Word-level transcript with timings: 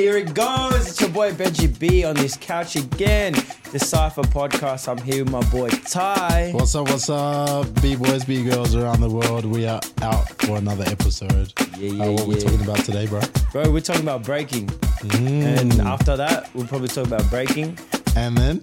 here 0.00 0.16
it 0.16 0.32
goes. 0.32 0.88
It's 0.88 1.00
your 1.00 1.10
boy 1.10 1.32
Benji 1.32 1.78
B 1.78 2.04
on 2.04 2.14
this 2.16 2.34
couch 2.34 2.74
again. 2.74 3.34
Decypher 3.34 4.24
podcast. 4.32 4.88
I'm 4.88 4.96
here 4.96 5.24
with 5.24 5.30
my 5.32 5.42
boy 5.50 5.68
Ty. 5.68 6.52
What's 6.54 6.74
up, 6.74 6.88
what's 6.88 7.10
up, 7.10 7.66
B 7.82 7.96
boys, 7.96 8.24
B 8.24 8.42
girls 8.42 8.74
around 8.74 9.02
the 9.02 9.10
world? 9.10 9.44
We 9.44 9.66
are 9.66 9.80
out 10.00 10.26
for 10.42 10.56
another 10.56 10.84
episode. 10.86 11.52
Yeah, 11.76 11.92
yeah, 11.92 12.04
Uh, 12.04 12.12
what 12.12 12.26
we 12.28 12.36
yeah. 12.36 12.40
talking 12.40 12.62
about 12.62 12.78
today, 12.78 13.06
bro? 13.08 13.20
Bro, 13.52 13.72
we're 13.72 13.80
talking 13.82 14.00
about 14.02 14.22
breaking. 14.24 14.68
Mm. 14.68 15.60
And 15.60 15.80
after 15.82 16.16
that, 16.16 16.48
we'll 16.54 16.66
probably 16.66 16.88
talk 16.88 17.06
about 17.06 17.28
breaking. 17.28 17.78
And 18.16 18.36
then, 18.38 18.60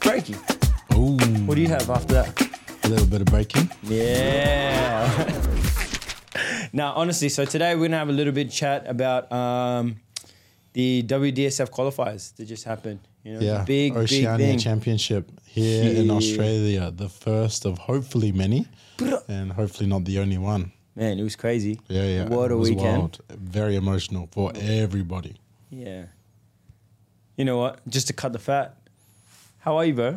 Breaking. 0.00 0.36
ooh, 0.94 1.16
What 1.46 1.54
do 1.54 1.62
you 1.62 1.68
have 1.68 1.88
after 1.88 2.12
that? 2.14 2.48
a 2.84 2.88
little 2.88 3.06
bit 3.06 3.22
of 3.22 3.26
breaking. 3.28 3.70
Yeah. 3.84 5.08
now, 6.74 6.92
honestly, 6.92 7.30
so 7.30 7.46
today 7.46 7.74
we're 7.74 7.86
gonna 7.88 7.98
have 7.98 8.08
a 8.10 8.12
little 8.12 8.32
bit 8.34 8.50
chat 8.50 8.84
about 8.86 9.30
um, 9.32 9.96
the 10.72 11.02
WDSF 11.06 11.70
qualifiers 11.70 12.34
that 12.36 12.44
just 12.46 12.64
happened. 12.64 13.00
You 13.24 13.34
know, 13.34 13.40
Yeah, 13.40 13.64
big, 13.64 13.96
Oceania 13.96 14.36
big 14.36 14.46
thing. 14.46 14.58
Championship 14.58 15.30
here 15.46 15.92
in 16.00 16.10
Australia, 16.10 16.90
the 16.90 17.08
first 17.08 17.66
of 17.66 17.78
hopefully 17.78 18.32
many, 18.32 18.66
and 19.28 19.52
hopefully 19.52 19.88
not 19.88 20.04
the 20.04 20.18
only 20.18 20.38
one. 20.38 20.72
Man, 20.96 21.18
it 21.18 21.22
was 21.22 21.36
crazy. 21.36 21.78
Yeah, 21.88 22.04
yeah. 22.04 22.28
What 22.28 22.50
it 22.50 22.54
a 22.54 22.56
was 22.56 22.70
weekend. 22.70 22.98
wild. 22.98 23.20
Very 23.30 23.76
emotional 23.76 24.28
for 24.32 24.52
everybody. 24.56 25.36
Yeah. 25.70 26.04
You 27.36 27.44
know 27.44 27.58
what? 27.58 27.80
Just 27.88 28.06
to 28.08 28.12
cut 28.12 28.32
the 28.32 28.38
fat. 28.38 28.76
How 29.58 29.76
are 29.76 29.84
you, 29.84 29.94
bro? 29.94 30.12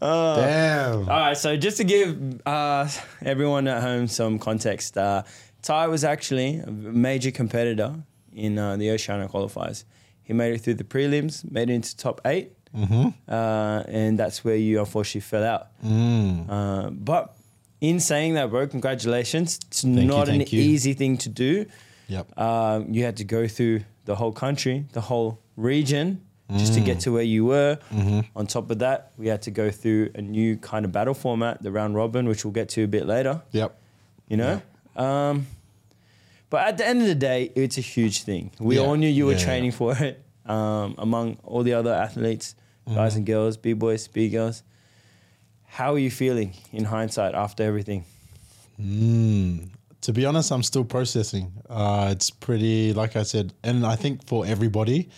Damn. 0.00 1.00
All 1.00 1.06
right, 1.06 1.36
so 1.36 1.56
just 1.56 1.76
to 1.78 1.84
give 1.84 2.40
uh, 2.46 2.88
everyone 3.22 3.68
at 3.68 3.82
home 3.82 4.08
some 4.08 4.38
context, 4.38 4.96
uh, 4.98 5.22
Ty 5.66 5.88
was 5.88 6.04
actually 6.04 6.58
a 6.58 6.70
major 6.70 7.32
competitor 7.32 7.94
in 8.32 8.56
uh, 8.56 8.76
the 8.76 8.90
Oceania 8.92 9.28
qualifiers. 9.28 9.82
He 10.22 10.32
made 10.32 10.54
it 10.54 10.60
through 10.60 10.74
the 10.74 10.84
prelims, 10.84 11.48
made 11.50 11.70
it 11.70 11.74
into 11.74 11.96
top 11.96 12.20
8 12.24 12.52
Mm-hmm. 12.76 13.08
uh, 13.26 13.82
and 13.88 14.18
that's 14.18 14.44
where 14.44 14.56
you 14.56 14.80
unfortunately 14.80 15.22
fell 15.22 15.44
out. 15.44 15.68
Mm. 15.82 16.46
Uh, 16.50 16.90
but 16.90 17.34
in 17.80 18.00
saying 18.00 18.34
that, 18.34 18.50
bro, 18.50 18.66
congratulations. 18.66 19.58
It's 19.68 19.82
you, 19.82 20.04
not 20.04 20.28
an 20.28 20.40
you. 20.40 20.46
easy 20.50 20.92
thing 20.92 21.16
to 21.18 21.30
do. 21.30 21.64
Yep. 22.08 22.38
Um, 22.38 22.92
you 22.92 23.02
had 23.04 23.16
to 23.16 23.24
go 23.24 23.48
through 23.48 23.84
the 24.04 24.14
whole 24.14 24.32
country, 24.32 24.84
the 24.92 25.00
whole 25.00 25.40
region, 25.56 26.20
just 26.54 26.74
to 26.74 26.80
get 26.80 27.00
to 27.00 27.12
where 27.12 27.22
you 27.22 27.46
were. 27.46 27.78
On 28.36 28.46
top 28.46 28.70
of 28.70 28.78
that, 28.80 29.12
we 29.16 29.26
had 29.28 29.40
to 29.42 29.50
go 29.50 29.70
through 29.70 30.10
a 30.14 30.20
new 30.20 30.58
kind 30.58 30.84
of 30.84 30.92
battle 30.92 31.14
format, 31.14 31.62
the 31.62 31.72
round 31.72 31.94
robin, 31.94 32.28
which 32.28 32.44
we'll 32.44 32.52
get 32.52 32.68
to 32.70 32.84
a 32.84 32.88
bit 32.88 33.06
later. 33.06 33.40
Yep. 33.52 33.74
You 34.28 34.36
know. 34.36 34.60
Um, 34.96 35.46
but 36.50 36.66
at 36.68 36.78
the 36.78 36.86
end 36.86 37.00
of 37.02 37.08
the 37.08 37.14
day, 37.14 37.50
it's 37.54 37.76
a 37.78 37.80
huge 37.82 38.22
thing. 38.22 38.50
We 38.58 38.76
Yeah. 38.76 38.82
all 38.82 38.94
knew 38.94 39.08
you 39.08 39.26
were 39.26 39.32
Yeah, 39.32 39.38
yeah. 39.38 39.44
training 39.44 39.72
for 39.72 39.96
it. 39.96 40.22
Um, 40.46 40.94
among 40.98 41.38
all 41.42 41.62
the 41.64 41.72
other 41.74 41.92
athletes, 41.92 42.54
guys 42.86 42.96
Mm-hmm. 43.12 43.16
and 43.18 43.26
girls, 43.26 43.56
b 43.56 43.72
boys, 43.72 44.06
b 44.06 44.28
girls. 44.28 44.62
How 45.64 45.94
are 45.94 45.98
you 45.98 46.10
feeling 46.10 46.54
in 46.72 46.84
hindsight 46.84 47.34
after 47.34 47.64
everything? 47.64 48.04
Mm, 48.80 49.70
to 50.02 50.12
be 50.12 50.24
honest, 50.24 50.52
I'm 50.52 50.62
still 50.62 50.84
processing. 50.84 51.52
Uh, 51.68 52.08
it's 52.12 52.30
pretty, 52.30 52.92
like 52.92 53.16
I 53.16 53.24
said, 53.24 53.52
and 53.64 53.84
I 53.84 53.96
think 53.96 54.24
for 54.26 54.46
everybody, 54.46 55.08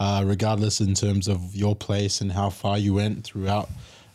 uh, 0.00 0.22
regardless 0.24 0.80
in 0.80 0.94
terms 0.94 1.28
of 1.28 1.54
your 1.54 1.74
place 1.76 2.20
and 2.20 2.32
how 2.32 2.48
far 2.50 2.78
you 2.78 2.94
went 2.94 3.24
throughout 3.24 3.68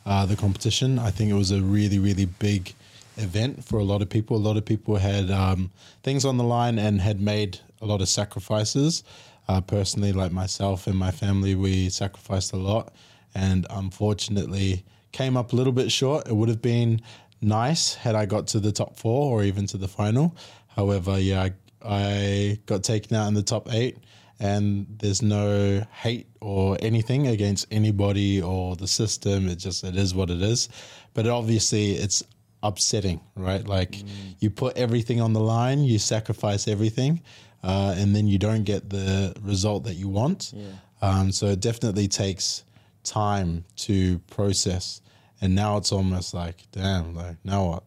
uh, 0.05 0.25
the 0.25 0.35
competition, 0.35 0.97
I 0.99 1.11
think 1.11 1.29
it 1.29 1.35
was 1.35 1.51
a 1.51 1.61
really, 1.61 1.99
really 1.99 2.25
big 2.25 2.73
event 3.17 3.63
for 3.63 3.79
a 3.79 3.83
lot 3.83 4.01
of 4.01 4.09
people. 4.09 4.37
A 4.37 4.39
lot 4.39 4.57
of 4.57 4.65
people 4.65 4.95
had 4.95 5.29
um, 5.31 5.71
things 6.03 6.25
on 6.25 6.37
the 6.37 6.43
line 6.43 6.79
and 6.79 7.01
had 7.01 7.21
made 7.21 7.59
a 7.81 7.85
lot 7.85 8.01
of 8.01 8.09
sacrifices. 8.09 9.03
Uh, 9.47 9.59
personally, 9.59 10.13
like 10.13 10.31
myself 10.31 10.87
and 10.87 10.97
my 10.97 11.11
family, 11.11 11.53
we 11.53 11.89
sacrificed 11.89 12.53
a 12.53 12.57
lot, 12.57 12.93
and 13.35 13.67
unfortunately, 13.69 14.85
came 15.11 15.35
up 15.35 15.51
a 15.53 15.55
little 15.55 15.73
bit 15.73 15.91
short. 15.91 16.27
It 16.27 16.35
would 16.35 16.49
have 16.49 16.61
been 16.61 17.01
nice 17.41 17.93
had 17.93 18.15
I 18.15 18.25
got 18.25 18.47
to 18.47 18.59
the 18.59 18.71
top 18.71 18.95
four 18.95 19.37
or 19.37 19.43
even 19.43 19.67
to 19.67 19.77
the 19.77 19.87
final. 19.87 20.35
However, 20.67 21.19
yeah, 21.19 21.43
I, 21.43 21.51
I 21.83 22.59
got 22.65 22.83
taken 22.83 23.15
out 23.17 23.27
in 23.27 23.33
the 23.33 23.43
top 23.43 23.71
eight, 23.73 23.97
and 24.39 24.87
there's 24.99 25.21
no 25.21 25.85
hate 25.91 26.27
or 26.41 26.77
anything 26.79 27.27
against 27.27 27.67
anybody 27.69 28.41
or 28.41 28.75
the 28.75 28.87
system. 28.87 29.47
It 29.47 29.57
just 29.57 29.83
it 29.83 29.95
is 29.95 30.15
what 30.15 30.29
it 30.29 30.41
is. 30.41 30.69
But 31.13 31.27
obviously, 31.27 31.91
it's 31.91 32.23
upsetting, 32.63 33.19
right? 33.35 33.67
Like 33.67 34.03
you 34.39 34.49
put 34.49 34.75
everything 34.77 35.21
on 35.21 35.33
the 35.33 35.39
line, 35.41 35.83
you 35.83 35.99
sacrifice 35.99 36.67
everything, 36.67 37.21
uh, 37.63 37.93
and 37.97 38.15
then 38.15 38.27
you 38.27 38.39
don't 38.39 38.63
get 38.63 38.89
the 38.89 39.35
result 39.41 39.83
that 39.83 39.93
you 39.95 40.07
want. 40.09 40.53
Um, 41.01 41.31
so 41.31 41.47
it 41.47 41.59
definitely 41.59 42.07
takes 42.07 42.63
time 43.03 43.65
to 43.75 44.19
process. 44.31 45.01
And 45.41 45.53
now 45.55 45.75
it's 45.77 45.91
almost 45.91 46.33
like, 46.33 46.63
damn, 46.71 47.13
like 47.13 47.35
now 47.43 47.65
what? 47.67 47.83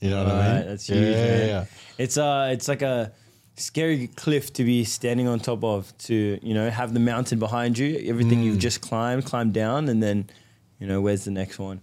You 0.00 0.10
know 0.10 0.24
what 0.24 0.32
I 0.32 0.38
Right, 0.38 0.58
mean? 0.60 0.68
that's 0.68 0.88
yeah, 0.88 0.96
huge, 0.96 1.16
yeah, 1.16 1.24
man. 1.26 1.48
yeah. 1.48 1.64
It's 1.98 2.16
uh, 2.16 2.48
it's 2.52 2.68
like 2.68 2.82
a 2.82 3.12
scary 3.56 4.06
cliff 4.06 4.52
to 4.54 4.64
be 4.64 4.84
standing 4.84 5.26
on 5.28 5.40
top 5.40 5.62
of. 5.64 5.92
To 6.06 6.38
you 6.40 6.54
know, 6.54 6.70
have 6.70 6.94
the 6.94 7.00
mountain 7.00 7.38
behind 7.40 7.76
you, 7.76 8.00
everything 8.06 8.38
Mm. 8.40 8.44
you've 8.44 8.58
just 8.58 8.80
climbed, 8.80 9.24
climbed 9.26 9.52
down, 9.52 9.88
and 9.88 10.00
then, 10.02 10.30
you 10.78 10.86
know, 10.86 11.00
where's 11.02 11.24
the 11.24 11.32
next 11.32 11.58
one? 11.58 11.80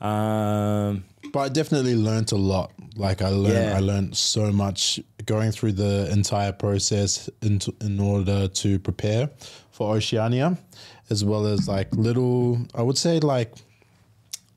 Um, 0.00 1.04
But 1.32 1.40
I 1.40 1.48
definitely 1.48 1.94
learned 1.94 2.32
a 2.32 2.36
lot. 2.36 2.72
Like 2.96 3.22
I 3.22 3.28
learned, 3.28 3.70
Yeah. 3.70 3.76
I 3.76 3.80
learned 3.80 4.16
so 4.16 4.50
much 4.52 5.00
going 5.26 5.52
through 5.52 5.72
the 5.72 6.10
entire 6.10 6.52
process 6.52 7.28
in, 7.42 7.60
in 7.80 8.00
order 8.00 8.48
to 8.48 8.78
prepare 8.78 9.30
for 9.70 9.94
Oceania, 9.94 10.58
as 11.08 11.24
well 11.24 11.46
as 11.46 11.68
like 11.68 11.94
little, 11.94 12.58
I 12.74 12.82
would 12.82 12.98
say 12.98 13.20
like 13.20 13.54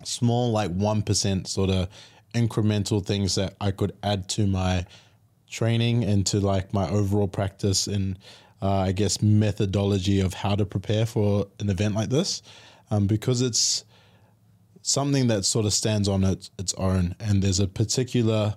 small, 0.03 0.51
like 0.51 0.71
one 0.71 1.01
percent 1.01 1.47
sort 1.47 1.69
of 1.69 1.87
incremental 2.33 3.05
things 3.05 3.35
that 3.35 3.55
I 3.61 3.71
could 3.71 3.93
add 4.01 4.27
to 4.29 4.47
my 4.47 4.85
training 5.49 6.03
and 6.03 6.25
to 6.27 6.39
like 6.39 6.73
my 6.73 6.89
overall 6.89 7.27
practice 7.27 7.85
and 7.87 8.17
uh, 8.61 8.71
I 8.71 8.91
guess 8.93 9.21
methodology 9.21 10.19
of 10.21 10.33
how 10.33 10.55
to 10.55 10.65
prepare 10.65 11.05
for 11.05 11.47
an 11.59 11.69
event 11.69 11.95
like 11.95 12.09
this, 12.09 12.41
um, 12.91 13.07
because 13.07 13.41
it's 13.41 13.83
something 14.83 15.27
that 15.27 15.43
sort 15.45 15.65
of 15.65 15.73
stands 15.73 16.07
on 16.07 16.23
its, 16.23 16.51
its 16.59 16.73
own 16.75 17.15
and 17.19 17.41
there's 17.41 17.59
a 17.59 17.67
particular 17.67 18.55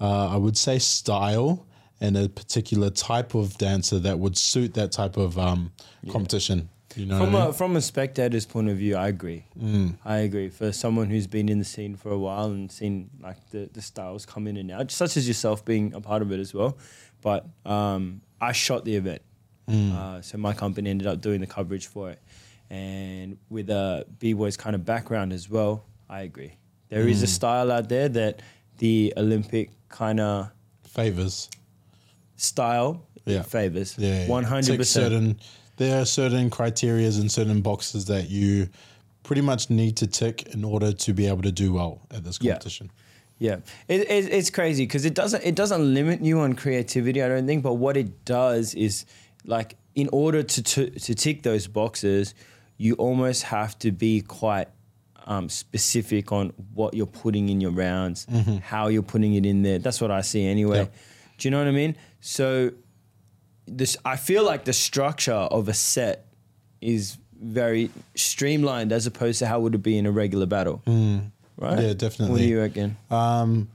uh, 0.00 0.28
i 0.28 0.36
would 0.36 0.56
say 0.56 0.78
style 0.78 1.64
and 2.00 2.16
a 2.16 2.28
particular 2.28 2.90
type 2.90 3.34
of 3.34 3.56
dancer 3.58 3.98
that 3.98 4.18
would 4.18 4.36
suit 4.36 4.74
that 4.74 4.92
type 4.92 5.16
of 5.16 5.38
um, 5.38 5.72
competition 6.10 6.68
you 6.96 7.06
know 7.06 7.18
from 7.18 7.34
I 7.34 7.40
a 7.40 7.44
mean? 7.44 7.52
from 7.54 7.76
a 7.76 7.80
spectator's 7.80 8.46
point 8.46 8.68
of 8.70 8.76
view, 8.78 8.96
I 8.96 9.08
agree. 9.08 9.44
Mm. 9.60 9.96
I 10.04 10.16
agree. 10.28 10.48
For 10.48 10.72
someone 10.72 11.10
who's 11.10 11.26
been 11.28 11.48
in 11.48 11.58
the 11.58 11.64
scene 11.64 11.94
for 11.96 12.10
a 12.10 12.18
while 12.18 12.46
and 12.46 12.72
seen 12.72 13.10
like 13.20 13.36
the, 13.50 13.68
the 13.72 13.82
styles 13.82 14.24
come 14.26 14.48
in 14.48 14.56
and 14.56 14.70
out, 14.72 14.90
such 14.90 15.16
as 15.18 15.28
yourself 15.28 15.64
being 15.64 15.92
a 15.92 16.00
part 16.00 16.22
of 16.22 16.32
it 16.32 16.40
as 16.40 16.54
well. 16.54 16.78
But 17.20 17.46
um, 17.66 18.22
I 18.40 18.52
shot 18.52 18.84
the 18.86 18.96
event, 18.96 19.22
Mm. 19.68 19.92
uh, 19.92 20.22
so 20.22 20.38
my 20.38 20.54
company 20.54 20.88
ended 20.88 21.06
up 21.06 21.20
doing 21.20 21.40
the 21.42 21.46
coverage 21.46 21.86
for 21.88 22.08
it. 22.10 22.20
And 22.70 23.38
with 23.48 23.70
a 23.70 24.04
b 24.18 24.32
boys 24.34 24.56
kind 24.56 24.74
of 24.76 24.84
background 24.84 25.32
as 25.32 25.48
well, 25.48 25.84
I 26.08 26.22
agree. 26.22 26.52
There 26.90 27.06
is 27.08 27.22
a 27.22 27.26
Mm. 27.26 27.30
style 27.30 27.72
out 27.72 27.88
there 27.88 28.08
that 28.10 28.40
the 28.78 29.12
Olympic 29.16 29.70
kind 29.88 30.20
of 30.20 30.50
favors 30.84 31.48
style 32.36 33.06
Yeah. 33.26 33.42
favors. 33.42 33.94
yeah 33.98 34.22
yeah. 34.22 34.28
one 34.28 34.44
hundred 34.44 34.78
percent. 34.78 35.04
certain 35.06 35.40
there 35.76 36.00
are 36.00 36.04
certain 36.04 36.50
criterias 36.50 37.20
and 37.20 37.30
certain 37.30 37.60
boxes 37.62 38.04
that 38.06 38.28
you 38.30 38.68
pretty 39.22 39.42
much 39.42 39.70
need 39.70 39.96
to 39.96 40.06
tick 40.06 40.42
in 40.54 40.64
order 40.64 40.92
to 40.92 41.12
be 41.12 41.26
able 41.26 41.42
to 41.42 41.52
do 41.52 41.72
well 41.72 42.00
at 42.10 42.24
this 42.24 42.38
Yeah. 42.40 42.52
competition 42.52 42.90
Yeah, 43.40 43.58
it, 43.86 44.00
it, 44.10 44.32
it's 44.32 44.50
crazy 44.50 44.82
because 44.84 45.04
it 45.04 45.14
doesn't 45.14 45.42
it 45.44 45.54
doesn't 45.54 45.94
limit 45.94 46.24
you 46.24 46.40
on 46.40 46.54
creativity. 46.54 47.22
I 47.22 47.28
don't 47.28 47.46
think, 47.46 47.62
but 47.62 47.74
what 47.74 47.96
it 47.96 48.24
does 48.24 48.74
is 48.74 49.04
like 49.44 49.76
in 49.94 50.08
order 50.12 50.42
to 50.42 50.60
to, 50.62 50.90
to 50.90 51.14
tick 51.14 51.42
those 51.44 51.68
boxes, 51.68 52.34
you 52.78 52.94
almost 52.94 53.42
have 53.42 53.78
to 53.80 53.92
be 53.92 54.22
quite 54.22 54.68
um, 55.26 55.50
specific 55.50 56.32
on 56.32 56.54
what 56.74 56.94
you're 56.94 57.06
putting 57.06 57.50
in 57.50 57.60
your 57.60 57.72
rounds, 57.72 58.26
how 58.62 58.88
you're 58.88 59.02
putting 59.02 59.34
it 59.34 59.44
in 59.44 59.62
there. 59.62 59.78
That's 59.78 60.00
what 60.00 60.10
I 60.10 60.22
see 60.22 60.46
anyway. 60.46 60.78
Yep. 60.78 60.94
Do 61.36 61.48
you 61.48 61.50
know 61.50 61.58
what 61.58 61.68
I 61.68 61.72
mean? 61.72 61.96
So 62.20 62.70
this 63.66 63.96
I 64.04 64.16
feel 64.16 64.44
like 64.44 64.64
the 64.64 64.72
structure 64.72 65.32
of 65.32 65.68
a 65.68 65.74
set 65.74 66.24
is 66.80 67.18
very 67.40 67.90
streamlined 68.14 68.92
as 68.92 69.06
opposed 69.06 69.40
to 69.40 69.46
how 69.46 69.60
would 69.60 69.74
it 69.74 69.82
be 69.82 69.98
in 69.98 70.06
a 70.06 70.10
regular 70.10 70.46
battle, 70.46 70.82
right? 70.86 71.78
Yeah, 71.78 71.92
definitely. 71.92 72.30
What 72.32 72.38
do 72.38 72.48
you 72.48 72.60
reckon? 72.60 72.96
Um, 73.10 73.68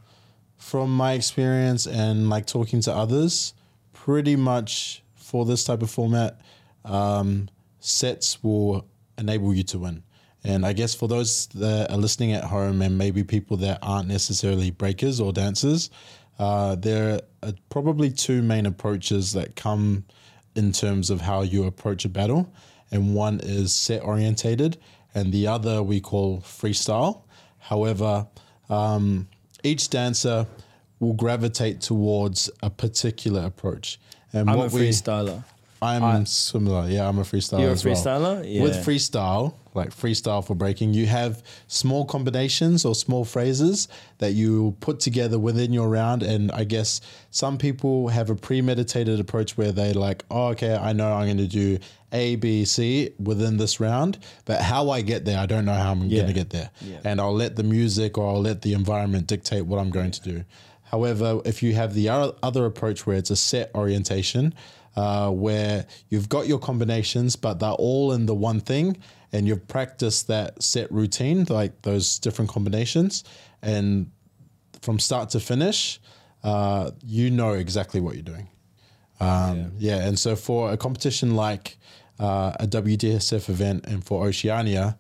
from 0.58 0.96
my 0.96 1.14
experience 1.14 1.86
and 1.86 2.30
like 2.30 2.48
talking 2.48 2.82
to 2.82 2.94
others, 2.94 3.54
pretty 3.94 4.36
much 4.36 5.04
for 5.16 5.46
this 5.46 5.64
type 5.64 5.82
of 5.82 5.92
format, 5.92 6.42
um, 6.86 7.50
sets 7.80 8.42
will 8.44 8.86
enable 9.18 9.54
you 9.54 9.64
to 9.64 9.80
win. 9.80 10.04
And 10.44 10.66
I 10.66 10.74
guess 10.74 10.94
for 10.94 11.08
those 11.08 11.48
that 11.48 11.90
are 11.90 11.98
listening 11.98 12.34
at 12.34 12.44
home 12.44 12.82
and 12.82 12.98
maybe 12.98 13.24
people 13.24 13.58
that 13.58 13.80
aren't 13.82 14.10
necessarily 14.10 14.72
breakers 14.72 15.22
or 15.22 15.32
dancers, 15.32 15.90
uh, 16.38 16.76
there 16.76 17.22
are 17.42 17.54
probably 17.70 18.12
two 18.12 18.42
main 18.42 18.66
approaches 18.66 19.34
that 19.34 19.56
come 19.56 20.04
in 20.56 20.72
terms 20.72 21.10
of 21.10 21.22
how 21.22 21.42
you 21.42 21.64
approach 21.66 22.06
a 22.06 22.10
battle, 22.10 22.52
and 22.92 23.16
one 23.16 23.40
is 23.42 23.74
set 23.74 24.04
orientated, 24.04 24.78
and 25.16 25.32
the 25.32 25.48
other 25.48 25.82
we 25.82 26.00
call 26.00 26.40
freestyle. 26.42 27.22
However, 27.60 28.28
um, 28.70 29.28
each 29.64 29.90
dancer 29.90 30.46
will 31.00 31.14
gravitate 31.14 31.82
towards 31.82 32.50
a 32.62 32.70
particular 32.70 33.46
approach. 33.46 34.00
And 34.32 34.50
I'm 34.50 34.56
a 34.56 34.60
what 34.60 34.72
we 34.72 34.90
freestyler. 34.90 35.44
I'm 35.84 36.26
similar. 36.26 36.88
Yeah, 36.90 37.08
I'm 37.08 37.20
a 37.20 37.24
freestyler. 37.24 37.60
You're 37.60 37.70
a 37.70 37.74
as 37.74 37.86
well. 37.86 37.96
freestyler? 37.96 38.62
With 38.62 38.76
freestyle, 38.86 39.56
like 39.74 39.90
freestyle 39.90 40.46
for 40.46 40.56
breaking, 40.56 40.94
you 40.94 41.06
have 41.08 41.44
small 41.68 42.06
combinations 42.06 42.86
or 42.86 42.96
small 42.96 43.26
phrases 43.26 43.88
that 44.20 44.32
you 44.34 44.76
put 44.80 45.00
together 45.00 45.38
within 45.40 45.74
your 45.74 45.90
round. 45.90 46.24
And 46.24 46.52
I 46.52 46.64
guess 46.64 47.02
some 47.32 47.58
people 47.58 48.08
have 48.10 48.30
a 48.30 48.36
premeditated 48.36 49.20
approach 49.20 49.58
where 49.58 49.72
they 49.72 49.94
like, 49.94 50.24
oh, 50.32 50.48
okay, 50.50 50.76
I 50.76 50.94
know 50.94 51.12
I'm 51.12 51.26
going 51.26 51.38
to 51.38 51.48
do 51.48 51.80
A, 52.12 52.36
B, 52.38 52.66
C 52.66 53.12
within 53.20 53.58
this 53.58 53.80
round, 53.80 54.20
but 54.46 54.62
how 54.62 54.90
I 54.92 55.02
get 55.02 55.26
there, 55.26 55.40
I 55.40 55.46
don't 55.48 55.66
know 55.66 55.74
how 55.74 55.92
I'm 55.92 56.04
Yeah. 56.04 56.22
going 56.22 56.28
to 56.28 56.34
get 56.34 56.50
there. 56.52 56.70
Yeah. 56.82 57.00
And 57.04 57.20
I'll 57.20 57.34
let 57.36 57.56
the 57.56 57.64
music 57.64 58.18
or 58.18 58.30
I'll 58.30 58.42
let 58.42 58.62
the 58.62 58.74
environment 58.74 59.28
dictate 59.28 59.66
what 59.66 59.80
I'm 59.80 59.90
going 59.90 60.12
to 60.12 60.22
do. 60.22 60.44
However, 60.84 61.42
if 61.44 61.64
you 61.64 61.74
have 61.74 61.96
the 61.96 62.08
other 62.10 62.68
approach 62.68 63.08
where 63.08 63.18
it's 63.18 63.32
a 63.32 63.36
set 63.36 63.72
orientation, 63.74 64.54
uh, 64.96 65.30
where 65.32 65.86
you've 66.10 66.30
got 66.30 66.48
your 66.48 66.60
combinations, 66.60 67.36
but 67.36 67.60
they're 67.60 67.72
all 67.72 68.12
in 68.14 68.26
the 68.26 68.36
one 68.36 68.60
thing, 68.60 68.98
and 69.32 69.48
you've 69.48 69.68
practiced 69.68 70.28
that 70.28 70.62
set 70.62 70.92
routine, 70.92 71.46
like 71.50 71.82
those 71.82 72.20
different 72.20 72.52
combinations, 72.52 73.24
and 73.62 74.12
from 74.82 75.00
start 75.00 75.30
to 75.32 75.40
finish, 75.40 76.00
uh, 76.44 76.92
you 77.06 77.30
know 77.32 77.54
exactly 77.54 78.02
what 78.02 78.16
you're 78.16 78.24
doing. 78.24 78.48
Um, 79.20 79.72
yeah. 79.78 80.06
and 80.06 80.20
so 80.20 80.36
for 80.36 80.72
a 80.74 80.78
competition 80.78 81.36
like 81.36 81.78
uh, 82.20 82.52
a 82.60 82.68
WDSF 82.68 83.50
event 83.50 83.86
and 83.88 84.04
for 84.04 84.26
Oceania, 84.28 84.98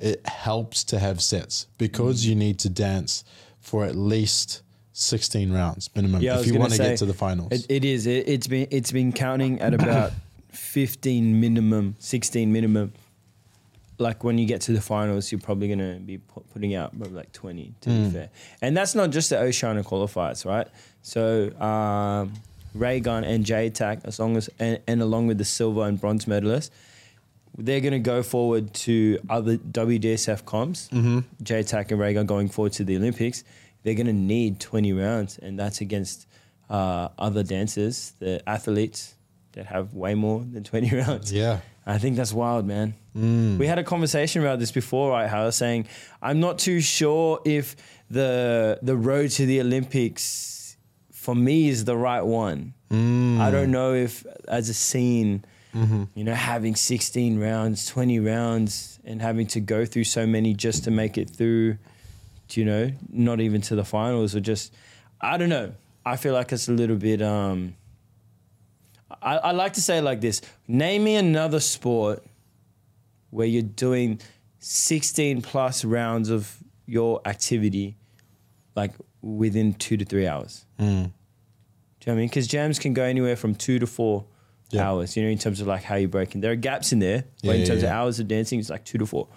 it 0.00 0.26
helps 0.26 0.82
to 0.84 0.98
have 0.98 1.20
sets 1.22 1.66
because 1.78 2.24
Mm. 2.24 2.28
you 2.28 2.34
need 2.34 2.58
to 2.60 2.68
dance 2.68 3.24
for 3.60 3.84
at 3.84 3.94
least 3.96 4.62
16 4.98 5.52
rounds 5.52 5.88
minimum 5.94 6.20
Yeah, 6.20 6.40
if 6.40 6.46
you 6.46 6.58
want 6.58 6.72
to 6.72 6.78
get 6.78 6.98
to 6.98 7.06
the 7.06 7.14
finals. 7.14 7.52
It, 7.52 7.66
it 7.68 7.84
is. 7.84 8.06
It, 8.06 8.28
it's 8.28 8.46
been 8.48 8.66
it's 8.70 8.90
been 8.92 9.12
counting 9.12 9.60
at 9.60 9.72
about 9.78 10.12
15 10.50 11.40
minimum, 11.40 11.94
16 11.98 12.52
minimum. 12.52 12.92
Like 14.00 14.22
when 14.24 14.38
you 14.38 14.46
get 14.46 14.60
to 14.62 14.72
the 14.72 14.80
finals, 14.80 15.30
you're 15.32 15.40
probably 15.40 15.68
gonna 15.68 15.94
be 16.00 16.18
pu- 16.18 16.44
putting 16.52 16.74
out 16.74 16.96
probably 16.98 17.16
like 17.16 17.32
20 17.32 17.74
to 17.82 17.90
Hmm. 17.90 18.04
be 18.04 18.10
fair. 18.10 18.28
And 18.62 18.76
that's 18.76 18.94
not 18.94 19.10
just 19.10 19.30
the 19.30 19.38
Oceania 19.38 19.82
qualifiers, 19.84 20.44
right? 20.44 20.66
So 21.02 21.50
um, 21.60 22.32
Raygun 22.74 23.24
and 23.24 23.44
J 23.44 23.66
Attack, 23.68 24.00
as 24.04 24.18
long 24.18 24.36
as 24.36 24.50
and, 24.58 24.80
and 24.86 25.00
along 25.02 25.26
with 25.28 25.38
the 25.38 25.44
silver 25.44 25.82
and 25.82 26.00
bronze 26.00 26.26
medalists, 26.26 26.70
they're 27.56 27.80
going 27.80 27.92
to 27.92 27.98
go 27.98 28.22
forward 28.22 28.72
to 28.74 29.18
other 29.28 29.56
WDSF 29.58 30.44
comps. 30.44 30.88
Mm-hmm. 30.92 31.20
J 31.42 31.60
Attack 31.60 31.90
and 31.90 31.98
Raygun 32.00 32.26
going 32.26 32.48
forward 32.48 32.72
to 32.74 32.84
the 32.84 32.96
Olympics. 32.96 33.42
They're 33.88 33.94
going 33.94 34.06
to 34.06 34.12
need 34.12 34.60
20 34.60 34.92
rounds, 34.92 35.38
and 35.38 35.58
that's 35.58 35.80
against 35.80 36.26
uh, 36.68 37.08
other 37.18 37.42
dancers, 37.42 38.12
the 38.18 38.46
athletes 38.46 39.14
that 39.52 39.64
have 39.64 39.94
way 39.94 40.14
more 40.14 40.40
than 40.40 40.62
20 40.62 40.94
rounds. 41.00 41.32
yeah. 41.32 41.60
I 41.86 41.96
think 41.96 42.16
that's 42.16 42.34
wild, 42.34 42.66
man. 42.66 42.96
Mm. 43.16 43.56
We 43.56 43.66
had 43.66 43.78
a 43.78 43.82
conversation 43.82 44.42
about 44.42 44.58
this 44.58 44.70
before, 44.70 45.12
right? 45.12 45.26
How 45.26 45.40
I 45.40 45.44
was 45.46 45.56
saying 45.56 45.88
I'm 46.20 46.38
not 46.38 46.58
too 46.58 46.82
sure 46.82 47.40
if 47.46 47.76
the 48.10 48.78
the 48.82 48.94
road 48.94 49.30
to 49.30 49.46
the 49.46 49.62
Olympics 49.62 50.76
for 51.10 51.34
me 51.34 51.70
is 51.70 51.86
the 51.86 51.96
right 51.96 52.20
one. 52.20 52.74
Mm. 52.90 53.40
I 53.40 53.50
don't 53.50 53.70
know 53.70 53.94
if 53.94 54.26
as 54.48 54.68
a 54.68 54.74
scene, 54.74 55.46
mm-hmm. 55.74 56.04
you 56.14 56.24
know, 56.24 56.34
having 56.34 56.76
16 56.76 57.40
rounds, 57.40 57.86
20 57.86 58.20
rounds, 58.20 59.00
and 59.02 59.22
having 59.22 59.46
to 59.46 59.60
go 59.60 59.86
through 59.86 60.04
so 60.04 60.26
many 60.26 60.52
just 60.52 60.84
to 60.84 60.90
make 60.90 61.16
it 61.16 61.30
through, 61.30 61.78
you 62.56 62.64
know, 62.64 62.92
not 63.08 63.40
even 63.40 63.60
to 63.62 63.74
the 63.74 63.84
finals 63.84 64.34
or 64.34 64.40
just, 64.40 64.74
I 65.20 65.36
don't 65.36 65.48
know. 65.48 65.74
I 66.04 66.16
feel 66.16 66.32
like 66.32 66.52
it's 66.52 66.68
a 66.68 66.72
little 66.72 66.96
bit. 66.96 67.20
um 67.20 67.74
I, 69.22 69.36
I 69.38 69.50
like 69.52 69.72
to 69.74 69.80
say 69.80 69.98
it 69.98 70.02
like 70.02 70.20
this: 70.20 70.40
Name 70.66 71.04
me 71.04 71.16
another 71.16 71.60
sport 71.60 72.24
where 73.30 73.46
you're 73.46 73.62
doing 73.62 74.20
16 74.58 75.42
plus 75.42 75.84
rounds 75.84 76.30
of 76.30 76.58
your 76.86 77.20
activity, 77.24 77.96
like 78.74 78.92
within 79.20 79.74
two 79.74 79.96
to 79.96 80.04
three 80.04 80.26
hours. 80.26 80.64
Hmm. 80.78 80.84
Do 80.84 80.86
you 80.92 81.02
know 81.02 81.10
what 82.06 82.12
I 82.12 82.14
mean? 82.14 82.28
Because 82.28 82.46
jams 82.46 82.78
can 82.78 82.94
go 82.94 83.02
anywhere 83.02 83.36
from 83.36 83.54
two 83.54 83.78
to 83.78 83.86
four 83.86 84.24
Yeah. 84.70 84.88
hours. 84.88 85.16
You 85.16 85.22
know, 85.24 85.28
in 85.30 85.38
terms 85.38 85.60
of 85.60 85.66
like 85.66 85.82
how 85.82 85.96
you're 85.96 86.08
breaking. 86.08 86.40
There 86.42 86.52
are 86.52 86.56
gaps 86.56 86.92
in 86.92 86.98
there, 86.98 87.24
but 87.42 87.50
Yeah, 87.54 87.60
in 87.60 87.66
terms 87.66 87.78
of 87.82 87.88
yeah. 87.88 87.94
Hmm. 87.94 87.98
hours 88.02 88.20
of 88.20 88.28
dancing, 88.28 88.60
it's 88.60 88.68
like 88.70 88.84
two 88.84 88.98
to 88.98 89.06
four, 89.06 89.28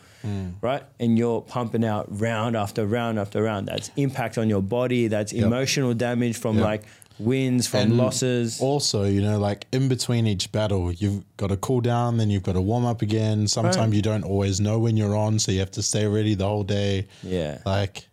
right? 0.61 0.83
And 0.99 1.17
you're 1.17 1.41
pumping 1.41 1.85
out 1.85 2.07
round 2.09 2.55
after 2.55 2.85
round 2.85 3.17
after 3.19 3.41
round. 3.41 3.67
That's 3.67 3.91
impact 3.95 4.37
on 4.37 4.49
your 4.49 4.61
body. 4.61 5.07
That's 5.07 5.33
Yep. 5.33 5.45
emotional 5.45 5.93
damage 5.93 6.37
from 6.37 6.57
Yep. 6.57 6.65
like 6.65 6.83
wins, 7.19 7.67
from 7.67 7.79
And 7.81 7.97
losses. 7.97 8.59
Also, 8.59 9.03
you 9.05 9.21
know, 9.21 9.37
like 9.37 9.67
in 9.71 9.87
between 9.87 10.25
each 10.27 10.51
battle, 10.51 10.91
you've 10.91 11.23
got 11.37 11.47
to 11.47 11.57
cool 11.57 11.79
down, 11.81 12.17
then 12.17 12.29
you've 12.29 12.43
got 12.43 12.53
to 12.53 12.61
warm 12.61 12.83
up 12.85 13.01
again. 13.01 13.47
Sometimes 13.47 13.77
Right. 13.77 13.93
you 13.93 14.01
don't 14.01 14.23
always 14.23 14.59
know 14.59 14.79
when 14.79 14.97
you're 14.97 15.15
on, 15.15 15.37
so 15.39 15.51
you 15.51 15.59
have 15.59 15.71
to 15.71 15.83
stay 15.83 16.07
ready 16.07 16.33
the 16.35 16.47
whole 16.47 16.63
day. 16.63 17.07
yeah. 17.23 17.59
Like, 17.65 18.07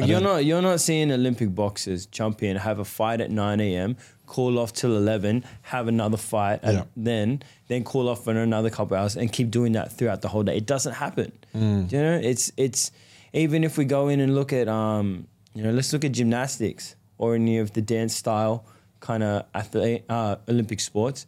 Like 0.00 0.08
you're 0.10 0.20
don't- 0.20 0.44
you're 0.44 0.62
not 0.62 0.80
seeing 0.80 1.10
Olympic 1.12 1.54
boxers 1.54 2.06
jump 2.06 2.42
in, 2.42 2.56
have 2.56 2.78
a 2.78 2.84
fight 2.84 3.20
at 3.20 3.30
nine 3.30 3.60
a.m., 3.60 3.96
call 4.26 4.58
off 4.58 4.72
till 4.72 4.96
eleven, 4.96 5.44
have 5.62 5.86
another 5.88 6.16
fight, 6.16 6.60
and 6.62 6.76
Yeah. 6.78 6.84
then 6.96 7.42
then 7.68 7.84
call 7.84 8.08
off 8.08 8.24
for 8.24 8.32
another 8.32 8.70
couple 8.70 8.96
hours, 8.96 9.16
and 9.16 9.30
keep 9.32 9.50
doing 9.50 9.72
that 9.72 9.92
throughout 9.92 10.20
the 10.22 10.28
whole 10.28 10.42
day. 10.42 10.56
It 10.56 10.66
doesn't 10.66 10.94
happen. 10.94 11.32
Mm. 11.54 11.88
Do 11.88 11.96
you 11.96 12.02
know? 12.02 12.20
It's 12.22 12.50
it's 12.56 12.90
even 13.32 13.64
if 13.64 13.76
we 13.78 13.84
go 13.84 14.08
in 14.08 14.20
and 14.20 14.34
look 14.34 14.52
at 14.52 14.68
um 14.68 15.26
you 15.54 15.62
know 15.62 15.70
let's 15.70 15.92
look 15.92 16.04
at 16.04 16.12
gymnastics 16.12 16.94
or 17.18 17.34
any 17.36 17.58
of 17.58 17.72
the 17.74 17.82
dance 17.82 18.14
style 18.16 18.64
kind 19.00 19.22
of 19.22 19.44
athlete 19.54 20.02
uh, 20.08 20.36
Olympic 20.48 20.80
sports. 20.80 21.26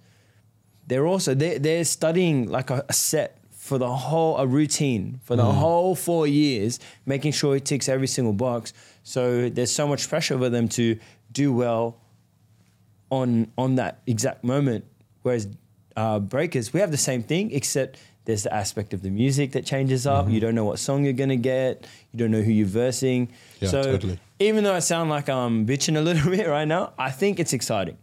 They're 0.88 1.06
also 1.06 1.34
they 1.34 1.58
they're 1.58 1.84
studying 1.84 2.48
like 2.48 2.70
a, 2.70 2.84
a 2.88 2.92
set 2.92 3.38
for 3.66 3.78
the 3.78 3.92
whole 4.08 4.34
a 4.38 4.46
routine 4.46 5.04
for 5.26 5.34
the 5.36 5.42
Mm. 5.42 5.54
whole 5.62 5.94
four 5.94 6.24
years, 6.26 6.72
making 7.04 7.32
sure 7.32 7.56
it 7.56 7.64
ticks 7.64 7.88
every 7.88 8.06
single 8.16 8.32
box. 8.46 8.72
So 9.02 9.48
there's 9.56 9.72
so 9.80 9.86
much 9.92 10.08
pressure 10.08 10.38
for 10.38 10.48
them 10.56 10.66
to 10.78 10.84
do 11.32 11.46
well 11.62 11.84
on 13.10 13.50
on 13.56 13.76
that 13.76 14.00
exact 14.06 14.44
moment. 14.44 14.84
Whereas 15.22 15.48
uh, 15.96 16.18
breakers, 16.20 16.72
we 16.72 16.80
have 16.80 16.90
the 16.90 16.96
same 17.10 17.22
thing, 17.22 17.50
except 17.52 17.98
there's 18.26 18.42
the 18.42 18.52
aspect 18.52 18.92
of 18.92 19.00
the 19.02 19.10
music 19.10 19.52
that 19.52 19.64
changes 19.64 20.06
up. 20.06 20.24
Mm-hmm. 20.24 20.34
You 20.34 20.40
don't 20.40 20.54
know 20.54 20.64
what 20.64 20.78
song 20.78 21.04
you're 21.04 21.12
gonna 21.22 21.36
get. 21.36 21.86
You 22.12 22.18
don't 22.18 22.30
know 22.30 22.42
who 22.42 22.52
you're 22.52 22.66
versing. 22.66 23.28
Yeah, 23.60 23.68
so 23.70 23.82
totally. 23.82 24.18
even 24.38 24.64
though 24.64 24.74
I 24.74 24.80
sound 24.80 25.10
like 25.10 25.28
I'm 25.28 25.64
bitching 25.66 25.96
a 25.96 26.00
little 26.00 26.30
bit 26.36 26.46
right 26.46 26.68
now, 26.68 26.92
I 26.98 27.10
think 27.10 27.38
it's 27.40 27.52
exciting. 27.52 27.96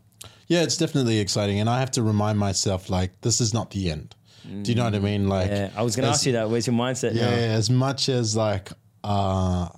yeah, 0.47 0.61
it's 0.63 0.77
definitely 0.77 1.19
exciting. 1.19 1.59
And 1.59 1.69
I 1.69 1.79
have 1.79 1.91
to 1.91 2.01
remind 2.03 2.37
myself, 2.39 2.89
like, 2.89 3.11
this 3.21 3.39
is 3.41 3.53
not 3.53 3.71
the 3.71 3.89
end. 3.91 4.15
Do 4.43 4.71
you 4.71 4.75
know 4.75 4.83
what 4.85 4.95
I 4.95 4.99
mean? 4.99 5.29
Like, 5.29 5.49
Yeah, 5.49 5.69
I 5.75 5.83
was 5.83 5.95
gonna 5.95 6.09
as- 6.09 6.15
ask 6.17 6.25
you 6.25 6.33
that. 6.33 6.49
Where's 6.49 6.67
your 6.67 6.75
mindset 6.75 7.13
Yeah, 7.15 7.29
now? 7.29 7.35
as 7.35 7.69
much 7.69 8.09
as 8.09 8.35
like 8.35 8.69
uh, 9.03 9.69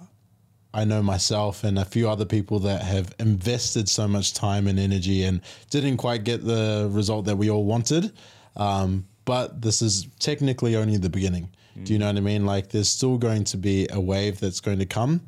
I 0.74 0.86
know 0.86 1.02
myself 1.02 1.64
and 1.64 1.80
a 1.80 1.86
few 1.86 2.10
other 2.10 2.26
people 2.26 2.60
that 2.62 2.82
have 2.82 3.14
invested 3.20 3.88
so 3.88 4.08
much 4.08 4.34
time 4.34 4.68
and 4.68 4.78
energy 4.80 5.24
and 5.24 5.42
didn't 5.70 5.98
quite 5.98 6.24
get 6.24 6.44
the 6.46 6.90
result 6.92 7.26
that 7.26 7.38
we 7.38 7.50
all 7.50 7.64
wanted. 7.64 8.12
Um, 8.56 9.06
but 9.26 9.62
this 9.62 9.82
is 9.82 10.08
technically 10.20 10.76
only 10.76 10.98
the 10.98 11.10
beginning. 11.10 11.50
Do 11.84 11.92
you 11.92 12.00
know 12.00 12.08
what 12.08 12.16
I 12.16 12.22
mean? 12.22 12.46
Like, 12.46 12.70
there's 12.70 12.88
still 12.88 13.18
going 13.18 13.44
to 13.46 13.58
be 13.58 13.86
a 13.92 14.00
wave 14.00 14.40
that's 14.40 14.62
going 14.62 14.80
to 14.80 14.86
come. 14.86 15.22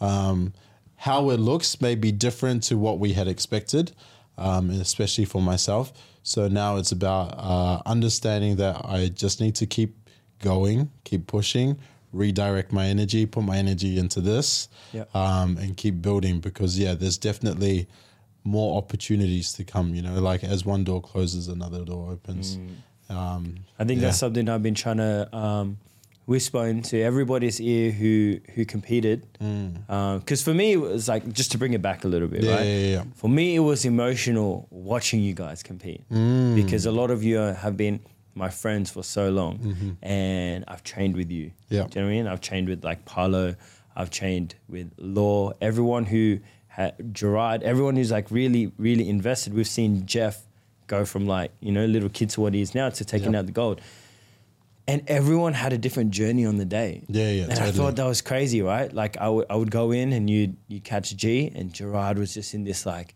Um, 0.00 0.54
how 0.96 1.28
it 1.30 1.38
looks 1.40 1.78
may 1.82 1.94
be 1.94 2.10
different 2.10 2.62
to 2.64 2.78
what 2.78 2.98
we 2.98 3.12
had 3.12 3.28
expected, 3.28 3.92
um, 4.38 4.70
especially 4.70 5.26
for 5.26 5.42
myself. 5.42 5.92
So 6.22 6.48
now 6.48 6.76
it's 6.76 6.92
about 6.92 7.34
uh, 7.38 7.82
understanding 7.86 8.56
that 8.56 8.84
I 8.84 9.08
just 9.08 9.40
need 9.40 9.54
to 9.56 9.66
keep 9.66 9.96
going, 10.40 10.90
keep 11.04 11.26
pushing, 11.26 11.78
redirect 12.12 12.72
my 12.72 12.86
energy, 12.86 13.26
put 13.26 13.44
my 13.44 13.56
energy 13.56 13.98
into 13.98 14.20
this, 14.20 14.68
Yeah. 14.92 15.04
um, 15.14 15.56
and 15.58 15.76
keep 15.76 16.02
building 16.02 16.40
because, 16.40 16.78
yeah, 16.78 16.94
there's 16.94 17.18
definitely 17.18 17.88
more 18.44 18.76
opportunities 18.78 19.52
to 19.54 19.64
come. 19.64 19.94
You 19.94 20.02
know, 20.02 20.14
like 20.20 20.42
as 20.44 20.64
one 20.64 20.84
door 20.84 21.00
closes, 21.00 21.48
another 21.48 21.84
door 21.84 22.10
opens. 22.12 22.58
Um, 23.08 23.56
I 23.78 23.84
think 23.84 24.00
yeah. 24.00 24.08
that's 24.08 24.18
something 24.18 24.48
I've 24.48 24.62
been 24.62 24.74
trying 24.74 24.98
to 24.98 25.36
um, 25.36 25.78
whisper 26.30 26.64
into 26.66 26.96
everybody's 27.10 27.58
ear 27.60 27.90
who 28.00 28.38
who 28.54 28.64
competed. 28.64 29.18
Because 29.38 30.42
for 30.42 30.54
me, 30.54 30.66
it 30.76 30.80
was 30.80 31.08
like 31.08 31.24
just 31.40 31.50
to 31.52 31.58
bring 31.58 31.72
it 31.78 31.82
back 31.82 32.04
a 32.04 32.08
little 32.08 32.28
bit, 32.28 32.40
Mm. 32.42 32.46
Yeah, 32.48 32.56
right? 32.56 32.66
yeah, 32.66 32.96
yeah. 32.96 33.04
For 33.20 33.28
me, 33.38 33.44
it 33.60 33.64
was 33.72 33.84
emotional 33.84 34.50
watching 34.70 35.20
you 35.26 35.34
guys 35.34 35.62
compete 35.62 36.02
Mm. 36.10 36.54
because 36.60 36.82
a 36.86 36.92
lot 37.00 37.10
of 37.10 37.22
you 37.28 37.36
have 37.64 37.76
been 37.76 37.96
my 38.34 38.48
friends 38.62 38.86
for 38.94 39.02
so 39.16 39.24
long, 39.40 39.54
and 40.02 40.64
I've 40.68 40.82
trained 40.92 41.14
with 41.20 41.30
you. 41.36 41.46
Mm-hmm. 41.46 41.74
Yeah. 41.74 41.84
Do 41.88 41.98
you 41.98 42.00
know 42.00 42.06
what 42.06 42.12
I 42.12 42.16
mean? 42.16 42.26
I've 42.32 42.40
trained 42.40 42.68
with 42.68 42.84
like 42.90 43.00
Paulo, 43.04 43.44
I've 43.98 44.10
trained 44.10 44.54
with 44.68 44.88
Law, 44.98 45.52
everyone 45.60 46.04
who 46.12 46.38
ha- 46.76 46.92
Gerard, 47.12 47.62
everyone 47.72 47.96
who's 47.98 48.12
like 48.18 48.30
really, 48.30 48.64
really 48.78 49.06
invested. 49.16 49.52
We've 49.52 49.74
seen 49.80 50.06
Jeff 50.06 50.36
go 50.86 51.04
from 51.04 51.26
like 51.36 51.50
you 51.60 51.72
know 51.76 51.84
little 51.96 52.08
kid 52.18 52.28
to 52.34 52.40
what 52.42 52.52
he 52.54 52.60
is 52.66 52.72
now 52.74 52.88
to 52.98 53.04
taking 53.04 53.32
Yep. 53.32 53.38
out 53.40 53.46
the 53.46 53.52
gold. 53.62 53.80
And 54.90 55.02
everyone 55.06 55.52
had 55.54 55.72
a 55.72 55.78
different 55.78 56.10
journey 56.10 56.44
on 56.46 56.56
the 56.62 56.64
day. 56.80 57.02
Yeah, 57.08 57.30
yeah, 57.30 57.44
And 57.50 57.58
I 57.68 57.70
thought 57.78 57.94
that 57.96 58.06
was 58.06 58.20
crazy, 58.22 58.60
right? 58.62 58.92
Like 59.02 59.16
I 59.18 59.28
would 59.60 59.70
go 59.70 59.90
in 60.00 60.12
and 60.12 60.28
you 60.28 60.54
you 60.72 60.80
catch 60.92 61.14
G, 61.22 61.50
and 61.54 61.72
Gerard 61.72 62.18
was 62.18 62.34
just 62.34 62.54
in 62.54 62.64
this 62.64 62.84
like 62.94 63.14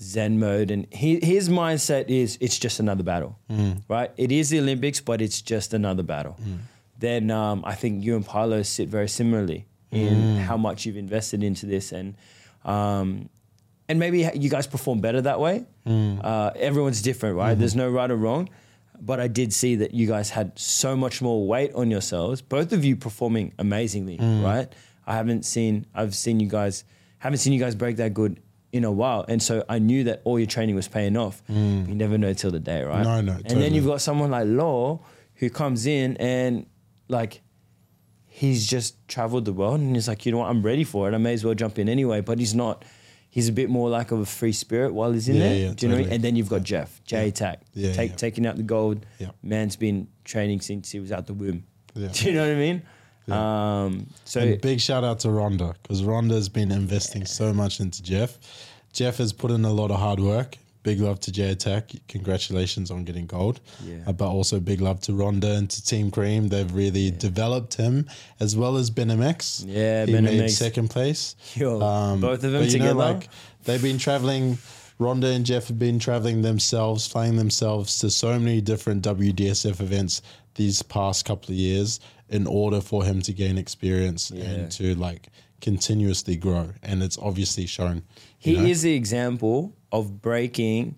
Zen 0.00 0.38
mode, 0.38 0.70
and 0.70 0.86
he, 0.92 1.18
his 1.22 1.48
mindset 1.48 2.04
is 2.08 2.38
it's 2.40 2.58
just 2.58 2.78
another 2.80 3.02
battle, 3.02 3.32
Mm. 3.50 3.82
right? 3.88 4.10
It 4.16 4.30
is 4.30 4.50
the 4.50 4.58
Olympics, 4.60 5.00
but 5.00 5.20
it's 5.20 5.42
just 5.42 5.74
another 5.74 6.02
battle. 6.04 6.36
Then 6.98 7.30
um, 7.30 7.62
I 7.64 7.74
think 7.74 8.04
you 8.04 8.16
and 8.16 8.24
Paulo 8.24 8.62
sit 8.62 8.88
very 8.88 9.08
similarly 9.08 9.66
in 9.90 10.14
Mm. 10.14 10.38
how 10.48 10.56
much 10.56 10.84
you've 10.86 10.96
invested 11.06 11.42
into 11.42 11.66
this, 11.66 11.92
and 11.92 12.14
um, 12.64 13.28
and 13.88 13.98
maybe 13.98 14.18
you 14.34 14.50
guys 14.50 14.66
perform 14.66 15.00
better 15.00 15.20
that 15.22 15.40
way. 15.40 15.64
Mm. 15.86 16.20
Uh, 16.22 16.50
everyone's 16.68 17.02
different, 17.02 17.36
right? 17.36 17.52
Mm-hmm. 17.52 17.60
There's 17.60 17.76
no 17.76 17.88
right 17.88 18.10
or 18.10 18.16
wrong. 18.16 18.48
But 19.00 19.20
I 19.20 19.28
did 19.28 19.52
see 19.52 19.76
that 19.76 19.94
you 19.94 20.06
guys 20.06 20.30
had 20.30 20.58
so 20.58 20.96
much 20.96 21.22
more 21.22 21.46
weight 21.46 21.72
on 21.74 21.90
yourselves. 21.90 22.42
Both 22.42 22.72
of 22.72 22.84
you 22.84 22.96
performing 22.96 23.52
amazingly, 23.58 24.18
Mm. 24.18 24.42
right? 24.44 24.72
I 25.06 25.14
haven't 25.14 25.44
seen. 25.44 25.86
I've 25.94 26.14
seen 26.14 26.40
you 26.40 26.48
guys. 26.48 26.84
Haven't 27.18 27.38
seen 27.38 27.52
you 27.52 27.60
guys 27.60 27.74
break 27.74 27.96
that 27.96 28.12
good 28.14 28.40
in 28.72 28.84
a 28.84 28.92
while, 28.92 29.24
and 29.28 29.42
so 29.42 29.64
I 29.68 29.78
knew 29.78 30.04
that 30.04 30.20
all 30.24 30.38
your 30.38 30.46
training 30.46 30.74
was 30.74 30.88
paying 30.88 31.16
off. 31.16 31.42
You 31.48 31.54
never 31.94 32.18
know 32.18 32.32
till 32.34 32.50
the 32.50 32.60
day, 32.60 32.82
right? 32.82 33.06
Mm. 33.06 33.24
No, 33.24 33.32
no, 33.32 33.40
And 33.46 33.62
then 33.62 33.72
you've 33.74 33.86
got 33.86 34.00
someone 34.02 34.30
like 34.30 34.46
Law 34.46 35.00
who 35.36 35.48
comes 35.48 35.86
in 35.86 36.16
and 36.18 36.66
like 37.08 37.40
he's 38.26 38.66
just 38.66 38.96
traveled 39.08 39.44
the 39.46 39.52
world 39.52 39.80
and 39.80 39.94
he's 39.96 40.06
like, 40.08 40.26
you 40.26 40.32
know 40.32 40.38
what, 40.38 40.50
I'm 40.50 40.62
ready 40.62 40.84
for 40.84 41.08
it. 41.08 41.14
I 41.14 41.18
may 41.18 41.32
as 41.32 41.44
well 41.44 41.54
jump 41.54 41.78
in 41.78 41.88
anyway. 41.88 42.20
But 42.20 42.38
he's 42.38 42.54
not. 42.54 42.84
He's 43.30 43.48
a 43.48 43.52
bit 43.52 43.68
more 43.70 43.88
like 43.90 44.10
of 44.10 44.20
a 44.20 44.26
free 44.26 44.52
spirit 44.52 44.94
while 44.94 45.12
he's 45.12 45.28
in 45.28 45.36
Yeah, 45.36 45.42
there. 45.42 45.56
yeah, 45.56 45.72
Do 45.74 45.86
you 45.86 45.88
know 45.92 45.96
what 45.96 46.00
I 46.00 46.04
mean? 46.04 46.12
And 46.14 46.24
then 46.24 46.34
you've 46.36 46.48
got 46.48 46.62
Jeff, 46.62 47.02
J 47.04 47.28
Attack, 47.28 47.60
Yeah, 47.74 47.92
take, 47.92 48.10
yeah. 48.10 48.16
taking 48.16 48.46
out 48.46 48.56
the 48.56 48.62
gold. 48.62 49.04
Yeah. 49.18 49.30
Man's 49.42 49.76
been 49.76 50.08
training 50.24 50.60
since 50.62 50.90
he 50.90 50.98
was 50.98 51.12
out 51.12 51.26
the 51.26 51.34
womb. 51.34 51.64
Do 51.94 52.08
you 52.24 52.32
know 52.32 52.42
what 52.42 52.52
I 52.52 52.54
mean? 52.54 52.82
Um, 53.28 54.06
so 54.24 54.40
And 54.40 54.60
big 54.60 54.80
shout 54.80 55.04
out 55.04 55.20
to 55.20 55.28
Rhonda 55.28 55.74
because 55.82 56.02
Rhonda's 56.02 56.48
been 56.48 56.72
investing 56.72 57.26
so 57.26 57.52
much 57.52 57.80
into 57.80 58.02
Jeff. 58.02 58.38
Jeff 58.92 59.18
has 59.18 59.32
put 59.34 59.50
in 59.50 59.64
a 59.66 59.72
lot 59.72 59.90
of 59.90 59.98
hard 59.98 60.18
work. 60.20 60.56
Big 60.88 61.00
love 61.00 61.20
to 61.20 61.30
J 61.30 61.50
Attack. 61.50 61.92
Congratulations 62.08 62.90
on 62.90 63.04
getting 63.04 63.26
gold. 63.26 63.60
Yeah. 63.84 63.96
Uh, 64.06 64.12
but 64.12 64.28
also 64.30 64.58
big 64.58 64.80
love 64.80 65.00
to 65.02 65.12
Ronda 65.12 65.52
and 65.54 65.68
to 65.68 65.84
Team 65.84 66.10
Cream. 66.10 66.48
They've 66.48 66.72
really 66.72 67.10
developed 67.10 67.74
him 67.74 68.08
as 68.40 68.56
well 68.56 68.78
as 68.78 68.90
BenMX. 68.90 69.64
Yeah, 69.66 70.06
he 70.06 70.12
made 70.14 70.24
BenMX. 70.24 70.50
second 70.52 70.88
place. 70.88 71.36
Yo, 71.54 71.78
both 71.78 72.42
of 72.42 72.52
them 72.52 72.62
but 72.62 72.64
you 72.64 72.70
together? 72.78 72.94
Know, 72.94 73.00
like 73.00 73.28
they've 73.64 73.82
been 73.82 73.98
traveling. 73.98 74.56
Rhonda 74.98 75.36
and 75.36 75.44
Jeff 75.44 75.68
have 75.68 75.78
been 75.78 75.98
traveling 75.98 76.40
themselves, 76.40 77.06
flying 77.06 77.36
themselves 77.36 77.98
to 77.98 78.10
so 78.10 78.38
many 78.38 78.60
different 78.62 79.04
WDSF 79.04 79.80
events 79.82 80.22
these 80.54 80.82
past 80.82 81.26
couple 81.26 81.50
of 81.50 81.56
years 81.56 82.00
in 82.30 82.46
order 82.46 82.80
for 82.80 83.04
him 83.04 83.20
to 83.22 83.32
gain 83.34 83.58
experience 83.58 84.30
Yeah. 84.34 84.44
and 84.44 84.72
to 84.72 84.94
like 84.94 85.28
continuously 85.60 86.36
grow. 86.36 86.70
And 86.82 87.02
it's 87.02 87.18
obviously 87.18 87.66
shown. 87.66 88.04
He 88.38 88.56
know? 88.56 88.64
is 88.64 88.82
the 88.82 88.94
example 88.94 89.74
of 89.92 90.20
breaking 90.22 90.96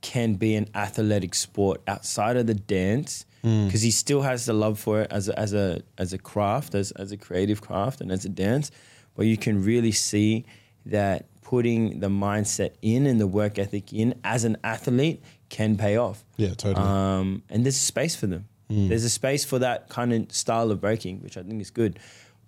can 0.00 0.34
be 0.34 0.54
an 0.56 0.68
athletic 0.74 1.34
sport 1.34 1.80
outside 1.86 2.36
of 2.36 2.46
the 2.46 2.54
dance 2.54 3.24
Hmm. 3.42 3.66
because 3.66 3.82
he 3.82 3.90
still 3.90 4.22
has 4.22 4.46
the 4.46 4.52
love 4.52 4.78
for 4.78 5.00
it 5.02 5.10
as 5.10 5.28
a, 5.28 5.36
as 5.36 5.52
a 5.52 5.82
as 5.98 6.12
a 6.12 6.18
craft 6.18 6.76
as 6.76 6.92
as 6.92 7.10
a 7.10 7.16
creative 7.16 7.60
craft 7.60 8.00
and 8.00 8.12
as 8.12 8.24
a 8.24 8.28
dance 8.28 8.70
but 9.16 9.26
you 9.26 9.36
can 9.36 9.64
really 9.64 9.90
see 9.90 10.44
that 10.86 11.26
putting 11.40 11.98
the 11.98 12.06
mindset 12.08 12.70
in 12.82 13.04
and 13.04 13.20
the 13.20 13.26
work 13.26 13.58
ethic 13.58 13.92
in 13.92 14.14
as 14.22 14.44
an 14.44 14.56
athlete 14.62 15.20
can 15.48 15.76
pay 15.76 15.96
off 15.96 16.24
Yeah, 16.36 16.54
totally. 16.54 16.86
um, 16.86 17.42
and 17.50 17.64
there's 17.66 17.74
a 17.76 17.80
space 17.80 18.14
for 18.16 18.26
them. 18.28 18.46
There's 18.68 19.04
a 19.04 19.10
space 19.10 19.44
for 19.44 19.58
that 19.58 19.88
kind 19.90 20.12
of 20.14 20.32
style 20.32 20.70
of 20.70 20.80
breaking, 20.80 21.20
which 21.20 21.36
I 21.36 21.42
think 21.42 21.60
is 21.60 21.70
good. 21.70 21.98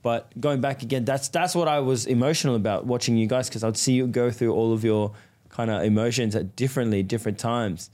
But 0.00 0.32
going 0.40 0.62
back 0.62 0.82
again, 0.82 1.04
that's 1.04 1.28
that's 1.28 1.54
what 1.54 1.68
I 1.68 1.80
was 1.80 2.06
emotional 2.06 2.54
about 2.54 2.86
watching 2.86 3.18
you 3.18 3.26
guys 3.26 3.48
because 3.48 3.62
I'd 3.62 3.76
see 3.76 3.92
you 3.92 4.06
go 4.06 4.30
through 4.30 4.54
all 4.54 4.72
of 4.72 4.84
your 4.84 5.12
kind 5.54 5.70
of 5.70 5.82
emotions 5.82 6.34
at 6.36 6.54
differently, 6.56 7.02
different 7.02 7.38
times. 7.38 7.90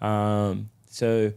Um, 0.00 0.70
so, 0.90 1.32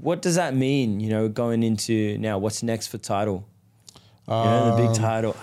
what 0.00 0.22
does 0.22 0.34
that 0.36 0.54
mean? 0.54 1.00
You 1.00 1.10
know, 1.10 1.28
going 1.28 1.62
into 1.62 2.16
now, 2.18 2.38
what's 2.38 2.62
next 2.62 2.86
for 2.88 2.98
Tydal? 2.98 3.44
You 4.26 4.32
know, 4.34 4.76
the 4.76 4.82
big 4.82 4.90
Um, 4.90 4.94
Tydal. 4.94 5.36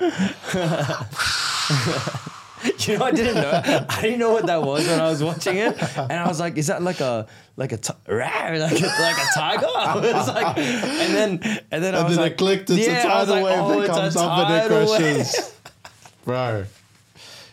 you 2.88 2.98
know, 2.98 3.04
I 3.04 3.10
didn't 3.10 3.34
know. 3.34 3.84
I 3.88 4.00
didn't 4.00 4.18
know 4.18 4.32
what 4.32 4.46
that 4.46 4.62
was 4.62 4.86
when 4.88 5.00
I 5.00 5.08
was 5.08 5.22
watching 5.22 5.56
it, 5.56 5.76
and 5.98 6.12
I 6.12 6.26
was 6.26 6.40
like, 6.40 6.56
"Is 6.56 6.68
that 6.68 6.82
like 6.82 7.00
a 7.00 7.26
like 7.56 7.72
a 7.72 7.76
ti- 7.76 7.92
like 8.08 8.18
a, 8.18 8.58
like 8.58 9.18
a 9.18 9.26
tiger?" 9.34 9.66
I 9.76 9.94
was 9.96 10.28
like, 10.28 10.56
and 10.58 11.14
then 11.42 11.60
and 11.70 11.84
then 11.84 11.94
I 11.94 12.02
was 12.04 12.16
then 12.16 12.24
like, 12.24 12.38
clicked. 12.38 12.70
It's 12.70 12.86
yeah, 12.86 13.00
a 13.00 13.02
tidal 13.02 13.34
like, 13.34 13.44
wave 13.44 13.58
"Oh, 13.58 13.80
that 13.80 13.86
comes 13.88 14.16
up 14.16 14.38
and 14.38 14.54
it 14.54 14.68
tidal 14.68 14.90
wave." 14.90 15.00
crashes. 15.00 15.54
Bro. 16.24 16.64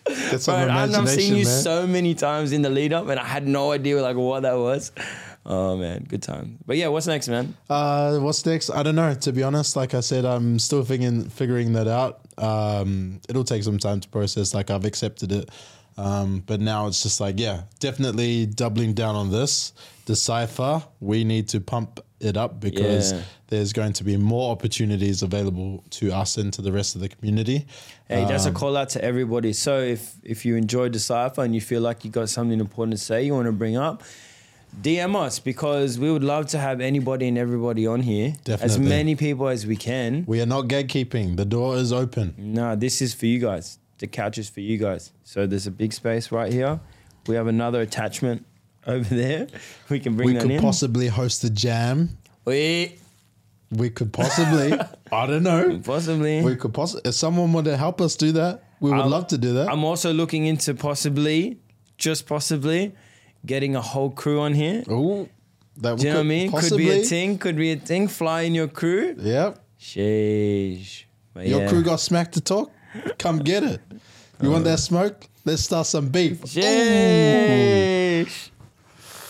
Some 0.08 0.54
Bro, 0.56 0.64
and 0.64 0.72
I've 0.72 0.90
imagination, 0.90 1.20
seen 1.20 1.36
you 1.38 1.46
man. 1.46 1.62
so 1.64 1.88
many 1.88 2.14
times 2.14 2.52
in 2.52 2.62
the 2.62 2.70
lead 2.70 2.94
up, 2.94 3.08
and 3.08 3.20
I 3.20 3.26
had 3.26 3.48
no 3.48 3.72
idea 3.72 4.02
like 4.02 4.16
what 4.16 4.42
that 4.44 4.58
was. 4.58 4.92
Oh 5.48 5.78
man, 5.78 6.04
good 6.08 6.24
time. 6.24 6.58
But 6.66 6.78
yeah, 6.78 6.88
what's 6.88 7.08
next, 7.08 7.28
man? 7.28 7.56
Uh, 7.70 8.18
what's 8.20 8.46
next? 8.46 8.70
I 8.72 8.82
don't 8.84 8.96
know. 8.96 9.14
To 9.14 9.32
be 9.32 9.44
honest, 9.44 9.76
like 9.76 9.94
I 9.94 10.00
said, 10.00 10.26
I'm 10.26 10.58
still 10.60 10.84
figuring 10.84 11.30
figuring 11.30 11.74
that 11.74 11.88
out. 11.88 12.22
Um, 12.38 13.20
it'll 13.30 13.44
take 13.44 13.64
some 13.64 13.78
time 13.78 14.00
to 14.00 14.10
process. 14.10 14.54
Like 14.54 14.70
I've 14.72 14.86
accepted 14.86 15.32
it, 15.32 15.50
um, 15.98 16.44
but 16.46 16.60
now 16.62 16.88
it's 16.88 17.02
just 17.04 17.20
like, 17.22 17.40
yeah, 17.40 17.64
definitely 17.80 18.46
doubling 18.48 18.94
down 18.94 19.16
on 19.16 19.32
this. 19.32 19.74
Decypher. 20.08 20.84
We 21.00 21.24
need 21.24 21.50
to 21.50 21.60
pump 21.62 22.00
it 22.20 22.38
up 22.38 22.60
because 22.60 23.12
Yeah. 23.14 23.22
There's 23.48 23.74
going 23.74 23.94
to 23.94 24.04
be 24.04 24.18
more 24.18 24.52
opportunities 24.52 25.22
available 25.22 25.84
to 25.92 26.12
us 26.12 26.38
and 26.38 26.52
to 26.54 26.62
the 26.62 26.72
rest 26.72 26.96
of 26.96 27.02
the 27.02 27.10
community. 27.10 27.68
Hey, 28.08 28.25
that's 28.25 28.46
a 28.46 28.50
Um, 28.50 28.56
call 28.56 28.75
out 28.75 28.90
to 28.90 29.04
everybody. 29.04 29.54
So 29.54 29.80
if 29.80 30.16
if 30.24 30.46
you 30.46 30.56
enjoyed 30.56 30.94
Decypher 30.94 31.44
and 31.44 31.54
you 31.54 31.62
feel 31.62 31.82
like 31.82 32.04
you 32.04 32.12
got 32.12 32.30
something 32.30 32.60
important 32.60 32.98
to 32.98 33.04
say, 33.04 33.24
you 33.24 33.34
want 33.34 33.46
to 33.46 33.52
bring 33.52 33.78
up, 33.78 34.02
DM 34.82 35.16
us 35.16 35.40
because 35.40 36.00
we 36.00 36.12
would 36.12 36.24
love 36.24 36.48
to 36.48 36.58
have 36.58 36.82
anybody 36.82 37.28
and 37.28 37.38
everybody 37.38 37.86
on 37.88 38.02
here. 38.02 38.34
Definitely. 38.44 38.66
As 38.66 38.80
many 38.80 39.16
people 39.16 39.48
as 39.48 39.66
we 39.66 39.75
can. 39.75 40.25
We 40.28 40.42
are 40.42 40.46
not 40.48 40.66
gatekeeping. 40.68 41.38
The 41.38 41.46
door 41.46 41.78
is 41.78 41.94
open. 41.94 42.34
No, 42.38 42.75
this 42.75 43.02
is 43.02 43.14
for 43.14 43.25
you 43.28 43.40
guys. 43.40 43.78
The 44.00 44.08
couch 44.08 44.38
is 44.38 44.50
for 44.50 44.60
you 44.60 44.78
guys. 44.78 45.12
So 45.24 45.48
there's 45.48 45.68
a 45.68 45.72
big 45.72 45.94
space 45.94 46.32
right 46.32 46.52
here. 46.52 46.80
We 47.28 47.36
have 47.36 47.48
another 47.48 47.82
attachment 47.82 48.46
over 48.88 49.16
there. 49.16 49.48
We 49.90 50.00
can 50.00 50.16
bring 50.16 50.28
We 50.28 50.34
that 50.34 50.42
could 50.48 50.62
possibly 50.62 51.08
host 51.08 51.44
a 51.44 51.50
jam. 51.50 52.18
Wait, 52.44 53.00
We 53.77 53.89
could 53.89 54.13
possibly. 54.13 54.74
I 55.12 55.25
don't 55.27 55.44
know. 55.44 55.82
possibly. 55.84 56.41
We 56.41 56.55
could 56.55 56.74
possibly. 56.74 57.10
If 57.10 57.15
someone 57.15 57.51
were 57.53 57.63
to 57.63 57.77
help 57.77 58.01
us 58.01 58.15
do 58.15 58.32
that, 58.34 58.63
we 58.79 58.91
would 58.91 59.00
I'm- 59.00 59.10
love 59.10 59.27
to 59.27 59.38
do 59.38 59.53
that. 59.53 59.70
I'm 59.70 59.84
also 59.84 60.13
looking 60.13 60.46
into 60.46 60.74
possibly, 60.74 61.60
just 61.98 62.25
possibly, 62.27 62.94
getting 63.46 63.75
a 63.75 63.82
whole 63.82 64.10
crew 64.10 64.39
on 64.39 64.53
here. 64.53 64.84
Oh, 64.89 65.27
that 65.77 65.98
Do 65.98 66.08
you 66.08 66.13
know 66.13 66.20
what 66.20 66.25
I 66.25 66.27
mean? 66.27 66.51
Possibly. 66.51 66.86
Could 66.86 66.94
be 66.94 67.00
a 67.00 67.03
thing. 67.03 67.38
Could 67.38 67.58
be 67.58 67.72
a 67.72 67.77
thing. 67.77 68.08
Fly 68.08 68.41
in 68.41 68.55
your 68.55 68.67
crew. 68.67 69.15
Yep. 69.17 69.60
Sheesh. 69.79 71.03
But 71.34 71.48
Your 71.48 71.62
yeah. 71.62 71.70
crew 71.70 71.84
got 71.84 72.00
smack 72.00 72.32
to 72.34 72.41
talk. 72.41 72.72
Come 73.17 73.39
get 73.39 73.63
it. 73.63 73.82
You 74.41 74.50
want 74.51 74.65
uh. 74.65 74.72
that 74.72 74.79
smoke? 74.79 75.27
Let's 75.44 75.63
start 75.63 75.86
some 75.86 76.08
beef. 76.10 76.44
Ooh. 76.58 78.25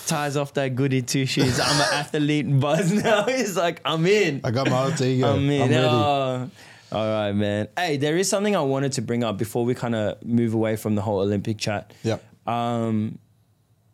Ties 0.07 0.38
off 0.38 0.53
that 0.53 0.75
goody 0.75 1.01
two 1.01 1.25
shoes. 1.25 1.59
I'm 1.59 1.81
an 1.81 1.88
athlete 1.93 2.59
buzz 2.59 2.91
now. 3.03 3.25
He's 3.25 3.57
like, 3.57 3.81
I'm 3.85 4.05
in. 4.05 4.41
I 4.43 4.51
got 4.51 4.69
my 4.69 4.75
alter 4.77 5.03
ego. 5.05 5.33
I'm 5.33 5.50
in. 5.50 5.62
I'm 5.63 5.69
ready. 5.69 5.83
Oh. 5.88 6.50
All 6.91 7.09
right, 7.12 7.31
man. 7.31 7.67
Hey, 7.75 7.97
there 7.97 8.15
is 8.15 8.29
something 8.29 8.55
I 8.55 8.62
wanted 8.62 8.93
to 8.93 9.01
bring 9.01 9.24
up 9.24 9.38
before 9.38 9.65
we 9.65 9.74
kind 9.74 9.95
of 9.95 10.24
move 10.24 10.53
away 10.53 10.75
from 10.75 10.93
the 10.95 11.01
whole 11.01 11.19
Olympic 11.19 11.57
chat. 11.57 11.91
Yep. 12.03 12.24
Um, 12.47 13.17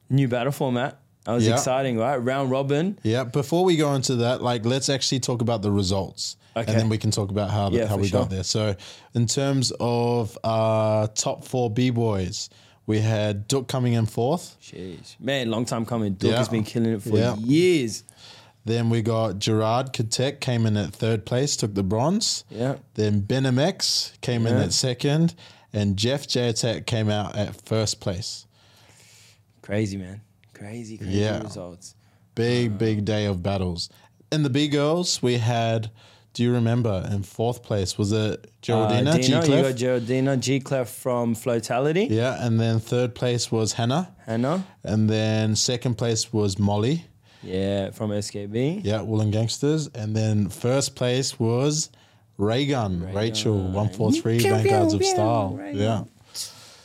new 0.09 0.27
battle 0.27 0.51
format. 0.51 0.99
That 1.25 1.33
was 1.33 1.47
Yeah. 1.47 1.53
exciting, 1.53 1.97
right? 1.97 2.17
Round 2.17 2.51
robin. 2.51 2.99
Yeah. 3.03 3.23
Before 3.23 3.63
we 3.63 3.77
go 3.77 3.93
into 3.95 4.17
that, 4.17 4.41
like, 4.41 4.65
let's 4.65 4.89
actually 4.89 5.19
talk 5.21 5.41
about 5.41 5.61
the 5.61 5.71
results, 5.71 6.35
Okay. 6.57 6.69
and 6.69 6.79
then 6.81 6.89
we 6.89 6.97
can 6.97 7.11
talk 7.11 7.29
about 7.31 7.49
how 7.51 7.69
Yeah, 7.69 7.85
how 7.87 7.95
we 7.95 8.07
sure. 8.09 8.21
got 8.21 8.29
there. 8.29 8.43
So, 8.43 8.75
in 9.13 9.27
terms 9.27 9.71
of 9.79 10.37
uh, 10.43 11.07
top 11.15 11.45
four 11.45 11.69
b 11.69 11.91
boys, 11.91 12.49
we 12.85 12.99
had 12.99 13.47
Duke 13.47 13.67
coming 13.67 13.93
in 13.93 14.05
fourth. 14.05 14.57
Jeez. 14.61 15.15
Man, 15.19 15.49
long 15.49 15.65
time 15.65 15.85
coming. 15.85 16.13
Duke 16.13 16.31
Yeah. 16.31 16.37
has 16.37 16.49
been 16.49 16.63
killing 16.63 16.93
it 16.93 17.01
for 17.01 17.17
Yeah. 17.17 17.35
years. 17.37 18.03
Then 18.65 18.89
we 18.89 19.01
got 19.01 19.39
Gerard 19.39 19.91
Katek 19.93 20.39
came 20.39 20.65
in 20.65 20.77
at 20.77 20.93
third 20.93 21.25
place, 21.25 21.55
took 21.55 21.73
the 21.73 21.83
bronze. 21.83 22.43
Yeah. 22.49 22.75
Then 22.93 23.21
BenMX 23.21 24.11
came 24.21 24.45
in 24.45 24.55
Yeah. 24.55 24.63
at 24.65 24.73
second, 24.73 25.33
and 25.73 25.97
Jeff 25.97 26.27
J 26.27 26.49
Attack 26.49 26.85
came 26.85 27.09
out 27.09 27.35
at 27.35 27.55
first 27.65 27.99
place. 27.99 28.45
Crazy, 29.61 29.97
man. 29.97 30.21
Crazy, 30.53 30.97
crazy 30.97 31.17
Yeah. 31.19 31.41
results. 31.41 31.95
Big, 32.35 32.77
big 32.77 33.03
day 33.05 33.25
of 33.25 33.41
battles. 33.41 33.89
In 34.31 34.43
the 34.43 34.49
B 34.49 34.67
girls, 34.67 35.21
we 35.21 35.37
had 35.37 35.89
do 36.33 36.43
you 36.43 36.53
remember 36.53 37.07
in 37.11 37.23
fourth 37.23 37.61
place? 37.63 37.97
Was 37.97 38.11
it 38.11 38.45
Uh, 38.45 38.47
Geraldina 38.61 39.15
G 39.15 39.21
Dina, 39.23 39.41
you 39.45 39.61
got 39.63 39.75
Geraldina 39.75 40.39
G 40.39 40.59
Clef 40.59 40.89
from 40.89 41.35
Floatality. 41.35 42.09
Yeah, 42.09 42.37
and 42.45 42.59
then 42.59 42.79
third 42.79 43.15
place 43.15 43.51
was 43.51 43.73
Hannah, 43.73 44.13
Hannah. 44.25 44.63
and 44.83 45.09
then 45.09 45.55
second 45.55 45.95
place 45.97 46.31
was 46.31 46.57
Molly. 46.59 47.05
Yeah, 47.43 47.89
from 47.91 48.11
SKB. 48.11 48.81
Yeah, 48.83 49.01
Woolen 49.01 49.31
Gangsters, 49.31 49.89
and 49.95 50.15
then 50.15 50.47
first 50.49 50.95
place 50.95 51.39
was 51.39 51.89
Raygun, 52.37 53.11
Rachel, 53.13 53.57
one 53.71 53.89
four 53.89 54.11
three 54.11 54.39
Pew, 54.39 54.51
Vanguards 54.51 54.93
pew, 54.93 54.95
of 54.97 55.01
pew, 55.01 55.09
Style. 55.11 55.55
Raygun. 55.59 55.81
Yeah. 55.81 56.03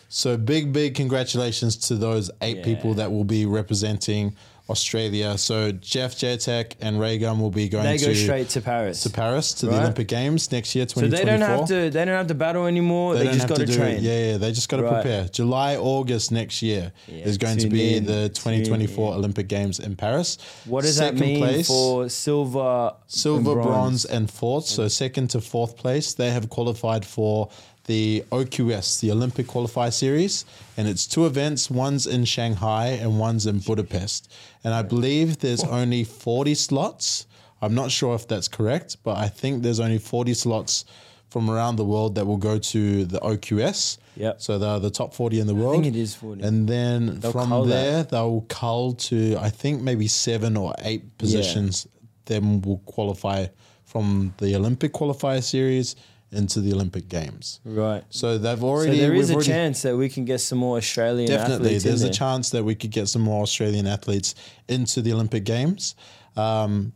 So 0.08 0.36
big, 0.38 0.72
big 0.72 0.94
congratulations 0.94 1.76
to 1.88 1.94
those 1.96 2.30
eight 2.40 2.58
Yeah. 2.58 2.64
people 2.64 2.94
that 2.94 3.12
will 3.12 3.24
be 3.24 3.44
representing 3.44 4.34
Australia. 4.68 5.38
So 5.38 5.70
Jeff 5.72 6.16
J 6.18 6.32
Attack 6.34 6.76
and 6.80 6.98
Raygun 7.00 7.38
will 7.40 7.50
be 7.50 7.68
going 7.68 7.84
They 7.84 7.98
to 7.98 8.06
go 8.06 8.12
straight 8.14 8.48
to 8.50 8.60
Paris. 8.60 9.02
to 9.04 9.10
Paris 9.10 9.54
to 9.54 9.66
the 9.66 9.78
Olympic 9.80 10.08
Games 10.08 10.50
next 10.50 10.74
year, 10.74 10.86
so 10.88 11.00
they 11.02 11.24
don't 11.24 11.40
have 11.40 11.66
to. 11.68 11.90
They 11.90 12.04
don't 12.04 12.08
have 12.16 12.26
to 12.28 12.34
battle 12.34 12.66
anymore. 12.66 13.14
They, 13.14 13.24
don't 13.24 13.34
just 13.34 13.48
got 13.48 13.58
to 13.58 13.66
train. 13.66 14.02
Yeah, 14.02 14.32
yeah, 14.32 14.36
they 14.38 14.52
just 14.52 14.68
got 14.68 14.78
to 14.78 14.82
Right. 14.82 15.02
prepare. 15.02 15.28
July, 15.28 15.76
August 15.76 16.32
next 16.32 16.62
year 16.62 16.92
Yeah, 17.06 17.24
is 17.24 17.38
going 17.38 17.58
to 17.58 17.68
be 17.68 17.96
in, 17.96 18.04
the 18.06 18.28
2024 18.30 19.12
in. 19.12 19.18
Olympic 19.18 19.48
Games 19.48 19.78
in 19.78 19.96
Paris. 19.96 20.38
What 20.64 20.82
does 20.82 20.96
Second 20.96 21.18
that 21.18 21.24
mean 21.24 21.38
place, 21.38 21.66
for 21.68 22.08
silver, 22.08 22.92
silver, 23.06 23.52
and 23.52 23.62
bronze. 23.62 24.04
and 24.04 24.30
fourth? 24.30 24.66
So 24.66 24.88
second 24.88 25.30
to 25.30 25.40
fourth 25.40 25.76
place, 25.76 26.14
they 26.14 26.30
have 26.30 26.48
qualified 26.50 27.04
for 27.04 27.48
the 27.86 28.24
OQS, 28.30 29.00
the 29.00 29.10
Olympic 29.10 29.46
Qualifier 29.46 29.92
Series, 29.92 30.44
and 30.76 30.88
it's 30.88 31.06
two 31.06 31.26
events. 31.26 31.70
One's 31.70 32.06
in 32.06 32.24
Shanghai 32.24 32.86
and 32.88 33.18
one's 33.18 33.46
in 33.46 33.60
Budapest. 33.60 34.32
And 34.64 34.74
I 34.74 34.82
believe 34.82 35.38
there's 35.38 35.64
only 35.64 36.04
40 36.04 36.54
slots. 36.54 37.26
I'm 37.62 37.74
not 37.74 37.90
sure 37.90 38.14
if 38.14 38.28
that's 38.28 38.48
correct, 38.48 38.96
but 39.02 39.16
I 39.16 39.28
think 39.28 39.62
there's 39.62 39.80
only 39.80 39.98
40 39.98 40.34
slots 40.34 40.84
from 41.28 41.50
around 41.50 41.76
the 41.76 41.84
world 41.84 42.14
that 42.16 42.24
will 42.26 42.36
go 42.36 42.58
to 42.58 43.04
the 43.04 43.18
OQS. 43.20 43.98
Yep. 44.16 44.40
So 44.40 44.58
they're 44.58 44.78
the 44.78 44.90
top 44.90 45.14
40 45.14 45.40
in 45.40 45.46
the 45.46 45.54
world. 45.54 45.80
I 45.80 45.82
think 45.82 45.94
it 45.94 45.98
is 45.98 46.14
40. 46.14 46.42
And 46.42 46.68
then 46.68 47.20
They'll 47.20 47.32
from 47.32 47.48
cull 47.48 47.64
that. 47.64 47.70
there, 47.70 48.02
they'll 48.04 48.40
cull 48.48 48.94
to, 48.94 49.36
I 49.38 49.50
think, 49.50 49.82
maybe 49.82 50.08
seven 50.08 50.56
or 50.56 50.74
eight 50.80 51.18
positions. 51.18 51.86
Yeah. 51.86 52.00
Then 52.26 52.62
will 52.62 52.78
qualify 52.86 53.46
from 53.84 54.34
the 54.38 54.56
Olympic 54.56 54.92
qualifier 54.92 55.42
series 55.42 55.94
into 56.32 56.60
the 56.60 56.72
Olympic 56.72 57.08
Games. 57.08 57.60
Right. 57.64 58.02
So 58.10 58.36
they've 58.38 58.62
already. 58.62 58.96
So 58.98 59.06
there 59.06 59.14
is 59.14 59.30
a 59.30 59.34
already- 59.34 59.48
chance 59.48 59.82
that 59.82 59.96
we 59.96 60.08
can 60.08 60.24
get 60.24 60.40
some 60.40 60.58
more 60.58 60.76
Australian 60.76 61.28
Definitely, 61.28 61.66
athletes 61.76 61.84
in 61.84 61.90
there's 61.90 62.02
a 62.02 62.10
chance 62.10 62.50
that 62.50 62.64
we 62.64 62.74
could 62.74 62.90
get 62.90 63.08
some 63.08 63.22
more 63.22 63.42
Australian 63.42 63.86
athletes 63.86 64.34
into 64.68 65.02
the 65.02 65.12
Olympic 65.12 65.44
Games. 65.44 65.94
Um, 66.36 66.92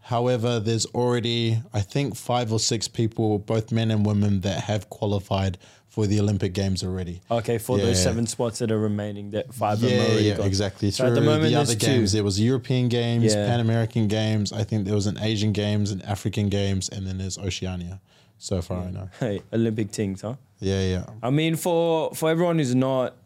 however, 0.00 0.60
there's 0.60 0.86
already, 0.86 1.58
I 1.72 1.80
think, 1.80 2.16
five 2.16 2.52
or 2.52 2.58
six 2.58 2.88
people, 2.88 3.38
both 3.38 3.70
men 3.70 3.90
and 3.90 4.04
women, 4.04 4.40
that 4.40 4.62
have 4.64 4.88
qualified 4.90 5.58
for 5.88 6.06
the 6.06 6.20
Olympic 6.20 6.52
Games 6.54 6.84
already. 6.84 7.20
Okay, 7.30 7.58
for 7.58 7.76
those 7.76 8.00
seven 8.00 8.24
spots 8.26 8.60
that 8.60 8.70
are 8.70 8.78
remaining, 8.78 9.32
that 9.32 9.52
five 9.52 9.82
Yeah, 9.82 9.98
already 10.04 10.22
yeah, 10.24 10.36
got. 10.36 10.46
exactly. 10.46 10.90
So 10.92 11.02
Through 11.04 11.08
at 11.08 11.14
the 11.16 11.20
moment, 11.20 11.42
the 11.44 11.50
there's 11.50 11.70
other 11.70 11.78
two. 11.78 11.86
games, 11.86 12.12
there 12.12 12.22
was 12.24 12.40
European 12.40 12.88
Games, 12.88 13.34
Yeah. 13.34 13.46
Pan 13.46 13.58
American 13.60 14.06
Games. 14.06 14.52
I 14.52 14.62
think 14.62 14.84
there 14.84 14.94
was 14.94 15.06
an 15.08 15.18
Asian 15.20 15.52
Games, 15.52 15.90
an 15.90 16.00
African 16.02 16.48
Games, 16.48 16.88
and 16.88 17.06
then 17.06 17.18
there's 17.18 17.36
Oceania. 17.38 18.00
So 18.42 18.62
far, 18.62 18.84
I 18.84 18.90
know. 18.90 19.08
Hey, 19.20 19.42
Olympic 19.52 19.90
things, 19.92 20.22
huh? 20.22 20.36
Yeah, 20.60 20.80
yeah. 20.82 21.04
I 21.22 21.28
mean, 21.30 21.56
for 21.56 22.14
for 22.14 22.30
everyone 22.30 22.56
who's 22.58 22.74
not 22.74 23.16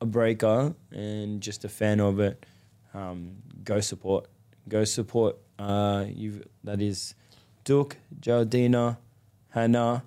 a 0.00 0.06
breaker 0.06 0.74
and 0.90 1.40
just 1.40 1.64
a 1.64 1.68
fan 1.68 2.00
of 2.00 2.18
it, 2.18 2.44
um, 2.94 3.36
go 3.62 3.78
support. 3.80 4.26
Go 4.68 4.82
support. 4.84 5.36
Uh, 5.58 6.06
you 6.10 6.42
that 6.64 6.80
is 6.82 7.14
Duke, 7.62 7.96
Geraldina, 8.20 8.98
Hannah, 9.50 10.02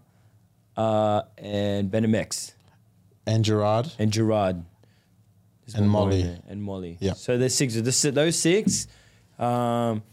uh, 0.76 1.22
and 1.38 1.90
Benamex 1.90 2.52
And 3.26 3.46
Gerard. 3.46 3.92
and 3.98 4.12
Gerard. 4.12 4.58
There's 5.66 5.76
And 5.80 5.90
Molly. 5.90 6.24
and 6.50 6.62
Molly. 6.62 6.98
Yeah. 7.00 7.14
So 7.16 7.38
there's 7.38 7.56
six. 7.56 7.76
This, 7.76 8.02
those 8.02 8.36
six, 8.38 8.88
um, 9.40 10.04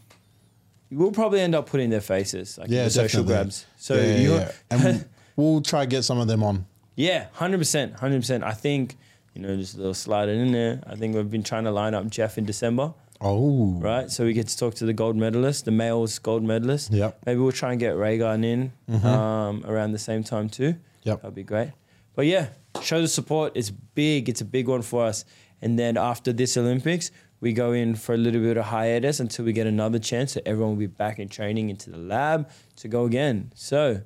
we'll 0.91 1.11
probably 1.11 1.41
end 1.41 1.55
up 1.55 1.67
putting 1.69 1.89
their 1.89 2.01
faces 2.01 2.57
like 2.57 2.69
Yeah, 2.69 2.85
the 2.85 2.89
social 2.89 3.23
definitely. 3.23 3.43
grabs. 3.43 3.65
So 3.77 3.95
yeah, 3.95 4.01
yeah, 4.03 4.17
you, 4.19 4.33
yeah. 4.35 4.51
and 4.71 5.05
we'll 5.35 5.61
try 5.61 5.81
to 5.85 5.87
get 5.87 6.03
some 6.03 6.19
of 6.19 6.27
them 6.27 6.43
on. 6.43 6.65
Yeah, 6.95 7.27
hundred 7.33 7.57
percent, 7.59 7.95
hundred 7.95 8.21
percent. 8.21 8.43
I 8.43 8.51
think 8.53 8.95
you 9.33 9.41
know 9.41 9.55
just 9.57 9.75
a 9.75 9.77
little 9.77 9.93
slide 9.93 10.29
in 10.29 10.51
there. 10.51 10.81
I 10.87 10.95
think 10.95 11.15
we've 11.15 11.29
been 11.29 11.43
trying 11.43 11.65
to 11.65 11.71
line 11.71 11.93
up 11.93 12.09
Jeff 12.09 12.37
in 12.37 12.45
December, 12.45 12.93
Oh, 13.21 13.71
right? 13.79 14.09
So 14.09 14.23
we 14.25 14.33
get 14.33 14.47
to 14.47 14.57
talk 14.57 14.75
to 14.75 14.85
the 14.85 14.93
gold 14.93 15.15
medalist, 15.15 15.65
the 15.65 15.71
males 15.71 16.19
gold 16.19 16.43
medalist. 16.43 16.91
Yep. 16.93 17.19
Maybe 17.25 17.39
we'll 17.39 17.51
try 17.51 17.71
and 17.71 17.79
get 17.79 17.97
Raygun 17.97 18.43
in 18.43 18.71
um, 19.03 19.63
around 19.65 19.91
the 19.91 19.99
same 19.99 20.23
time 20.23 20.49
too. 20.49 20.75
Yep. 21.03 21.21
that'd 21.21 21.35
be 21.35 21.43
great. 21.43 21.71
But 22.15 22.25
yeah, 22.27 22.47
show 22.81 23.01
the 23.01 23.07
support. 23.07 23.51
It's 23.55 23.69
big. 23.71 24.29
It's 24.29 24.41
a 24.41 24.45
big 24.45 24.67
one 24.67 24.81
for 24.81 25.03
us. 25.05 25.25
And 25.61 25.77
then 25.79 25.97
after 25.97 26.31
this 26.33 26.55
Olympics, 26.57 27.11
we 27.39 27.53
go 27.53 27.71
in 27.71 27.95
for 27.95 28.13
a 28.13 28.17
little 28.17 28.41
bit 28.41 28.57
of 28.57 28.65
hiatus 28.65 29.19
until 29.19 29.45
we 29.45 29.53
get 29.53 29.67
another 29.67 29.99
chance. 29.99 30.33
So 30.33 30.41
everyone 30.45 30.71
will 30.71 30.79
be 30.79 30.87
back 30.87 31.19
in 31.19 31.29
training 31.29 31.69
into 31.69 31.89
the 31.89 31.97
lab 31.97 32.49
to 32.77 32.87
go 32.87 33.05
again. 33.05 33.51
So, 33.55 34.01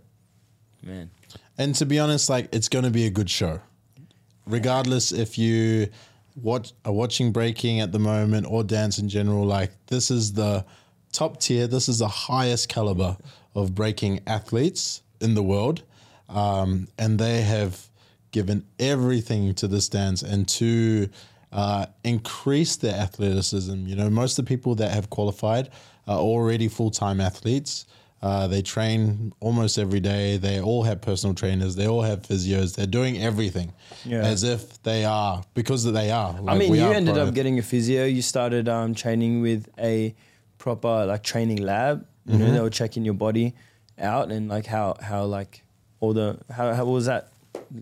man, 0.84 1.12
And 1.58 1.76
to 1.76 1.86
be 1.86 2.00
honest, 2.00 2.30
like 2.30 2.54
it's 2.54 2.70
going 2.70 2.86
to 2.86 2.92
be 2.92 3.06
a 3.06 3.10
good 3.10 3.30
show, 3.30 3.62
regardless 4.46 5.12
if 5.12 5.38
you 5.38 5.90
watch 6.36 6.74
are 6.86 6.94
watching 6.94 7.32
breaking 7.32 7.80
at 7.80 7.92
the 7.92 8.00
moment 8.00 8.48
or 8.50 8.64
dance 8.64 8.98
in 8.98 9.10
general. 9.10 9.46
Like 9.46 9.72
this 9.88 10.12
is 10.12 10.34
the 10.34 10.66
top 11.12 11.40
tier. 11.40 11.68
This 11.68 11.90
is 11.90 12.00
the 12.00 12.08
highest 12.08 12.70
caliber 12.70 13.18
of 13.56 13.76
breaking 13.76 14.22
athletes 14.28 15.02
in 15.22 15.34
the 15.34 15.44
world, 15.44 15.84
um, 16.30 16.88
and 16.98 17.20
they 17.20 17.42
have 17.42 17.88
given 18.32 18.66
everything 18.78 19.54
to 19.56 19.68
this 19.68 19.90
dance 19.90 20.22
and 20.22 20.48
to 20.48 21.10
uh, 21.52 21.86
increase 22.04 22.76
their 22.76 22.96
athleticism. 22.96 23.88
You 23.88 23.96
know, 23.96 24.10
most 24.10 24.38
of 24.40 24.46
the 24.46 24.50
people 24.50 24.76
that 24.76 24.92
have 24.92 25.10
qualified 25.10 25.70
are 26.08 26.18
already 26.20 26.68
full 26.68 26.92
time 26.92 27.20
athletes. 27.22 27.86
Uh, 28.22 28.48
they 28.48 28.62
train 28.62 29.32
almost 29.40 29.78
every 29.80 30.02
day. 30.02 30.36
They 30.36 30.60
all 30.60 30.84
have 30.84 31.00
personal 31.02 31.34
trainers. 31.34 31.76
They 31.78 31.88
all 31.88 32.02
have 32.02 32.22
physios. 32.24 32.76
They're 32.76 32.86
doing 32.86 33.18
everything 33.22 33.72
Yeah. 34.04 34.20
as 34.26 34.44
if 34.44 34.82
they 34.84 35.06
are 35.06 35.42
because 35.54 35.86
they 35.86 36.12
are. 36.12 36.36
I 36.46 36.58
mean, 36.58 36.74
you 36.76 36.84
ended 36.92 37.16
pro- 37.16 37.28
up 37.28 37.34
getting 37.34 37.60
a 37.60 37.62
physio. 37.62 38.06
You 38.06 38.22
started 38.22 38.68
um, 38.68 38.94
training 38.94 39.42
with 39.42 39.70
a 39.80 40.14
proper 40.58 41.06
like 41.06 41.24
training 41.24 41.62
lab. 41.62 42.06
You 42.26 42.34
Mm-hmm. 42.36 42.46
know, 42.46 42.54
they 42.54 42.60
were 42.60 42.70
checking 42.70 43.06
your 43.06 43.14
body 43.16 43.56
out 43.98 44.32
and 44.32 44.50
like 44.50 44.66
how 44.66 44.96
how 45.02 45.24
like 45.24 45.64
all 46.02 46.14
the 46.14 46.38
how 46.52 46.74
how 46.74 46.86
was 46.86 47.06
that? 47.06 47.32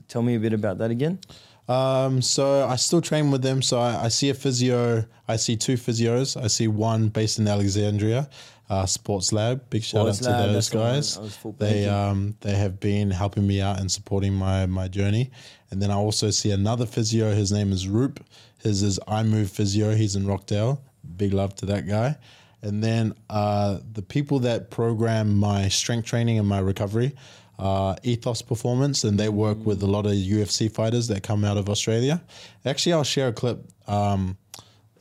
Tell 0.08 0.22
me 0.22 0.36
a 0.36 0.40
bit 0.40 0.54
about 0.54 0.78
that 0.78 0.92
again. 0.92 1.20
Um, 1.68 2.22
so 2.22 2.66
I 2.66 2.78
still 2.78 3.02
train 3.02 3.32
with 3.32 3.42
them. 3.42 3.62
So 3.62 3.80
I, 3.80 4.06
I 4.06 4.08
see 4.08 4.30
a 4.30 4.34
physio. 4.34 5.06
I 5.28 5.36
see 5.36 5.58
two 5.58 5.74
physios. 5.74 6.42
I 6.42 6.48
see 6.48 6.68
one 6.68 7.10
based 7.10 7.40
in 7.40 7.48
Alexandria, 7.48 8.30
uh, 8.70 8.86
Sports 8.86 9.34
Lab. 9.34 9.70
Big 9.70 9.84
shout 9.84 10.02
Sports 10.14 10.28
out 10.28 10.32
to 10.32 10.38
Lab, 10.38 10.54
those 10.54 10.70
the 10.70 10.78
one 10.78 10.88
guys. 10.94 11.18
I 11.18 11.22
was 11.22 11.36
full 11.36 11.52
They 11.54 11.90
um 11.90 12.36
they 12.42 12.56
have 12.56 12.80
been 12.80 13.12
helping 13.12 13.46
me 13.46 13.62
out 13.62 13.80
and 13.80 13.92
supporting 13.92 14.34
my 14.34 14.66
my 14.66 14.88
journey. 14.88 15.32
And 15.70 15.82
then 15.82 15.92
I 15.92 15.96
also 15.96 16.30
see 16.30 16.52
another 16.52 16.86
physio. 16.86 17.34
His 17.34 17.52
name 17.52 17.74
is 17.74 17.88
Roop. 17.88 18.24
His 18.60 18.82
is 18.82 19.00
I 19.08 19.24
Move 19.24 19.52
Physio. 19.52 19.94
He's 19.94 20.16
in 20.16 20.26
Rockdale. 20.26 20.82
Big 21.18 21.34
love 21.34 21.56
to 21.56 21.66
that 21.68 21.88
guy. 21.88 22.18
And 22.62 22.84
then 22.84 23.14
uh, 23.30 23.80
the 23.94 24.02
people 24.02 24.40
that 24.40 24.72
program 24.72 25.36
my 25.36 25.68
strength 25.68 26.08
training 26.08 26.40
and 26.40 26.48
my 26.48 26.60
recovery, 26.60 27.14
uh, 27.60 27.96
Ethos 28.04 28.42
Performance, 28.42 29.04
and 29.04 29.20
they 29.20 29.30
work 29.30 29.66
with 29.66 29.82
a 29.84 29.88
lot 29.88 30.06
of 30.06 30.12
UFC 30.14 30.72
fighters 30.72 31.08
that 31.08 31.24
come 31.24 31.44
out 31.44 31.58
of 31.58 31.70
Australia. 31.70 32.22
Actually, 32.66 32.94
I'll 32.94 33.04
share 33.04 33.30
a 33.30 33.34
clip 33.34 33.60
um, 33.88 34.38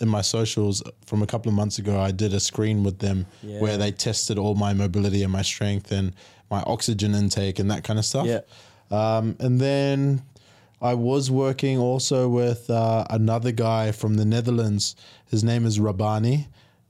in 0.00 0.08
my 0.08 0.20
socials 0.22 0.82
from 1.06 1.22
a 1.22 1.26
couple 1.26 1.48
of 1.50 1.54
months 1.54 1.78
ago. 1.78 1.98
I 2.00 2.10
did 2.12 2.32
a 2.34 2.40
screen 2.40 2.82
with 2.82 2.98
them 2.98 3.26
Yeah. 3.42 3.60
where 3.60 3.76
they 3.76 3.92
tested 3.92 4.38
all 4.38 4.54
my 4.54 4.72
mobility 4.74 5.22
and 5.22 5.32
my 5.32 5.42
strength 5.42 5.90
and 5.92 6.12
my 6.50 6.62
oxygen 6.62 7.14
intake 7.14 7.58
and 7.58 7.70
that 7.70 7.84
kind 7.84 7.98
of 7.98 8.04
stuff. 8.04 8.26
Yeah. 8.26 8.40
Um, 8.90 9.36
and 9.40 9.60
then 9.60 10.22
I 10.80 10.94
was 10.94 11.30
working 11.30 11.78
also 11.78 12.28
with 12.28 12.70
uh, 12.70 13.04
another 13.10 13.50
guy 13.52 13.90
from 13.92 14.14
the 14.14 14.24
Netherlands. 14.24 14.94
His 15.26 15.42
name 15.42 15.66
is 15.66 15.78
Rabani. 15.78 16.46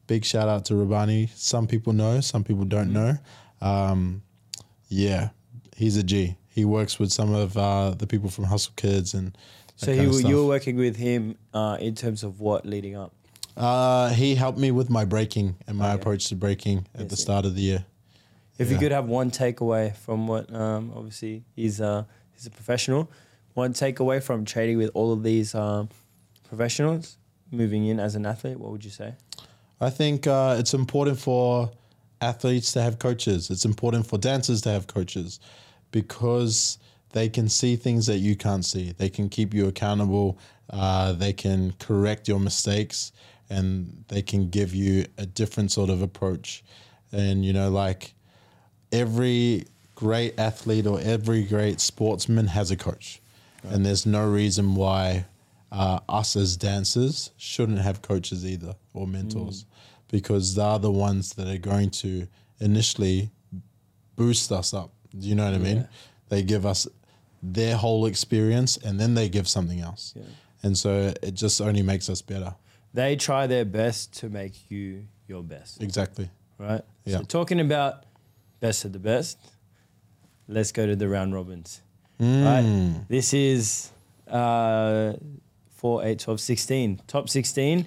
Big 0.06 0.24
shout 0.24 0.48
out 0.48 0.64
to 0.66 0.74
Rabani. 0.74 1.30
Some 1.34 1.66
people 1.66 1.92
know, 1.92 2.20
some 2.20 2.44
people 2.44 2.64
don't 2.64 2.92
know. 2.92 3.16
Um, 3.60 4.22
yeah, 4.88 5.30
he's 5.76 5.96
a 5.96 6.02
G. 6.02 6.36
He 6.48 6.64
works 6.64 6.98
with 6.98 7.12
some 7.12 7.34
of 7.34 7.56
uh, 7.56 7.90
the 7.90 8.06
people 8.06 8.30
from 8.30 8.44
Hustle 8.44 8.72
Kidz 8.76 9.14
and 9.14 9.36
So 9.76 9.92
he, 9.92 10.02
you 10.28 10.36
were 10.36 10.46
working 10.46 10.76
with 10.76 10.96
him 10.96 11.36
uh, 11.52 11.76
in 11.80 11.94
terms 11.94 12.22
of 12.22 12.40
what 12.40 12.64
leading 12.64 12.96
up. 12.96 13.12
Uh, 13.56 14.10
he 14.10 14.34
helped 14.34 14.58
me 14.58 14.70
with 14.70 14.90
my 14.90 15.04
breaking 15.04 15.56
and 15.66 15.78
my 15.78 15.92
Okay. 15.92 16.00
approach 16.00 16.28
to 16.28 16.34
breaking 16.34 16.86
at 16.94 17.02
Yes, 17.02 17.10
the 17.10 17.16
yeah. 17.16 17.22
start 17.22 17.44
of 17.44 17.54
the 17.54 17.62
year. 17.62 17.84
If 18.58 18.70
you 18.70 18.78
could 18.78 18.92
have 18.92 19.06
one 19.06 19.30
takeaway 19.30 19.94
from 19.94 20.26
what, 20.26 20.52
um, 20.54 20.92
obviously 20.96 21.44
he's 21.54 21.78
uh, 21.78 22.04
he's 22.32 22.46
a 22.46 22.50
professional. 22.50 23.10
One 23.52 23.74
takeaway 23.74 24.22
from 24.22 24.44
trading 24.46 24.78
with 24.78 24.90
all 24.94 25.12
of 25.12 25.22
these 25.22 25.54
um, 25.54 25.90
professionals, 26.48 27.18
moving 27.50 27.86
in 27.86 28.00
as 28.00 28.14
an 28.14 28.24
athlete, 28.24 28.58
what 28.58 28.72
would 28.72 28.84
you 28.84 28.90
say? 28.90 29.14
I 29.78 29.90
think 29.90 30.26
uh, 30.26 30.56
it's 30.58 30.72
important 30.72 31.18
for 31.18 31.70
athletes 32.22 32.72
to 32.72 32.82
have 32.82 32.98
coaches. 32.98 33.50
It's 33.50 33.66
important 33.66 34.06
for 34.06 34.18
dancers 34.18 34.62
to 34.62 34.70
have 34.70 34.86
coaches 34.86 35.38
because 35.90 36.78
they 37.12 37.28
can 37.28 37.48
see 37.48 37.76
things 37.76 38.06
that 38.06 38.18
you 38.18 38.36
can't 38.36 38.64
see. 38.64 38.92
They 38.92 39.08
can 39.08 39.28
keep 39.28 39.54
you 39.54 39.68
accountable. 39.68 40.38
Uh, 40.68 41.12
they 41.12 41.32
can 41.32 41.72
correct 41.78 42.28
your 42.28 42.40
mistakes 42.40 43.12
and 43.48 44.04
they 44.08 44.22
can 44.22 44.50
give 44.50 44.74
you 44.74 45.06
a 45.18 45.26
different 45.26 45.72
sort 45.72 45.90
of 45.90 46.02
approach. 46.02 46.64
And, 47.12 47.44
you 47.44 47.52
know, 47.52 47.70
like 47.70 48.14
every 48.92 49.66
great 49.94 50.38
athlete 50.38 50.86
or 50.86 51.00
every 51.00 51.44
great 51.44 51.80
sportsman 51.80 52.48
has 52.48 52.70
a 52.70 52.76
coach. 52.76 53.20
And 53.62 53.84
there's 53.84 54.06
no 54.06 54.28
reason 54.28 54.74
why 54.74 55.24
uh, 55.72 56.00
us 56.08 56.36
as 56.36 56.56
dancers 56.56 57.32
shouldn't 57.36 57.78
have 57.78 58.02
coaches 58.02 58.46
either 58.46 58.76
or 58.94 59.06
mentors 59.06 59.64
because 60.08 60.54
they're 60.54 60.78
the 60.78 60.90
ones 60.90 61.34
that 61.34 61.48
are 61.48 61.58
going 61.58 61.90
to 61.90 62.28
initially 62.60 63.30
boost 64.14 64.52
us 64.52 64.72
up. 64.72 64.92
Do 65.18 65.28
you 65.28 65.34
know 65.34 65.44
what 65.44 65.54
I 65.54 65.58
mean? 65.58 65.88
They 66.28 66.42
give 66.42 66.66
us 66.66 66.86
their 67.42 67.76
whole 67.76 68.06
experience 68.06 68.76
and 68.76 68.98
then 69.00 69.14
they 69.14 69.28
give 69.28 69.46
something 69.48 69.80
else. 69.80 70.14
And 70.62 70.76
so 70.76 71.12
it 71.22 71.34
just 71.34 71.60
only 71.60 71.82
makes 71.82 72.08
us 72.10 72.22
better. 72.22 72.54
They 72.94 73.14
try 73.16 73.46
their 73.46 73.64
best 73.64 74.12
to 74.20 74.28
make 74.28 74.70
you 74.70 75.04
your 75.28 75.42
best, 75.42 75.82
Exactly. 75.82 76.30
right? 76.58 76.82
Yeah. 77.04 77.18
So 77.18 77.22
talking 77.24 77.60
about 77.60 78.04
best 78.60 78.84
of 78.84 78.92
the 78.92 78.98
best, 78.98 79.38
let's 80.48 80.72
go 80.72 80.86
to 80.86 80.96
the 80.96 81.08
round 81.08 81.34
robins. 81.34 81.82
Mm. 82.20 82.44
Right? 82.44 83.08
This 83.08 83.34
is 83.34 83.90
uh, 84.28 85.12
4, 85.76 86.04
8, 86.04 86.18
12, 86.20 86.40
16. 86.40 87.00
Top 87.06 87.28
16, 87.28 87.84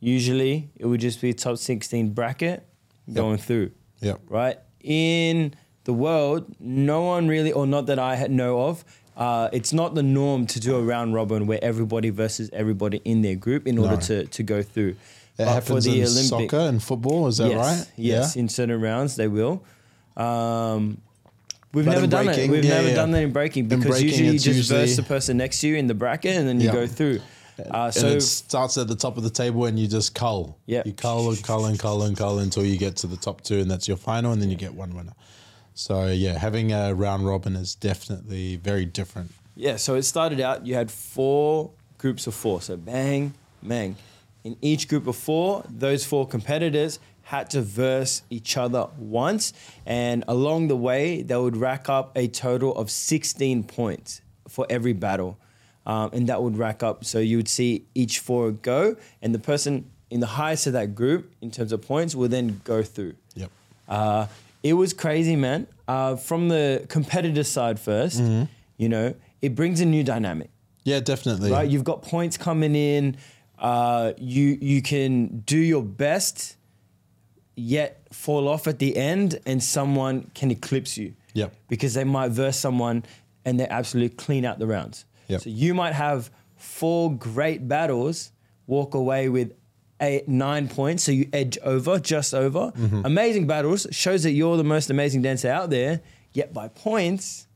usually 0.00 0.70
it 0.76 0.86
would 0.86 1.00
just 1.00 1.20
be 1.20 1.32
top 1.32 1.56
16 1.58 2.10
bracket 2.10 2.66
going 3.12 3.38
through, 3.38 3.70
Yep. 4.00 4.20
right? 4.28 4.58
In 4.80 5.54
the 5.86 5.92
world, 5.94 6.42
no 6.60 6.98
one 7.02 7.26
really, 7.28 7.52
or 7.52 7.66
not 7.66 7.86
that 7.86 7.98
I 7.98 8.14
had 8.16 8.30
know 8.30 8.60
of, 8.68 8.84
uh, 9.16 9.48
it's 9.52 9.72
not 9.72 9.94
the 9.94 10.02
norm 10.02 10.46
to 10.48 10.60
do 10.60 10.76
a 10.76 10.82
round 10.82 11.14
robin 11.14 11.46
where 11.46 11.58
everybody 11.62 12.10
versus 12.10 12.50
everybody 12.52 12.98
in 13.04 13.22
their 13.22 13.34
group 13.36 13.66
in 13.66 13.78
order 13.78 13.94
No. 13.96 14.00
to, 14.10 14.26
to 14.26 14.42
go 14.42 14.62
through. 14.62 14.94
It 15.38 15.46
happens 15.48 15.86
in 15.86 16.06
soccer 16.06 16.58
and 16.70 16.82
football. 16.82 17.26
Is 17.28 17.36
that 17.38 17.50
yes, 17.50 17.58
right? 17.66 17.92
Yes, 17.96 18.36
in 18.36 18.48
certain 18.48 18.80
rounds 18.80 19.16
they 19.16 19.28
will. 19.28 19.62
Um, 20.16 20.98
we've 21.72 21.84
But 21.84 21.92
never 21.92 22.06
done 22.06 22.26
breaking, 22.26 22.50
that. 22.50 22.52
We've 22.56 22.64
yeah, 22.64 22.74
never 22.78 22.88
yeah. 22.88 22.94
done 22.94 23.10
that 23.12 23.22
in 23.22 23.32
breaking 23.32 23.64
In 23.64 23.68
because 23.68 23.86
breaking, 24.00 24.08
usually 24.08 24.26
you 24.28 24.32
just 24.38 24.46
usually- 24.46 24.80
verse 24.80 24.96
the 24.96 25.02
person 25.02 25.36
next 25.36 25.60
to 25.60 25.68
you 25.68 25.76
in 25.76 25.86
the 25.86 25.94
bracket 25.94 26.36
and 26.36 26.48
then 26.48 26.60
you 26.60 26.66
Yeah. 26.68 26.72
go 26.72 26.86
through. 26.86 27.20
Uh, 27.58 27.84
and 27.84 27.94
so 27.94 28.06
it 28.08 28.20
starts 28.20 28.76
at 28.76 28.86
the 28.88 28.94
top 28.94 29.16
of 29.16 29.22
the 29.22 29.30
table 29.30 29.64
and 29.64 29.78
you 29.78 29.86
just 29.86 30.14
cull. 30.14 30.58
Yeah. 30.66 30.82
You 30.84 30.92
cull 30.92 31.30
and 31.30 31.42
cull 31.42 31.64
and 31.66 31.78
cull 31.78 32.02
and 32.02 32.14
cull 32.16 32.38
until 32.40 32.64
you 32.66 32.76
get 32.76 32.96
to 32.96 33.06
the 33.06 33.16
top 33.16 33.40
two 33.42 33.60
and 33.60 33.70
that's 33.70 33.88
your 33.88 33.96
final 33.96 34.32
and 34.32 34.42
then 34.42 34.50
you 34.50 34.56
get 34.56 34.74
one 34.74 34.94
winner. 34.94 35.14
So 35.76 36.06
yeah, 36.06 36.38
having 36.38 36.72
a 36.72 36.94
round 36.94 37.26
robin 37.26 37.54
is 37.54 37.74
definitely 37.74 38.56
very 38.56 38.86
different. 38.86 39.30
yeah, 39.54 39.76
so 39.76 39.94
it 39.94 40.04
started 40.04 40.40
out. 40.40 40.66
You 40.66 40.74
had 40.74 40.90
four 40.90 41.70
groups 41.98 42.26
of 42.26 42.34
four. 42.34 42.62
So 42.62 42.78
bang, 42.78 43.34
bang. 43.62 43.96
In 44.42 44.56
each 44.62 44.88
group 44.88 45.06
of 45.06 45.16
four, 45.16 45.64
those 45.68 46.02
four 46.04 46.26
competitors 46.26 46.98
had 47.24 47.50
to 47.50 47.60
verse 47.60 48.22
each 48.30 48.56
other 48.56 48.88
once, 48.96 49.52
and 49.84 50.24
along 50.28 50.68
the 50.68 50.76
way, 50.76 51.20
they 51.20 51.36
would 51.36 51.56
rack 51.58 51.90
up 51.90 52.16
a 52.16 52.26
total 52.28 52.74
of 52.76 52.90
16 52.90 53.64
points 53.64 54.22
for 54.48 54.66
every 54.70 54.94
battle. 54.94 55.36
Um, 55.84 56.10
and 56.12 56.28
that 56.28 56.42
would 56.42 56.56
rack 56.56 56.82
up. 56.82 57.04
So 57.04 57.18
you 57.18 57.36
would 57.36 57.48
see 57.48 57.84
each 57.94 58.20
four 58.20 58.50
go, 58.50 58.96
and 59.20 59.34
the 59.34 59.38
person 59.38 59.90
in 60.08 60.20
the 60.20 60.26
highest 60.26 60.66
of 60.66 60.72
that 60.72 60.94
group, 60.94 61.32
in 61.42 61.50
terms 61.50 61.70
of 61.70 61.82
points, 61.82 62.14
will 62.14 62.28
then 62.28 62.60
go 62.64 62.82
through. 62.82 63.14
Yep. 63.34 63.50
Uh, 63.88 64.26
it 64.68 64.74
was 64.74 64.92
crazy, 64.92 65.36
man. 65.36 65.66
Uh, 65.88 66.16
from 66.16 66.48
the 66.48 66.84
competitor 66.88 67.44
side 67.44 67.76
1st 67.76 68.20
Mm-hmm. 68.20 68.44
you 68.76 68.88
know, 68.88 69.14
it 69.40 69.54
brings 69.54 69.80
a 69.80 69.86
new 69.86 70.02
dynamic, 70.02 70.50
Yeah, 70.84 71.00
definitely. 71.00 71.50
right? 71.52 71.68
You've 71.70 71.84
got 71.92 72.02
points 72.02 72.36
coming 72.36 72.74
in. 72.74 73.16
Uh, 73.58 74.12
you 74.18 74.46
you 74.60 74.82
can 74.82 75.40
do 75.46 75.58
your 75.72 75.82
best, 75.82 76.56
yet 77.54 78.06
fall 78.12 78.48
off 78.48 78.66
at 78.66 78.78
the 78.78 78.96
end, 78.96 79.38
and 79.46 79.62
someone 79.62 80.30
can 80.34 80.50
eclipse 80.50 80.96
you. 80.98 81.14
Yep. 81.34 81.54
Because 81.68 81.94
they 81.94 82.04
might 82.04 82.30
verse 82.32 82.58
someone, 82.58 83.04
and 83.44 83.58
they 83.60 83.68
absolutely 83.68 84.16
clean 84.16 84.44
out 84.44 84.58
the 84.58 84.66
rounds. 84.66 85.04
Yep. 85.28 85.40
So 85.42 85.50
you 85.50 85.74
might 85.74 85.94
have 85.94 86.30
four 86.56 87.12
great 87.16 87.66
battles, 87.68 88.32
walk 88.66 88.94
away 88.94 89.28
with 89.28 89.52
eight, 90.00 90.28
nine 90.28 90.68
points, 90.68 91.04
so 91.04 91.12
you 91.12 91.28
edge 91.32 91.58
over, 91.62 91.98
just 91.98 92.34
over. 92.34 92.72
Mm-hmm. 92.72 93.02
Amazing 93.04 93.46
battles 93.46 93.86
shows 93.90 94.22
that 94.22 94.32
you're 94.32 94.56
the 94.56 94.64
most 94.64 94.90
amazing 94.90 95.22
dancer 95.22 95.50
out 95.50 95.70
there. 95.70 96.00
Yet 96.32 96.52
by 96.52 96.68
points, 96.68 97.46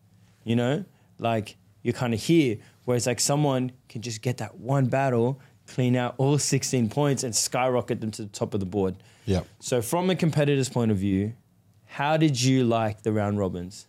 you 0.44 0.56
know, 0.56 0.84
like 1.18 1.56
you're 1.82 1.94
kind 1.94 2.14
of 2.14 2.20
here. 2.20 2.58
Whereas 2.84 3.06
like 3.06 3.20
someone 3.20 3.72
can 3.88 4.02
just 4.02 4.22
get 4.22 4.38
that 4.38 4.58
one 4.58 4.86
battle, 4.86 5.40
clean 5.66 5.96
out 5.96 6.14
all 6.18 6.38
16 6.38 6.88
points, 6.88 7.22
and 7.22 7.34
skyrocket 7.34 8.00
them 8.00 8.10
to 8.12 8.22
the 8.22 8.28
top 8.28 8.54
of 8.54 8.60
the 8.60 8.66
board. 8.66 8.96
Yep. 9.26 9.46
So 9.60 9.82
from 9.82 10.10
a 10.10 10.16
competitor's 10.16 10.68
point 10.68 10.90
of 10.90 10.96
view, 10.96 11.34
how 11.84 12.16
did 12.16 12.40
you 12.40 12.64
like 12.64 13.02
the 13.02 13.12
round 13.12 13.38
robins? 13.38 13.86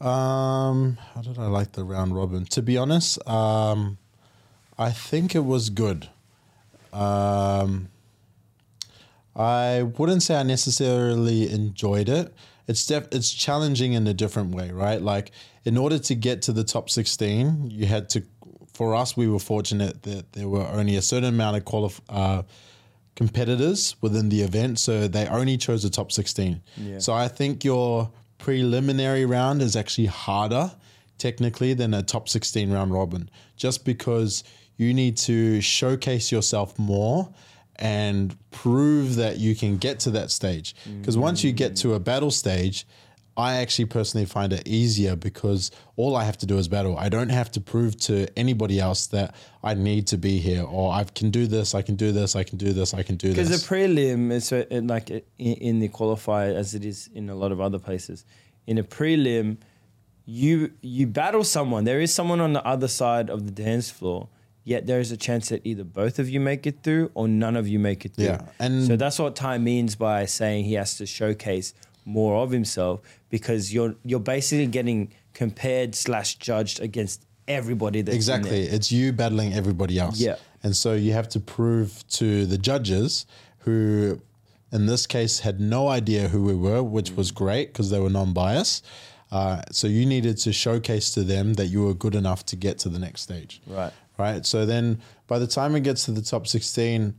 Um, 0.00 0.98
how 1.14 1.22
did 1.22 1.38
I 1.38 1.46
like 1.46 1.72
the 1.72 1.84
round 1.84 2.14
robin? 2.16 2.44
To 2.46 2.62
be 2.62 2.76
honest, 2.76 3.26
um, 3.28 3.98
I 4.78 4.90
think 4.90 5.34
it 5.34 5.44
was 5.44 5.70
good. 5.70 6.08
Um, 6.94 7.88
I 9.36 9.82
wouldn't 9.82 10.22
say 10.22 10.36
I 10.36 10.42
necessarily 10.44 11.50
enjoyed 11.50 12.08
it. 12.08 12.32
It's 12.68 12.86
def- 12.86 13.08
it's 13.12 13.32
challenging 13.32 13.92
in 13.92 14.06
a 14.06 14.14
different 14.14 14.54
way, 14.54 14.70
right? 14.70 15.02
Like 15.02 15.32
in 15.64 15.76
order 15.76 15.98
to 15.98 16.14
get 16.14 16.42
to 16.42 16.52
the 16.52 16.64
top 16.64 16.88
16, 16.88 17.70
you 17.70 17.86
had 17.86 18.08
to 18.10 18.22
for 18.72 18.94
us 18.94 19.16
we 19.16 19.28
were 19.28 19.38
fortunate 19.38 20.02
that 20.02 20.32
there 20.32 20.48
were 20.48 20.66
only 20.66 20.96
a 20.96 21.02
certain 21.02 21.28
amount 21.28 21.56
of 21.56 21.64
qualif- 21.64 22.00
uh, 22.08 22.42
competitors 23.16 23.94
within 24.00 24.28
the 24.28 24.42
event, 24.42 24.78
so 24.78 25.06
they 25.06 25.26
only 25.28 25.56
chose 25.56 25.82
the 25.82 25.90
top 25.90 26.10
16. 26.10 26.60
Yeah. 26.76 26.98
So 26.98 27.12
I 27.12 27.28
think 27.28 27.64
your 27.64 28.10
preliminary 28.38 29.24
round 29.24 29.62
is 29.62 29.76
actually 29.76 30.06
harder 30.06 30.72
technically 31.18 31.74
than 31.74 31.94
a 31.94 32.02
top 32.02 32.28
16 32.28 32.72
round 32.72 32.92
robin 32.92 33.30
just 33.56 33.84
because 33.84 34.42
you 34.76 34.94
need 34.94 35.16
to 35.16 35.60
showcase 35.60 36.32
yourself 36.32 36.78
more 36.78 37.32
and 37.76 38.36
prove 38.50 39.16
that 39.16 39.38
you 39.38 39.54
can 39.54 39.76
get 39.76 39.98
to 39.98 40.10
that 40.10 40.30
stage 40.30 40.76
because 41.00 41.16
once 41.18 41.42
you 41.42 41.50
get 41.50 41.74
to 41.74 41.94
a 41.94 42.00
battle 42.00 42.30
stage 42.30 42.86
I 43.36 43.56
actually 43.56 43.86
personally 43.86 44.26
find 44.26 44.52
it 44.52 44.66
easier 44.66 45.16
because 45.16 45.70
all 45.96 46.14
I 46.14 46.24
have 46.24 46.38
to 46.38 46.46
do 46.46 46.56
is 46.58 46.68
battle. 46.68 46.96
I 46.96 47.08
don't 47.08 47.30
have 47.30 47.50
to 47.52 47.60
prove 47.60 47.98
to 48.00 48.26
anybody 48.38 48.78
else 48.78 49.08
that 49.08 49.34
I 49.62 49.74
need 49.74 50.06
to 50.08 50.18
be 50.18 50.38
here 50.38 50.62
or 50.62 50.92
I 50.92 51.04
can 51.04 51.30
do 51.30 51.46
this, 51.46 51.74
I 51.74 51.82
can 51.82 51.96
do 51.96 52.12
this, 52.12 52.36
I 52.36 52.44
can 52.44 52.58
do 52.58 52.72
this, 52.72 52.94
I 52.94 53.02
can 53.02 53.16
do 53.16 53.32
this. 53.32 53.48
Because 53.48 53.66
the 53.66 53.74
prelim 53.74 54.30
is 54.30 54.52
uh, 54.52 54.64
like 54.70 55.10
in, 55.10 55.24
in 55.38 55.80
the 55.80 55.88
qualifier 55.88 56.54
as 56.54 56.74
it 56.74 56.84
is 56.84 57.10
in 57.12 57.28
a 57.28 57.34
lot 57.34 57.50
of 57.50 57.60
other 57.60 57.78
places. 57.78 58.24
In 58.66 58.78
a 58.78 58.84
prelim, 58.84 59.56
you 60.26 60.72
you 60.80 61.06
battle 61.06 61.44
someone. 61.44 61.84
There 61.84 62.00
is 62.00 62.14
someone 62.14 62.40
on 62.40 62.52
the 62.52 62.64
other 62.64 62.88
side 62.88 63.30
of 63.30 63.46
the 63.46 63.50
dance 63.50 63.90
floor. 63.90 64.28
Yet 64.64 64.86
there 64.86 64.98
is 64.98 65.12
a 65.12 65.16
chance 65.16 65.50
that 65.50 65.60
either 65.64 65.84
both 65.84 66.18
of 66.18 66.28
you 66.28 66.40
make 66.40 66.66
it 66.66 66.82
through 66.82 67.10
or 67.14 67.28
none 67.28 67.54
of 67.54 67.68
you 67.68 67.78
make 67.78 68.04
it 68.06 68.14
through. 68.14 68.24
Yeah, 68.26 68.42
and- 68.58 68.86
so 68.86 68.96
that's 68.96 69.18
what 69.18 69.36
Ty 69.36 69.58
means 69.58 69.94
by 69.94 70.24
saying 70.24 70.64
he 70.64 70.74
has 70.74 70.96
to 70.96 71.06
showcase 71.06 71.74
more 72.06 72.36
of 72.42 72.50
himself 72.50 73.00
because 73.30 73.72
you're 73.74 73.94
you're 74.04 74.20
basically 74.20 74.66
getting 74.66 75.12
compared 75.34 75.94
slash 75.94 76.36
judged 76.36 76.80
against 76.80 77.24
everybody 77.48 78.00
that's 78.02 78.14
in 78.14 78.16
Exactly. 78.16 78.60
It's 78.62 78.90
you 78.92 79.12
battling 79.12 79.52
everybody 79.52 79.98
else. 79.98 80.18
Yeah. 80.18 80.36
And 80.62 80.74
so 80.74 80.94
you 80.94 81.12
have 81.12 81.28
to 81.30 81.40
prove 81.40 82.06
to 82.10 82.46
the 82.46 82.56
judges 82.56 83.26
who 83.60 84.20
in 84.72 84.86
this 84.86 85.06
case 85.06 85.40
had 85.40 85.60
no 85.60 85.88
idea 85.88 86.28
who 86.28 86.42
we 86.42 86.54
were, 86.54 86.82
which 86.82 87.12
was 87.12 87.30
great 87.30 87.68
because 87.68 87.90
they 87.90 88.00
were 88.00 88.10
non-biased. 88.10 88.84
Uh, 89.30 89.62
so 89.72 89.86
you 89.86 90.06
needed 90.06 90.36
to 90.38 90.52
showcase 90.52 91.10
to 91.12 91.22
them 91.22 91.54
that 91.54 91.66
you 91.66 91.84
were 91.84 91.94
good 91.94 92.14
enough 92.14 92.44
to 92.46 92.56
get 92.56 92.78
to 92.78 92.88
the 92.88 92.98
next 92.98 93.22
stage. 93.22 93.60
Right. 93.66 93.92
Right. 94.16 94.46
So 94.46 94.64
then 94.64 95.00
by 95.26 95.38
the 95.38 95.46
time 95.46 95.74
it 95.74 95.80
gets 95.80 96.04
to 96.04 96.12
the 96.12 96.22
top 96.22 96.46
16, 96.46 97.14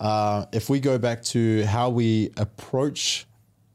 uh, 0.00 0.46
if 0.52 0.68
we 0.68 0.80
go 0.80 0.98
back 0.98 1.22
to 1.22 1.64
how 1.64 1.90
we 1.90 2.30
approach 2.36 3.26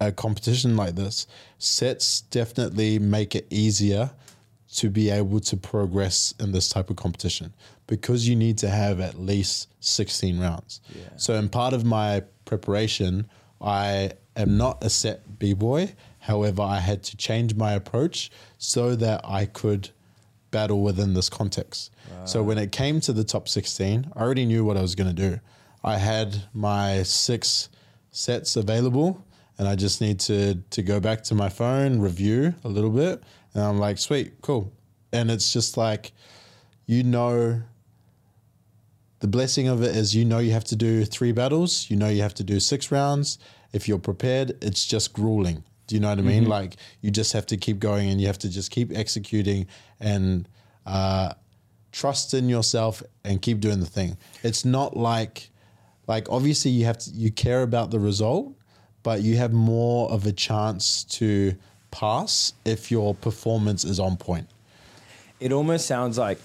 a 0.01 0.11
competition 0.11 0.75
like 0.75 0.95
this, 0.95 1.27
sets 1.57 2.21
definitely 2.21 2.99
make 2.99 3.35
it 3.35 3.47
easier 3.49 4.11
to 4.73 4.89
be 4.89 5.09
able 5.09 5.39
to 5.39 5.55
progress 5.55 6.33
in 6.39 6.51
this 6.51 6.67
type 6.67 6.89
of 6.89 6.97
competition 6.97 7.53
because 7.87 8.27
you 8.27 8.35
need 8.35 8.57
to 8.57 8.69
have 8.69 8.99
at 8.99 9.19
least 9.19 9.69
16 9.79 10.39
rounds. 10.39 10.81
So, 11.17 11.35
in 11.35 11.47
part 11.47 11.73
of 11.73 11.85
my 11.85 12.23
preparation, 12.43 13.29
I 13.61 14.11
am 14.35 14.57
not 14.57 14.83
a 14.83 14.89
set 14.89 15.39
b 15.39 15.53
boy. 15.53 15.93
However, 16.19 16.63
I 16.63 16.79
had 16.79 17.03
to 17.03 17.17
change 17.17 17.55
my 17.55 17.73
approach 17.73 18.31
so 18.57 18.95
that 18.95 19.21
I 19.23 19.45
could 19.45 19.91
battle 20.57 20.79
within 20.81 21.13
this 21.13 21.29
context. 21.29 21.91
So, 22.25 22.37
when 22.41 22.57
it 22.57 22.71
came 22.71 22.99
to 23.01 23.13
the 23.13 23.23
top 23.23 23.45
16, 23.47 24.11
I 24.15 24.19
already 24.23 24.45
knew 24.45 24.63
what 24.67 24.77
I 24.77 24.81
was 24.81 24.95
going 24.95 25.13
to 25.15 25.21
do. 25.29 25.39
I 25.83 25.97
had 25.97 26.29
my 26.53 27.03
six 27.03 27.69
sets 28.11 28.55
available 28.55 29.09
and 29.57 29.67
I 29.67 29.75
just 29.75 30.01
need 30.01 30.19
to 30.21 30.55
to 30.75 30.81
go 30.81 30.99
back 30.99 31.23
to 31.25 31.35
my 31.35 31.49
phone, 31.49 31.99
review 31.99 32.55
a 32.63 32.67
little 32.67 32.89
bit, 32.89 33.23
and 33.53 33.63
I'm 33.63 33.79
like, 33.79 33.97
sweet, 33.97 34.41
cool. 34.41 34.71
And 35.11 35.31
it's 35.31 35.53
just 35.53 35.77
like, 35.77 36.11
you 36.85 37.03
know, 37.03 37.61
the 39.19 39.27
blessing 39.27 39.67
of 39.67 39.81
it 39.81 39.95
is 39.95 40.15
you 40.15 40.25
know 40.25 40.39
you 40.39 40.51
have 40.51 40.65
to 40.65 40.75
do 40.75 41.05
three 41.05 41.31
battles, 41.31 41.89
you 41.89 41.95
know 41.95 42.09
you 42.09 42.21
have 42.21 42.35
to 42.35 42.43
do 42.43 42.59
six 42.59 42.91
rounds. 42.91 43.39
If 43.73 43.87
you're 43.87 43.99
prepared, 43.99 44.57
it's 44.61 44.85
just 44.85 45.13
grueling. 45.13 45.63
Do 45.87 45.95
you 45.95 46.01
know 46.01 46.09
what 46.09 46.19
I 46.19 46.23
mean? 46.23 46.45
Like 46.45 46.77
you 47.01 47.11
just 47.11 47.33
have 47.33 47.45
to 47.47 47.57
keep 47.57 47.79
going 47.79 48.09
and 48.09 48.19
you 48.19 48.27
have 48.27 48.39
to 48.39 48.49
just 48.49 48.71
keep 48.71 48.91
executing 48.95 49.67
and 49.99 50.47
uh, 50.85 51.33
trust 51.91 52.33
in 52.33 52.49
yourself 52.49 53.03
and 53.23 53.41
keep 53.41 53.59
doing 53.59 53.79
the 53.79 53.85
thing. 53.85 54.17
It's 54.43 54.65
not 54.65 54.97
like 54.97 55.49
like 56.07 56.29
obviously 56.29 56.71
you 56.71 56.85
have 56.85 56.97
to 56.99 57.11
you 57.11 57.31
care 57.31 57.63
about 57.63 57.91
the 57.91 57.99
result, 57.99 58.53
but 59.03 59.21
you 59.21 59.37
have 59.37 59.53
more 59.53 60.09
of 60.11 60.25
a 60.25 60.31
chance 60.31 61.03
to 61.05 61.55
pass 61.91 62.53
if 62.65 62.91
your 62.91 63.15
performance 63.15 63.83
is 63.83 63.99
on 63.99 64.17
point. 64.17 64.47
It 65.39 65.51
almost 65.51 65.87
sounds 65.87 66.17
like 66.17 66.39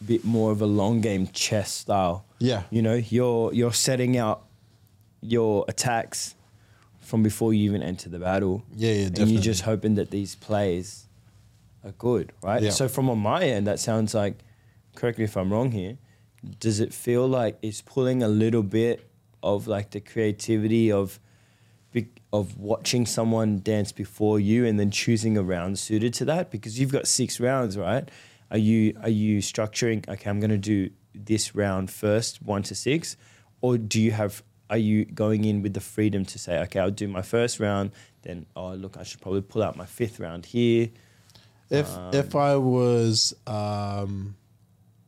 a 0.00 0.04
bit 0.04 0.24
more 0.24 0.50
of 0.50 0.62
a 0.62 0.66
long 0.66 1.00
game 1.00 1.28
chess 1.28 1.72
style. 1.72 2.24
Yeah. 2.38 2.62
You 2.70 2.82
know, 2.82 2.94
you're 2.94 3.52
you're 3.52 3.72
setting 3.72 4.16
out 4.16 4.44
your 5.20 5.64
attacks 5.68 6.34
from 7.08 7.22
before 7.22 7.54
you 7.54 7.64
even 7.70 7.82
enter 7.82 8.08
the 8.08 8.18
battle. 8.18 8.62
Yeah, 8.74 8.92
yeah, 8.92 9.06
And 9.06 9.30
you're 9.30 9.42
just 9.42 9.62
hoping 9.62 9.94
that 9.94 10.10
these 10.10 10.34
plays 10.34 11.06
are 11.82 11.92
good, 11.92 12.32
right? 12.42 12.62
Yeah. 12.62 12.70
So 12.70 12.86
from 12.86 13.08
on 13.08 13.18
my 13.18 13.42
end, 13.44 13.66
that 13.66 13.80
sounds 13.80 14.14
like, 14.14 14.34
correct 14.94 15.18
me 15.18 15.24
if 15.24 15.36
I'm 15.36 15.50
wrong 15.50 15.72
here, 15.72 15.96
does 16.60 16.80
it 16.80 16.92
feel 16.92 17.26
like 17.26 17.58
it's 17.62 17.80
pulling 17.80 18.22
a 18.22 18.28
little 18.28 18.62
bit 18.62 19.10
of 19.42 19.66
like 19.66 19.90
the 19.90 20.00
creativity 20.00 20.92
of 20.92 21.18
of 22.30 22.58
watching 22.58 23.06
someone 23.06 23.58
dance 23.60 23.90
before 23.90 24.38
you 24.38 24.66
and 24.66 24.78
then 24.78 24.90
choosing 24.90 25.38
a 25.38 25.42
round 25.42 25.78
suited 25.78 26.12
to 26.12 26.26
that 26.26 26.50
because 26.50 26.78
you've 26.78 26.92
got 26.92 27.06
six 27.06 27.40
rounds, 27.40 27.78
right? 27.78 28.10
Are 28.50 28.58
you 28.58 28.98
are 29.02 29.08
you 29.08 29.38
structuring? 29.38 30.06
Okay, 30.06 30.28
I'm 30.28 30.38
going 30.38 30.50
to 30.50 30.58
do 30.58 30.90
this 31.14 31.54
round 31.54 31.90
first, 31.90 32.42
one 32.42 32.62
to 32.64 32.74
six, 32.74 33.16
or 33.62 33.78
do 33.78 33.98
you 34.00 34.12
have? 34.12 34.42
Are 34.70 34.78
you 34.78 35.04
going 35.04 35.44
in 35.44 35.62
with 35.62 35.74
the 35.74 35.80
freedom 35.80 36.24
to 36.26 36.38
say, 36.38 36.58
okay, 36.60 36.80
I'll 36.80 36.90
do 36.90 37.08
my 37.08 37.22
first 37.22 37.58
round, 37.60 37.90
then 38.22 38.46
oh 38.54 38.74
look, 38.74 38.96
I 38.96 39.02
should 39.02 39.20
probably 39.20 39.40
pull 39.42 39.62
out 39.62 39.76
my 39.76 39.86
fifth 39.86 40.20
round 40.20 40.46
here. 40.46 40.90
If 41.70 41.88
if 42.12 42.34
I 42.34 42.56
was 42.56 43.34
um, 43.46 44.36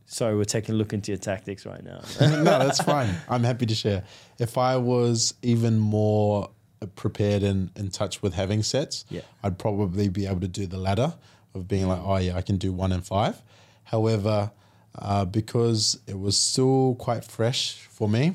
Sorry, 0.06 0.36
we're 0.36 0.42
taking 0.42 0.74
a 0.74 0.78
look 0.78 0.92
into 0.92 1.12
your 1.12 1.18
tactics 1.18 1.64
right 1.64 1.84
now. 1.84 2.00
no, 2.20 2.42
that's 2.42 2.82
fine. 2.82 3.14
I'm 3.28 3.44
happy 3.44 3.64
to 3.66 3.74
share. 3.76 4.02
If 4.40 4.58
I 4.58 4.76
was 4.76 5.34
even 5.42 5.78
more 5.78 6.50
prepared 6.96 7.44
and 7.44 7.70
in 7.76 7.90
touch 7.90 8.20
with 8.20 8.34
having 8.34 8.64
sets, 8.64 9.04
Yeah. 9.08 9.20
I'd 9.44 9.56
probably 9.56 10.08
be 10.08 10.26
able 10.26 10.40
to 10.40 10.48
do 10.48 10.66
the 10.66 10.78
ladder 10.78 11.14
of 11.54 11.68
being 11.68 11.86
like, 11.86 12.00
oh 12.02 12.16
yeah, 12.16 12.36
I 12.36 12.42
can 12.42 12.56
do 12.56 12.72
one 12.72 12.90
and 12.90 13.06
five. 13.06 13.40
However, 13.84 14.50
uh, 14.98 15.26
because 15.26 16.00
it 16.08 16.18
was 16.18 16.36
still 16.36 16.96
quite 16.98 17.24
fresh 17.24 17.74
for 17.74 18.08
me, 18.08 18.34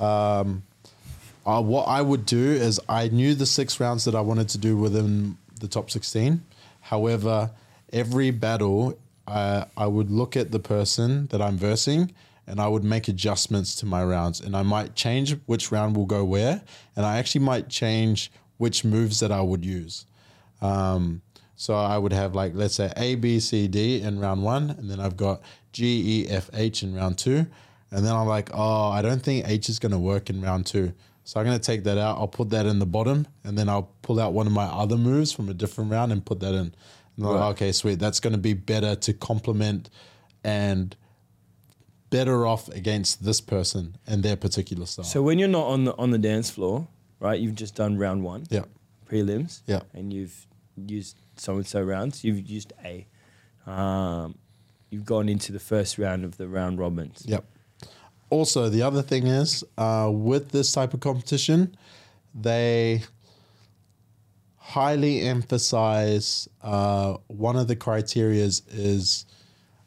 um, 0.00 0.62
uh, 1.46 1.62
what 1.62 1.84
I 1.84 2.02
would 2.02 2.26
do 2.26 2.50
is 2.52 2.80
I 2.88 3.08
knew 3.08 3.34
the 3.34 3.46
six 3.46 3.80
rounds 3.80 4.04
that 4.04 4.14
I 4.14 4.20
wanted 4.20 4.48
to 4.50 4.58
do 4.58 4.76
within 4.76 5.36
the 5.60 5.68
top 5.68 5.90
16. 5.90 6.42
However, 6.80 7.50
every 7.92 8.30
battle, 8.30 8.98
uh, 9.26 9.64
I 9.76 9.86
would 9.86 10.10
look 10.10 10.36
at 10.36 10.50
the 10.50 10.58
person 10.58 11.26
that 11.28 11.40
I'm 11.40 11.56
versing 11.56 12.12
and 12.46 12.60
I 12.60 12.68
would 12.68 12.84
make 12.84 13.08
adjustments 13.08 13.74
to 13.76 13.86
my 13.86 14.04
rounds. 14.04 14.40
And 14.40 14.56
I 14.56 14.62
might 14.62 14.94
change 14.94 15.36
which 15.46 15.70
round 15.70 15.96
will 15.96 16.06
go 16.06 16.24
where. 16.24 16.62
And 16.96 17.06
I 17.06 17.18
actually 17.18 17.44
might 17.44 17.68
change 17.68 18.32
which 18.58 18.84
moves 18.84 19.20
that 19.20 19.30
I 19.30 19.40
would 19.40 19.64
use. 19.64 20.04
Um, 20.60 21.22
so 21.56 21.74
I 21.74 21.98
would 21.98 22.12
have 22.12 22.34
like 22.34 22.52
let's 22.54 22.74
say 22.74 22.90
A 22.96 23.16
B 23.16 23.38
C 23.38 23.68
D 23.68 24.00
in 24.00 24.18
round 24.18 24.42
one, 24.42 24.70
and 24.70 24.90
then 24.90 24.98
I've 24.98 25.16
got 25.16 25.42
G 25.72 26.24
E 26.24 26.28
F 26.28 26.48
H 26.54 26.82
in 26.82 26.94
round 26.94 27.18
two, 27.18 27.46
and 27.90 28.04
then 28.04 28.14
I'm 28.14 28.26
like, 28.26 28.50
oh, 28.54 28.88
I 28.88 29.02
don't 29.02 29.22
think 29.22 29.48
H 29.48 29.68
is 29.68 29.78
going 29.78 29.92
to 29.92 29.98
work 29.98 30.30
in 30.30 30.40
round 30.40 30.66
two, 30.66 30.92
so 31.24 31.40
I'm 31.40 31.46
going 31.46 31.58
to 31.58 31.64
take 31.64 31.84
that 31.84 31.98
out. 31.98 32.18
I'll 32.18 32.28
put 32.28 32.50
that 32.50 32.66
in 32.66 32.78
the 32.78 32.86
bottom, 32.86 33.26
and 33.44 33.56
then 33.58 33.68
I'll 33.68 33.90
pull 34.02 34.20
out 34.20 34.32
one 34.32 34.46
of 34.46 34.52
my 34.52 34.64
other 34.64 34.96
moves 34.96 35.32
from 35.32 35.48
a 35.48 35.54
different 35.54 35.90
round 35.90 36.12
and 36.12 36.24
put 36.24 36.40
that 36.40 36.54
in. 36.54 36.74
And 37.16 37.26
I'm 37.26 37.34
like, 37.34 37.54
okay, 37.56 37.72
sweet, 37.72 37.98
that's 37.98 38.20
going 38.20 38.32
to 38.32 38.38
be 38.38 38.54
better 38.54 38.94
to 38.96 39.12
complement 39.12 39.90
and 40.42 40.96
better 42.08 42.46
off 42.46 42.68
against 42.70 43.24
this 43.24 43.40
person 43.40 43.96
and 44.06 44.22
their 44.22 44.36
particular 44.36 44.86
style. 44.86 45.04
so 45.04 45.22
when 45.22 45.38
you're 45.38 45.48
not 45.48 45.66
on 45.66 45.84
the 45.84 45.96
on 45.96 46.10
the 46.10 46.18
dance 46.18 46.50
floor, 46.50 46.88
right? 47.20 47.38
You've 47.38 47.54
just 47.54 47.74
done 47.76 47.98
round 47.98 48.24
one. 48.24 48.46
yeah, 48.50 48.64
prelims. 49.08 49.62
Yeah. 49.66 49.80
And 49.92 50.12
you've 50.12 50.46
used 50.76 51.16
so 51.36 51.56
and 51.56 51.66
so 51.66 51.82
rounds. 51.82 52.24
You've 52.24 52.48
used 52.48 52.72
A. 52.84 53.06
Um, 53.66 54.36
you've 54.90 55.04
gone 55.04 55.28
into 55.28 55.52
the 55.52 55.60
first 55.60 55.98
round 55.98 56.24
of 56.24 56.36
the 56.36 56.48
round 56.48 56.78
robins. 56.78 57.22
Yep. 57.26 57.44
Also, 58.30 58.68
the 58.68 58.82
other 58.82 59.02
thing 59.02 59.26
is 59.26 59.64
uh, 59.76 60.08
with 60.12 60.50
this 60.50 60.72
type 60.72 60.94
of 60.94 61.00
competition, 61.00 61.76
they 62.34 63.02
highly 64.56 65.22
emphasize 65.22 66.48
uh, 66.62 67.16
one 67.26 67.56
of 67.56 67.66
the 67.66 67.74
criterias 67.74 68.62
is 68.72 69.26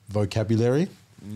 vocabulary, 0.10 0.90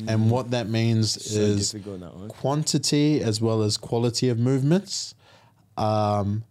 and 0.05 0.29
what 0.29 0.51
that 0.51 0.67
means 0.67 1.13
So 1.23 1.39
is 1.39 1.71
that 1.71 2.25
quantity 2.27 3.21
as 3.21 3.39
well 3.39 3.63
as 3.63 3.77
quality 3.77 4.27
of 4.27 4.37
movements. 4.37 5.15
Um, 5.77 6.43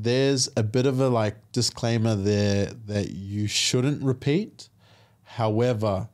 there's 0.00 0.48
a 0.56 0.62
bit 0.62 0.86
of 0.86 1.00
a 1.00 1.08
like 1.08 1.36
disclaimer 1.52 2.14
there 2.14 2.66
that 2.86 3.10
you 3.10 3.46
shouldn't 3.46 4.02
repeat. 4.02 4.70
However, 5.24 6.08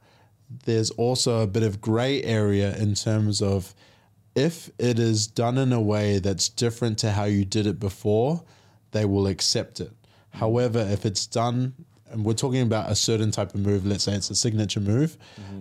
there's 0.64 0.90
also 0.92 1.40
a 1.40 1.46
bit 1.46 1.62
of 1.62 1.80
gray 1.80 2.22
area 2.22 2.76
in 2.76 2.94
terms 2.94 3.42
of 3.42 3.74
if 4.34 4.70
it 4.78 4.98
is 4.98 5.26
done 5.26 5.58
in 5.58 5.72
a 5.72 5.80
way 5.80 6.18
that's 6.18 6.48
different 6.48 6.98
to 6.98 7.12
how 7.12 7.24
you 7.24 7.44
did 7.44 7.66
it 7.66 7.78
before, 7.78 8.42
they 8.90 9.04
will 9.04 9.26
accept 9.26 9.80
it. 9.80 9.92
However, 10.30 10.80
if 10.90 11.06
it's 11.06 11.26
done, 11.26 11.74
and 12.10 12.24
we're 12.24 12.34
talking 12.34 12.62
about 12.62 12.90
a 12.90 12.94
certain 12.96 13.30
type 13.30 13.54
of 13.54 13.60
move, 13.60 13.86
let's 13.86 14.04
say 14.04 14.14
it's 14.14 14.30
a 14.30 14.34
signature 14.34 14.80
move. 14.80 15.16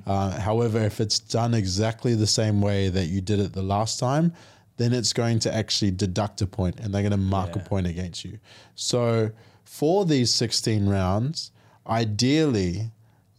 Uh, 0.06 0.39
however, 0.39 0.79
if 0.79 0.99
it's 0.99 1.19
done 1.19 1.53
exactly 1.53 2.15
the 2.15 2.27
same 2.27 2.62
way 2.62 2.89
that 2.89 3.06
you 3.06 3.21
did 3.21 3.39
it 3.39 3.53
the 3.53 3.63
last 3.63 3.99
time, 3.99 4.34
then 4.77 4.93
it's 4.93 5.13
going 5.13 5.39
to 5.39 5.53
actually 5.53 5.91
deduct 5.91 6.41
a 6.41 6.47
point 6.47 6.79
and 6.79 6.93
they're 6.93 7.03
going 7.03 7.12
to 7.12 7.17
mark 7.17 7.56
a 7.56 7.60
point 7.60 7.86
against 7.86 8.25
you. 8.25 8.39
So 8.75 9.32
for 9.63 10.06
these 10.06 10.34
16 10.34 10.88
rounds, 10.88 11.51
ideally, 11.86 12.91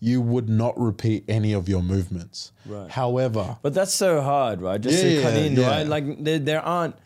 you 0.05 0.21
would 0.21 0.49
not 0.49 0.79
repeat 0.79 1.25
any 1.29 1.53
of 1.55 1.69
your 1.69 1.83
movements. 1.83 2.53
Right. 2.67 2.91
However, 2.91 3.57
But 3.63 3.73
that's 3.73 3.95
so 3.95 4.21
hard, 4.21 4.61
right? 4.61 4.81
Just 4.81 5.01
to 5.03 5.23
cut 5.23 5.35
in, 5.35 5.57
yeah. 5.57 5.67
right? 5.69 5.87
Like 5.87 6.23
there, 6.23 6.39
there 6.39 6.61
aren't 6.61 6.97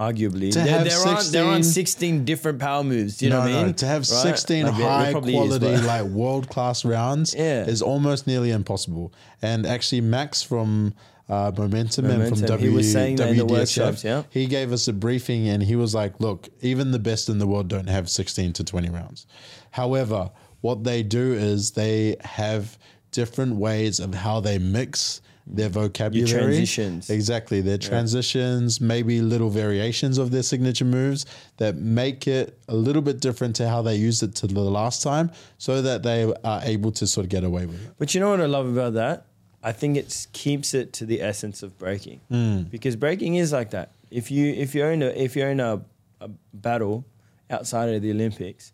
arguably 0.00 0.50
To 0.52 0.58
there, 0.58 0.66
have 0.66 0.84
there 0.84 0.98
aren't 0.98 1.30
there 1.30 1.44
aren't 1.44 1.64
16 1.64 2.24
different 2.24 2.58
power 2.58 2.82
moves. 2.82 3.18
Do 3.18 3.26
you 3.26 3.30
know 3.30 3.40
what 3.40 3.50
I 3.52 3.64
mean? 3.64 3.74
To 3.74 3.86
have 3.86 4.00
Right? 4.00 4.06
16 4.06 4.64
Like, 4.64 4.74
high 4.74 5.08
is, 5.08 5.12
quality, 5.14 5.58
but- 5.76 5.84
like 5.84 6.04
world 6.06 6.48
class 6.48 6.84
rounds 6.84 7.34
Yeah. 7.38 7.64
is 7.66 7.80
almost 7.80 8.26
nearly 8.26 8.50
impossible. 8.50 9.12
And 9.40 9.64
actually, 9.64 10.00
Max 10.00 10.42
from 10.42 10.94
uh, 11.28 11.52
Momentum, 11.56 12.04
and 12.06 12.14
from 12.14 12.40
Momentum, 12.40 12.46
W, 12.46 12.68
he 12.70 12.76
was 12.76 12.90
saying 12.92 13.16
the 13.16 13.46
workshops, 13.46 14.04
yeah. 14.04 14.24
he 14.28 14.46
gave 14.46 14.72
us 14.72 14.88
a 14.88 14.92
briefing 14.92 15.48
and 15.48 15.62
he 15.62 15.76
was 15.76 15.94
like, 15.94 16.18
look, 16.20 16.48
even 16.60 16.90
the 16.90 16.98
best 16.98 17.28
in 17.28 17.38
the 17.38 17.46
world 17.46 17.68
don't 17.68 17.88
have 17.88 18.10
16 18.10 18.52
to 18.54 18.64
20 18.64 18.90
rounds. 18.90 19.26
However, 19.70 20.30
what 20.64 20.82
they 20.82 21.02
do 21.02 21.34
is 21.34 21.72
they 21.72 22.16
have 22.40 22.78
different 23.10 23.54
ways 23.56 24.00
of 24.00 24.14
how 24.14 24.40
they 24.40 24.56
mix 24.58 25.20
their 25.46 25.68
vocabulary. 25.68 26.30
transitions. 26.30 27.10
Exactly. 27.10 27.60
Their 27.60 27.76
transitions, 27.76 28.80
maybe 28.80 29.20
little 29.20 29.50
variations 29.50 30.16
of 30.16 30.30
their 30.30 30.42
signature 30.42 30.86
moves 30.86 31.26
that 31.58 31.76
make 31.76 32.26
it 32.26 32.58
a 32.66 32.74
little 32.74 33.02
bit 33.02 33.20
different 33.20 33.54
to 33.56 33.68
how 33.68 33.82
they 33.82 33.94
used 33.96 34.22
it 34.22 34.34
to 34.36 34.46
the 34.46 34.60
last 34.60 35.02
time 35.02 35.30
so 35.58 35.82
that 35.82 36.02
they 36.02 36.32
are 36.42 36.60
able 36.64 36.92
to 36.92 37.06
sort 37.06 37.24
of 37.26 37.30
get 37.30 37.44
away 37.44 37.66
with 37.66 37.80
it. 37.84 37.92
But 37.98 38.14
you 38.14 38.20
know 38.20 38.30
what 38.30 38.40
I 38.40 38.46
love 38.46 38.66
about 38.66 38.94
that? 38.94 39.26
I 39.62 39.72
think 39.72 39.98
it 39.98 40.26
keeps 40.32 40.72
it 40.72 40.94
to 40.94 41.04
the 41.04 41.20
essence 41.20 41.62
of 41.62 41.76
breaking 41.78 42.20
Mm. 42.30 42.70
because 42.70 42.96
breaking 42.96 43.34
is 43.34 43.52
like 43.52 43.70
that. 43.76 43.88
If 44.10 44.30
you 44.30 44.46
if 44.64 44.74
you're 44.74 44.92
in 44.92 45.02
a 45.02 45.08
if 45.26 45.36
you're 45.36 45.50
in 45.50 45.60
a, 45.60 45.82
a 46.22 46.28
battle 46.54 47.04
outside 47.50 47.88
of 47.94 48.00
the 48.00 48.10
Olympics, 48.16 48.72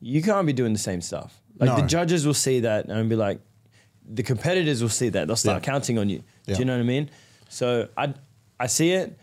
you 0.00 0.22
can't 0.22 0.46
be 0.46 0.52
doing 0.52 0.72
the 0.72 0.78
same 0.78 1.00
stuff. 1.00 1.40
Like 1.58 1.76
the 1.76 1.86
judges 1.86 2.26
will 2.26 2.34
see 2.34 2.60
that 2.60 2.86
and 2.88 3.08
be 3.10 3.16
like, 3.16 3.40
the 4.08 4.22
competitors 4.22 4.80
will 4.82 4.88
see 4.88 5.10
that. 5.10 5.26
They'll 5.26 5.36
start 5.36 5.62
Yeah. 5.62 5.72
counting 5.72 5.98
on 5.98 6.08
you. 6.08 6.22
Yeah. 6.46 6.54
Do 6.54 6.60
you 6.60 6.64
know 6.64 6.72
what 6.74 6.80
I 6.80 6.84
mean? 6.84 7.10
So 7.48 7.88
I 7.96 8.14
I 8.58 8.66
see 8.66 8.92
it, 8.92 9.18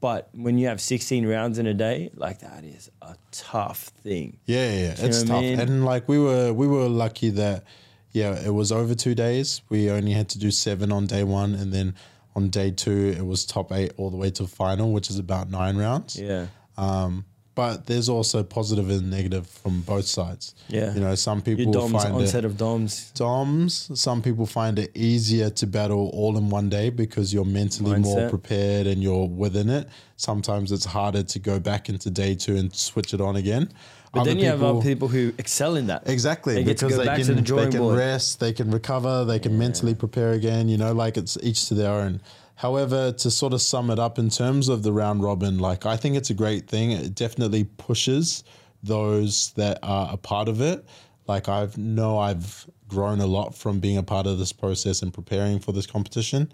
but 0.00 0.28
when 0.34 0.58
you 0.58 0.66
have 0.68 0.80
16 0.80 1.26
rounds 1.26 1.58
in 1.58 1.66
a 1.66 1.74
day, 1.74 2.10
like 2.14 2.40
that 2.40 2.64
is 2.64 2.90
a 3.02 3.14
tough 3.30 3.84
thing. 4.02 4.38
Yeah, 4.46 4.70
yeah, 4.70 4.72
yeah. 4.72 5.00
You 5.00 5.06
it's 5.08 5.22
know 5.24 5.34
what 5.34 5.40
tough. 5.40 5.44
I 5.44 5.50
mean? 5.50 5.60
And 5.60 5.84
like 5.84 6.08
we 6.08 6.18
were 6.18 6.52
we 6.52 6.66
were 6.66 6.88
lucky 6.88 7.30
that 7.30 7.64
yeah, 8.12 8.34
it 8.44 8.52
was 8.54 8.72
over 8.72 8.94
2 8.94 9.14
days. 9.14 9.60
We 9.68 9.90
only 9.90 10.12
had 10.12 10.28
to 10.30 10.38
do 10.38 10.50
7 10.50 10.90
on 10.90 11.06
day 11.06 11.22
1 11.22 11.54
and 11.54 11.72
then 11.72 11.94
on 12.34 12.48
day 12.50 12.70
2 12.70 13.14
it 13.18 13.26
was 13.26 13.44
top 13.46 13.70
8 13.72 13.92
all 13.96 14.10
the 14.10 14.16
way 14.16 14.30
to 14.32 14.46
final, 14.46 14.90
which 14.92 15.08
is 15.10 15.18
about 15.18 15.50
9 15.50 15.76
rounds. 15.76 16.16
Yeah. 16.16 16.46
Um, 16.76 17.24
but 17.56 17.86
there's 17.86 18.08
also 18.08 18.44
positive 18.44 18.88
and 18.90 19.10
negative 19.10 19.48
from 19.48 19.80
both 19.80 20.04
sides. 20.06 20.54
Yeah. 20.68 20.94
You 20.94 21.00
know, 21.00 21.14
some 21.16 21.42
people 21.42 21.64
Your 21.64 21.72
doms 21.72 22.02
find 22.04 22.14
onset 22.14 22.44
it 22.44 22.46
of 22.46 22.56
doms. 22.56 23.10
doms. 23.16 23.90
Some 24.00 24.22
people 24.22 24.46
find 24.46 24.78
it 24.78 24.90
easier 24.96 25.50
to 25.50 25.66
battle 25.66 26.10
all 26.14 26.36
in 26.38 26.48
one 26.50 26.68
day 26.68 26.90
because 26.90 27.34
you're 27.34 27.44
mentally 27.44 27.98
more 27.98 28.28
prepared 28.28 28.86
and 28.86 29.02
you're 29.02 29.26
within 29.26 29.68
it. 29.70 29.88
Sometimes 30.16 30.70
it's 30.70 30.84
harder 30.84 31.22
to 31.24 31.38
go 31.40 31.58
back 31.58 31.88
into 31.88 32.10
day 32.10 32.34
two 32.36 32.56
and 32.56 32.72
switch 32.74 33.12
it 33.12 33.20
on 33.20 33.34
again. 33.36 33.72
But 34.12 34.20
Other 34.20 34.30
then 34.30 34.38
you 34.38 34.46
have 34.46 34.60
people- 34.60 34.78
other 34.78 34.88
people 34.88 35.08
who 35.08 35.32
excel 35.36 35.76
in 35.76 35.88
that. 35.88 36.02
Exactly, 36.06 36.54
They 36.54 36.64
get 36.64 36.78
to 36.78 36.84
because 36.86 36.96
go 36.98 37.02
they 37.02 37.06
back 37.08 37.18
to 37.20 37.24
can 37.34 37.36
the 37.44 37.54
they 37.56 37.70
can 37.70 37.80
board. 37.80 37.98
rest, 37.98 38.38
they 38.40 38.52
can 38.52 38.70
recover, 38.70 39.24
they 39.24 39.38
can 39.38 39.58
mentally 39.58 39.94
prepare 39.94 40.32
again. 40.32 40.68
You 40.68 40.78
know, 40.78 40.92
like 40.92 41.16
it's 41.16 41.36
each 41.42 41.66
to 41.68 41.74
their 41.74 41.92
own. 41.92 42.20
However, 42.56 43.12
to 43.12 43.30
sort 43.30 43.52
of 43.52 43.60
sum 43.62 43.90
it 43.90 43.98
up 43.98 44.18
in 44.18 44.30
terms 44.30 44.68
of 44.68 44.82
the 44.82 44.92
round 44.92 45.22
robin, 45.22 45.58
like 45.58 45.84
I 45.86 45.96
think 45.96 46.16
it's 46.16 46.30
a 46.30 46.34
great 46.34 46.68
thing. 46.68 46.90
It 46.90 47.14
definitely 47.14 47.64
pushes 47.64 48.44
those 48.82 49.52
that 49.56 49.78
are 49.82 50.08
a 50.12 50.16
part 50.16 50.48
of 50.48 50.60
it. 50.60 50.84
Like 51.28 51.48
I've 51.48 51.76
know 51.76 52.18
I've 52.18 52.66
grown 52.88 53.20
a 53.20 53.26
lot 53.26 53.54
from 53.54 53.78
being 53.80 53.98
a 53.98 54.02
part 54.02 54.26
of 54.26 54.38
this 54.38 54.52
process 54.52 55.02
and 55.02 55.12
preparing 55.12 55.58
for 55.58 55.72
this 55.72 55.86
competition. 55.86 56.50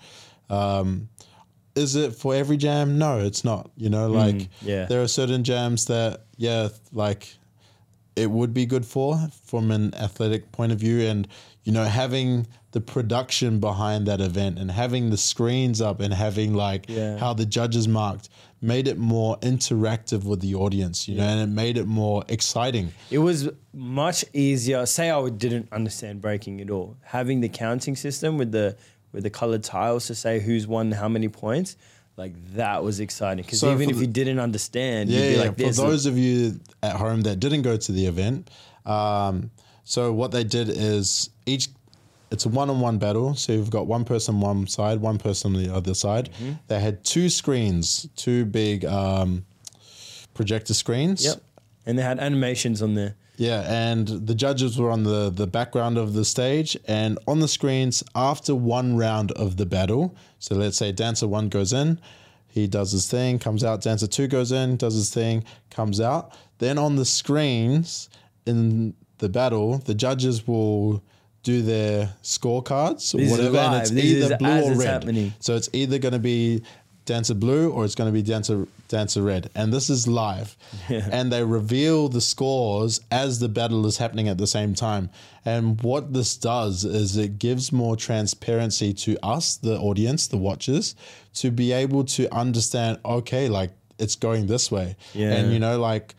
Um, 0.51 1.09
is 1.77 1.95
it 1.95 2.15
for 2.15 2.35
every 2.35 2.57
jam? 2.57 2.99
No, 2.99 3.19
it's 3.21 3.45
not. 3.45 3.71
You 3.77 3.89
know, 3.89 4.09
like 4.09 4.35
Mm, 4.35 4.49
yeah. 4.63 4.85
there 4.87 5.03
are 5.03 5.09
certain 5.09 5.45
jams 5.45 5.87
that, 5.87 6.25
yeah, 6.37 6.69
like 6.93 7.37
it 8.17 8.31
would 8.31 8.53
be 8.53 8.67
good 8.67 8.85
for 8.85 9.19
from 9.45 9.71
an 9.71 9.95
athletic 9.95 10.53
point 10.53 10.73
of 10.73 10.79
view 10.79 11.01
and 11.09 11.27
you 11.65 11.73
know 11.73 11.85
having 11.85 12.47
the 12.73 12.81
production 12.81 13.61
behind 13.61 14.07
that 14.07 14.21
event 14.21 14.59
and 14.59 14.71
having 14.71 15.11
the 15.11 15.17
screens 15.17 15.81
up 15.81 16.01
and 16.01 16.13
having 16.13 16.55
like 16.55 16.87
Yeah. 16.89 17.19
how 17.19 17.33
the 17.35 17.45
judges 17.47 17.87
marked 17.87 18.29
made 18.63 18.89
it 18.89 18.97
more 18.99 19.37
interactive 19.41 20.25
with 20.25 20.41
the 20.41 20.55
audience 20.55 21.07
you 21.09 21.17
know 21.17 21.25
and 21.25 21.41
it 21.41 21.53
made 21.53 21.77
it 21.77 21.87
more 21.87 22.25
exciting 22.29 22.93
It 23.11 23.19
was 23.19 23.49
much 23.75 24.25
easier. 24.33 24.87
Say 24.87 25.11
I 25.11 25.29
didn't 25.29 25.69
understand 25.73 26.21
breaking 26.21 26.61
at 26.61 26.71
all. 26.71 26.97
Having 27.03 27.41
the 27.41 27.49
counting 27.49 27.97
system 27.97 28.39
with 28.39 28.53
the 28.53 28.77
with 29.13 29.25
the 29.25 29.31
colored 29.31 29.63
tiles 29.63 30.07
to 30.07 30.15
say 30.15 30.41
who's 30.41 30.67
won 30.67 30.93
how 30.93 31.09
many 31.09 31.29
points, 31.29 31.77
like 32.17 32.33
that 32.55 32.83
was 32.83 32.99
exciting. 33.01 33.45
Because 33.45 33.61
So 33.61 33.71
even 33.73 33.91
if 33.91 33.97
the- 33.97 34.03
you 34.03 34.07
didn't 34.11 34.39
understand, 34.39 35.11
yeah, 35.11 35.19
you'd 35.21 35.29
be 35.29 35.35
yeah. 35.35 35.41
like 35.43 35.75
for 35.77 35.83
those 35.89 36.07
of 36.07 36.17
you 36.17 36.59
at 36.83 36.97
home 36.97 37.21
that 37.23 37.39
didn't 37.41 37.63
go 37.63 37.77
to 37.77 37.93
the 37.93 38.07
event 38.07 38.49
um, 38.87 39.51
so 39.85 40.13
what 40.13 40.31
they 40.31 40.45
did 40.45 40.69
is 40.69 41.29
each 41.47 41.69
it's 42.33 42.47
a 42.47 42.49
one-on-one 42.49 42.99
battle 42.99 43.35
so 43.35 43.53
you've 43.53 43.71
got 43.71 43.87
one 43.87 44.05
person 44.05 44.41
one 44.41 44.67
side 44.67 45.01
one 45.01 45.19
person 45.19 45.55
on 45.55 45.63
the 45.63 45.73
other 45.75 45.95
side 45.95 46.31
Mm-hmm. 46.33 46.53
they 46.69 46.81
had 46.81 47.05
two 47.05 47.29
screens 47.29 48.09
two 48.17 48.45
big 48.47 48.85
um, 48.85 49.45
projector 50.35 50.75
screens 50.75 51.25
Yep. 51.25 51.43
And 51.87 51.99
they 51.99 52.03
had 52.03 52.21
animations 52.21 52.81
on 52.81 52.95
there. 52.95 53.17
yeah, 53.37 53.63
and 53.69 54.07
the 54.07 54.37
judges 54.37 54.79
were 54.79 54.91
on 54.91 55.03
the, 55.03 55.31
the 55.31 55.49
background 55.49 55.99
of 55.99 56.13
the 56.15 56.25
stage 56.25 56.77
and 56.87 57.19
on 57.27 57.41
the 57.41 57.49
screens 57.49 58.05
after 58.15 58.55
one 58.55 58.97
round 58.97 59.33
of 59.33 59.57
the 59.57 59.67
battle. 59.67 60.15
So 60.39 60.55
let's 60.55 60.77
say 60.77 60.93
dancer 60.93 61.27
one 61.27 61.49
goes 61.49 61.73
in, 61.73 61.99
he 62.47 62.69
does 62.69 62.93
his 62.93 63.09
thing, 63.11 63.41
comes 63.41 63.65
out, 63.65 63.83
dancer 63.83 64.07
two 64.07 64.29
goes 64.29 64.53
in, 64.53 64.77
does 64.77 64.95
his 64.95 65.11
thing, 65.13 65.43
comes 65.71 66.01
out. 66.01 66.33
Then 66.59 66.79
on 66.79 66.95
the 66.95 67.05
screens 67.05 68.09
in 68.47 68.95
the 69.19 69.29
battle, 69.29 69.79
the 69.79 69.95
judges 69.95 70.47
will 70.47 71.03
do 71.43 71.63
their 71.63 72.15
scorecards 72.23 73.15
or 73.15 73.19
This 73.19 73.31
whatever, 73.31 73.59
and 73.59 73.77
it's 73.83 73.91
This 73.91 74.05
either 74.05 74.37
blue 74.37 74.63
or 74.63 74.75
red. 74.75 74.87
happening. 74.89 75.35
So 75.41 75.57
it's 75.57 75.69
either 75.73 75.99
going 75.99 76.13
to 76.13 76.19
be 76.21 76.63
dancer 77.05 77.35
blue 77.35 77.69
or 77.71 77.85
it's 77.85 77.97
going 77.97 78.09
to 78.09 78.13
be 78.13 78.23
dancer 78.23 78.67
dancer 78.89 79.23
red, 79.23 79.51
and 79.55 79.73
this 79.73 79.91
is 79.91 80.07
live. 80.07 80.57
And 80.89 81.33
they 81.33 81.43
reveal 81.43 82.09
the 82.09 82.21
scores 82.21 83.01
as 83.11 83.39
the 83.41 83.49
battle 83.49 83.87
is 83.87 83.97
happening 83.97 84.29
at 84.29 84.39
the 84.39 84.47
same 84.47 84.75
time. 84.75 85.11
And 85.45 85.81
what 85.83 86.13
this 86.13 86.37
does 86.37 86.85
is 86.85 87.17
it 87.17 87.39
gives 87.41 87.73
more 87.73 87.97
transparency 87.97 88.93
to 88.95 89.19
us, 89.25 89.57
the 89.57 89.79
audience, 89.81 90.29
the 90.29 90.37
watchers, 90.37 90.95
to 91.35 91.51
be 91.51 91.73
able 91.73 92.05
to 92.05 92.33
understand. 92.33 92.99
Okay, 93.05 93.49
like 93.49 93.71
it's 93.99 94.15
going 94.15 94.47
this 94.47 94.71
way, 94.71 94.95
Yeah. 95.15 95.33
and 95.33 95.53
you 95.53 95.59
know, 95.59 95.81
like 95.81 96.15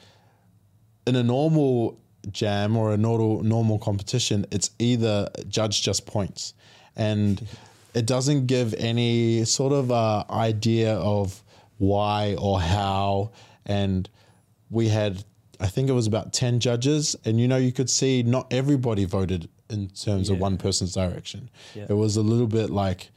in 1.07 1.15
a 1.15 1.23
normal 1.23 1.97
jam 2.31 2.77
or 2.77 2.93
a 2.93 2.97
normal 2.97 3.43
normal 3.43 3.79
competition, 3.79 4.45
it's 4.51 4.71
either 4.79 5.29
judge 5.47 5.81
just 5.81 6.05
points, 6.05 6.53
and 6.95 7.45
it 7.93 8.05
doesn't 8.05 8.47
give 8.47 8.73
any 8.75 9.45
sort 9.45 9.73
of 9.73 9.91
uh, 9.91 10.23
idea 10.29 10.95
of 10.95 11.41
why 11.77 12.35
or 12.39 12.59
how. 12.61 13.31
And 13.65 14.09
we 14.69 14.89
had, 14.89 15.23
I 15.59 15.67
think 15.67 15.89
it 15.89 15.93
was 15.93 16.07
about 16.07 16.33
ten 16.33 16.59
judges, 16.59 17.15
and 17.25 17.39
you 17.39 17.47
know, 17.47 17.57
you 17.57 17.71
could 17.71 17.89
see 17.89 18.23
not 18.23 18.51
everybody 18.51 19.05
voted 19.05 19.49
in 19.69 19.89
terms 19.89 20.29
of 20.29 20.39
one 20.39 20.57
person's 20.57 20.93
direction. 20.93 21.49
Yeah. 21.73 21.85
It 21.89 21.93
was 21.93 22.15
a 22.17 22.21
little 22.21 22.47
bit 22.47 22.69
like. 22.69 23.09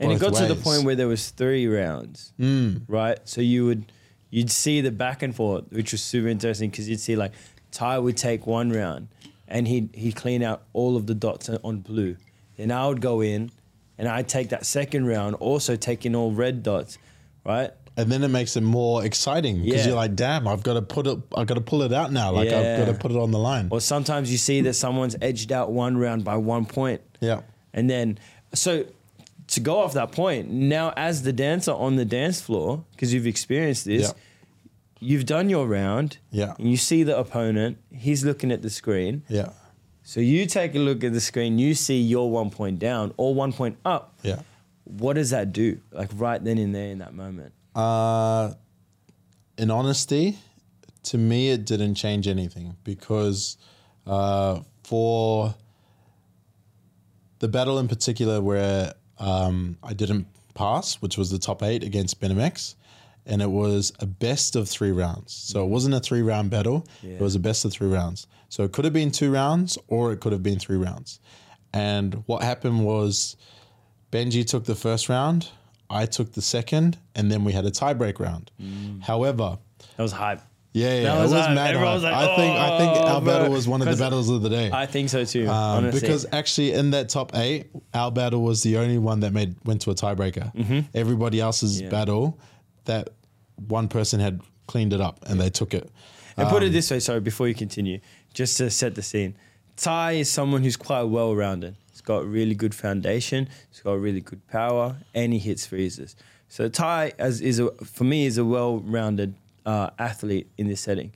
And 0.00 0.12
it 0.12 0.20
got 0.20 0.34
to 0.36 0.46
the 0.46 0.54
point 0.54 0.84
where 0.84 0.94
there 0.94 1.08
was 1.08 1.30
three 1.30 1.66
rounds, 1.66 2.32
Mm. 2.38 2.82
right? 2.86 3.18
So 3.24 3.40
you 3.40 3.66
would 3.66 3.90
you'd 4.30 4.50
see 4.50 4.80
the 4.80 4.90
back 4.92 5.22
and 5.22 5.34
forth, 5.34 5.64
which 5.70 5.90
was 5.90 6.02
super 6.02 6.28
interesting 6.28 6.70
because 6.70 6.88
you'd 6.88 7.00
see 7.00 7.16
like 7.16 7.32
Ty 7.70 7.98
would 7.98 8.16
take 8.16 8.46
one 8.46 8.70
round, 8.70 9.08
and 9.46 9.68
he'd 9.68 9.90
he'd 9.94 10.16
clean 10.16 10.42
out 10.42 10.62
all 10.72 10.96
of 10.96 11.06
the 11.06 11.14
dots 11.14 11.48
on 11.48 11.80
blue. 11.80 12.16
Then 12.56 12.70
I 12.72 12.86
would 12.88 13.00
go 13.00 13.20
in, 13.20 13.50
and 13.98 14.08
I'd 14.08 14.28
take 14.28 14.48
that 14.50 14.66
second 14.66 15.06
round, 15.06 15.36
also 15.36 15.76
taking 15.76 16.14
all 16.14 16.32
red 16.32 16.62
dots, 16.62 16.98
right? 17.44 17.70
and 17.96 18.12
then 18.12 18.22
it 18.22 18.28
makes 18.28 18.56
it 18.56 18.60
more 18.60 19.04
exciting 19.04 19.64
because 19.64 19.80
Yeah. 19.80 19.86
you're 19.88 19.96
like, 19.96 20.14
damn, 20.14 20.46
I've 20.46 20.62
got 20.62 20.74
to 20.74 20.82
put 20.82 21.08
it, 21.08 21.18
I've 21.36 21.48
got 21.48 21.54
to 21.54 21.60
pull 21.60 21.82
it 21.82 21.92
out 21.92 22.12
now. 22.12 22.30
Like 22.30 22.48
I've 22.48 22.78
got 22.78 22.92
to 22.92 22.94
put 22.96 23.10
it 23.10 23.16
on 23.16 23.32
the 23.32 23.40
line. 23.40 23.66
Or 23.72 23.80
sometimes 23.80 24.30
you 24.30 24.38
see 24.38 24.60
that 24.60 24.74
someone's 24.74 25.16
edged 25.20 25.50
out 25.50 25.72
one 25.72 25.96
round 25.96 26.22
by 26.22 26.36
one 26.36 26.64
point. 26.64 27.00
Yeah. 27.18 27.40
And 27.74 27.90
then, 27.90 28.20
so 28.54 28.84
to 29.48 29.58
go 29.60 29.78
off 29.78 29.94
that 29.94 30.12
point, 30.12 30.48
now 30.48 30.92
as 30.96 31.24
the 31.24 31.32
dancer 31.32 31.72
on 31.72 31.96
the 31.96 32.04
dance 32.04 32.40
floor, 32.40 32.84
because 32.92 33.12
you've 33.12 33.26
experienced 33.26 33.84
this, 33.84 34.02
Yeah. 34.02 34.12
You've 35.00 35.26
done 35.26 35.48
your 35.48 35.66
round. 35.66 36.18
Yeah. 36.30 36.54
And 36.58 36.70
you 36.70 36.76
see 36.76 37.02
the 37.02 37.16
opponent, 37.18 37.78
he's 37.90 38.24
looking 38.24 38.52
at 38.52 38.62
the 38.62 38.70
screen. 38.70 39.22
Yeah. 39.28 39.50
So 40.02 40.20
you 40.20 40.46
take 40.46 40.74
a 40.74 40.78
look 40.78 41.04
at 41.04 41.12
the 41.12 41.20
screen, 41.20 41.58
you 41.58 41.74
see 41.74 42.00
your 42.00 42.30
one 42.30 42.50
point 42.50 42.78
down 42.78 43.12
or 43.16 43.34
one 43.34 43.52
point 43.52 43.76
up. 43.84 44.18
Yeah. 44.22 44.40
What 44.84 45.14
does 45.14 45.30
that 45.30 45.52
do? 45.52 45.80
Like 45.92 46.10
right 46.14 46.42
then 46.42 46.56
and 46.58 46.74
there 46.74 46.88
in 46.88 46.98
that 46.98 47.12
moment. 47.12 47.52
Uh, 47.74 48.54
in 49.58 49.70
honesty, 49.70 50.38
to 51.04 51.18
me, 51.18 51.50
it 51.50 51.64
didn't 51.64 51.94
change 51.94 52.26
anything 52.26 52.76
because 52.84 53.58
uh, 54.06 54.60
for 54.84 55.54
the 57.38 57.48
battle 57.48 57.78
in 57.78 57.88
particular 57.88 58.40
where 58.40 58.94
um, 59.18 59.76
I 59.82 59.92
didn't 59.92 60.26
pass, 60.54 60.96
which 60.96 61.18
was 61.18 61.30
the 61.30 61.38
top 61.38 61.62
eight 61.62 61.84
against 61.84 62.20
Benamex, 62.20 62.74
and 63.28 63.40
it 63.42 63.50
was 63.50 63.92
a 64.00 64.06
best 64.06 64.56
of 64.56 64.68
three 64.68 64.90
rounds. 64.90 65.32
So 65.32 65.62
it 65.64 65.68
wasn't 65.68 65.94
a 65.94 66.00
three 66.00 66.22
round 66.22 66.50
battle, 66.50 66.86
it 67.02 67.20
was 67.20 67.34
a 67.36 67.38
best 67.38 67.64
of 67.64 67.72
three 67.72 67.88
rounds. 67.88 68.26
So 68.48 68.64
it 68.64 68.72
could 68.72 68.84
have 68.84 68.94
been 68.94 69.10
two 69.12 69.30
rounds 69.30 69.78
or 69.88 70.12
it 70.12 70.20
could 70.20 70.32
have 70.32 70.42
been 70.42 70.58
three 70.58 70.78
rounds. 70.78 71.20
And 71.72 72.22
what 72.26 72.42
happened 72.42 72.84
was 72.84 73.36
Benji 74.10 74.44
took 74.46 74.64
the 74.64 74.74
first 74.74 75.08
round, 75.08 75.50
I 75.90 76.06
took 76.06 76.32
the 76.32 76.42
second, 76.42 76.98
and 77.14 77.30
then 77.30 77.44
we 77.44 77.52
had 77.52 77.66
a 77.66 77.70
tiebreak 77.70 78.18
round. 78.18 78.50
However, 79.02 79.58
That 79.96 80.02
was 80.02 80.12
hype. 80.12 80.40
yeah, 80.72 80.94
yeah, 80.94 81.02
That 81.02 81.18
it 81.18 81.22
was 81.22 81.32
was 81.32 81.46
hype. 81.46 81.54
mad. 81.54 81.74
Everyone 81.74 81.86
hype. 81.86 81.94
was 81.96 82.02
like, 82.04 82.14
I 82.14 82.36
think 82.36 82.56
I 82.56 82.78
think 82.78 82.92
"Oh, 82.96 83.06
our 83.06 83.20
bro." 83.20 83.32
battle 83.34 83.52
was 83.52 83.68
one 83.68 83.82
of 83.82 83.88
the 83.88 83.96
battles 84.02 84.28
of 84.30 84.42
the 84.42 84.48
day. 84.48 84.70
I 84.72 84.86
think 84.86 85.08
so 85.10 85.24
too. 85.24 85.46
Um, 85.48 85.54
honestly. 85.84 86.00
because 86.00 86.26
actually, 86.32 86.72
in 86.72 86.90
that 86.92 87.08
top 87.10 87.34
eight, 87.36 87.66
our 87.94 88.10
battle 88.10 88.42
was 88.42 88.62
the 88.62 88.78
only 88.78 88.98
one 88.98 89.20
that 89.20 89.32
made 89.32 89.56
went 89.64 89.82
to 89.82 89.90
a 89.90 89.94
tiebreaker. 89.94 90.86
Everybody 90.94 91.40
else's 91.40 91.76
Mm-hmm. 91.76 91.84
Yeah. 91.84 91.90
battle, 91.90 92.38
that 92.86 93.10
one 93.66 93.88
person 93.88 94.20
had 94.20 94.40
cleaned 94.66 94.92
it 94.92 95.00
up 95.00 95.24
and 95.26 95.40
they 95.40 95.50
took 95.50 95.74
it. 95.74 95.90
And 96.36 96.48
put 96.48 96.62
Um, 96.62 96.68
it 96.68 96.72
this 96.72 96.90
way, 96.90 97.00
sorry, 97.00 97.20
before 97.20 97.48
you 97.48 97.54
continue, 97.54 98.00
just 98.32 98.56
to 98.58 98.70
set 98.70 98.94
the 98.94 99.02
scene. 99.02 99.34
Tai 99.76 100.12
is 100.12 100.30
someone 100.30 100.62
who's 100.62 100.76
quite 100.76 101.02
well 101.04 101.34
rounded. 101.34 101.74
He's 101.90 102.00
got 102.00 102.22
a 102.22 102.26
really 102.26 102.54
good 102.54 102.74
foundation, 102.74 103.48
he's 103.70 103.80
got 103.80 103.98
really 104.00 104.20
good 104.20 104.46
power, 104.48 104.96
and 105.14 105.32
he 105.32 105.38
hits 105.40 105.66
freezes. 105.66 106.14
So 106.48 106.68
Tai 106.68 107.12
as 107.18 107.40
is 107.40 107.58
a, 107.58 107.70
for 107.84 108.04
me 108.04 108.26
is 108.26 108.38
a 108.38 108.44
well 108.44 108.78
rounded 108.78 109.34
uh, 109.66 109.90
athlete 109.98 110.48
in 110.56 110.68
this 110.68 110.80
setting. 110.80 111.12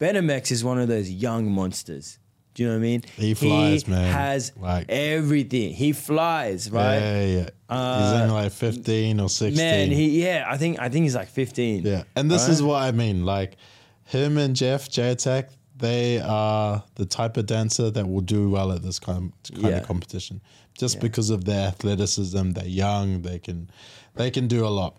Benamex 0.00 0.50
is 0.50 0.64
one 0.64 0.78
of 0.78 0.88
those 0.88 1.10
young 1.10 1.50
monsters. 1.50 2.18
Do 2.54 2.62
you 2.64 2.68
know 2.68 2.74
what 2.74 2.80
I 2.80 2.82
mean? 2.82 3.02
He 3.16 3.34
flies, 3.34 3.86
man. 3.86 4.06
He 4.06 4.10
has 4.12 4.52
Like- 4.60 4.86
everything. 4.88 5.72
He 5.72 5.92
flies, 5.92 6.70
right? 6.70 6.98
Yeah, 6.98 7.20
yeah. 7.24 7.26
yeah. 7.36 7.42
He's 7.42 8.12
Uh, 8.12 8.20
only 8.24 8.34
like 8.34 8.52
fifteen 8.52 9.20
or 9.20 9.28
sixteen. 9.28 9.64
Man, 9.64 9.90
he 9.92 10.22
yeah, 10.24 10.44
I 10.48 10.56
think 10.56 10.80
I 10.80 10.88
think 10.88 11.04
he's 11.04 11.14
like 11.14 11.28
15. 11.28 11.84
Yeah, 11.86 12.02
and 12.16 12.28
this 12.30 12.42
right? 12.42 12.50
is 12.50 12.62
what 12.62 12.82
I 12.82 12.90
mean. 12.90 13.24
Like 13.24 13.56
him 14.04 14.36
and 14.38 14.56
Jeff 14.56 14.90
J 14.90 15.10
Attack, 15.12 15.50
they 15.76 16.18
are 16.20 16.82
the 16.96 17.06
type 17.06 17.36
of 17.36 17.46
dancer 17.46 17.90
that 17.90 18.08
will 18.08 18.20
do 18.22 18.50
well 18.50 18.72
at 18.72 18.82
this 18.82 18.98
kind 18.98 19.32
kind 19.54 19.66
Yeah. 19.66 19.78
of 19.78 19.86
competition, 19.86 20.40
just 20.76 20.96
Yeah. 20.96 21.02
because 21.02 21.30
of 21.30 21.44
their 21.44 21.68
athleticism. 21.68 22.50
They're 22.50 22.66
young. 22.66 23.22
They 23.22 23.38
can 23.38 23.70
they 24.16 24.30
can 24.32 24.48
do 24.48 24.66
a 24.66 24.68
lot. 24.80 24.96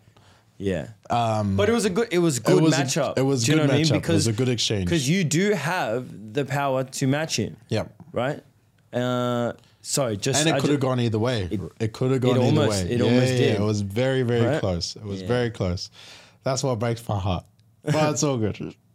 Yeah. 0.62 0.89
Um, 1.09 1.57
but 1.57 1.70
it 1.70 1.72
was 1.72 1.86
a 1.86 1.89
good. 1.89 2.07
It 2.12 2.20
was 2.20 2.38
a 2.38 2.41
good 2.41 2.62
was 2.62 2.78
a- 2.78 2.84
matchup. 2.84 3.18
it 3.18 3.24
was 3.24 3.43
a 3.43 3.45
Do 3.47 3.51
you 3.51 3.57
good 3.57 3.64
know 3.64 3.68
what 3.68 3.74
I 3.74 3.78
mean? 3.78 3.86
matchup. 3.86 3.89
It 3.95 4.01
Because 4.01 4.16
was 4.16 4.28
a 4.28 4.34
good 4.34 4.49
exchange. 4.49 4.86
Because 4.86 5.09
you 5.09 5.24
do 5.24 5.53
have 5.53 6.34
the 6.34 6.45
power 6.45 6.84
to 6.84 7.07
match 7.07 7.38
him, 7.38 7.57
Yep. 7.70 7.91
right? 8.14 8.43
Uh, 8.93 9.53
sorry, 9.82 10.18
just 10.18 10.39
And 10.39 10.49
it 10.49 10.55
I 10.55 10.59
could 10.59 10.70
have 10.70 10.80
gone 10.80 10.99
either 10.99 11.18
way. 11.20 11.49
It, 11.80 11.93
could 11.93 12.12
have 12.12 12.22
gone 12.22 12.32
either 12.38 12.41
almost- 12.45 12.84
way. 12.86 12.91
it 12.91 12.99
yeah, 12.99 13.05
almost 13.05 13.32
yeah, 13.34 13.38
did. 13.38 13.55
It 13.55 13.62
was 13.62 13.82
very, 13.82 14.22
very 14.22 14.45
Right? 14.45 14.59
close. 14.59 14.95
It 14.95 15.03
was 15.03 15.22
Yeah. 15.22 15.28
very 15.28 15.49
close. 15.49 15.89
That's 16.43 16.64
what 16.64 16.78
breaks 16.80 17.07
my 17.09 17.18
heart. 17.20 17.45
But 17.84 18.12
it's 18.12 18.24
all 18.24 18.38
good. 18.38 18.76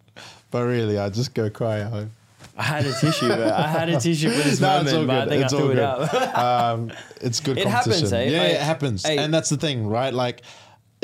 But 0.53 0.63
really, 0.63 0.97
I 0.97 1.11
just 1.11 1.35
go 1.35 1.51
cry 1.51 1.81
at 1.81 1.89
home. 1.91 2.13
I 2.57 2.63
had 2.63 2.87
a 2.87 2.93
tissue. 2.95 3.27
Bro. 3.27 3.51
I 3.53 3.67
had 3.67 3.89
a 3.89 3.99
tissue 4.01 4.31
for 4.31 4.49
this 4.49 4.61
No, 4.61 4.81
it's 4.81 4.93
moment, 4.93 4.97
all 4.97 5.07
but 5.07 5.17
I 5.17 5.25
good. 5.25 5.29
think 5.31 5.45
It's 5.45 5.53
I 5.53 5.57
all 5.57 5.63
threw 5.63 5.71
it 5.73 5.75
good. 5.75 6.23
out. 6.23 6.39
um, 6.73 6.93
it's 7.21 7.41
good 7.41 7.59
It 7.59 7.65
competition. 7.65 7.93
happens, 8.05 8.13
eh? 8.13 8.25
Yeah, 8.31 8.39
Like, 8.43 8.51
it 8.53 8.61
happens. 8.61 9.05
hey. 9.07 9.19
and 9.19 9.35
that's 9.35 9.49
the 9.51 9.57
thing, 9.57 9.89
right? 9.89 10.15
Like 10.15 10.43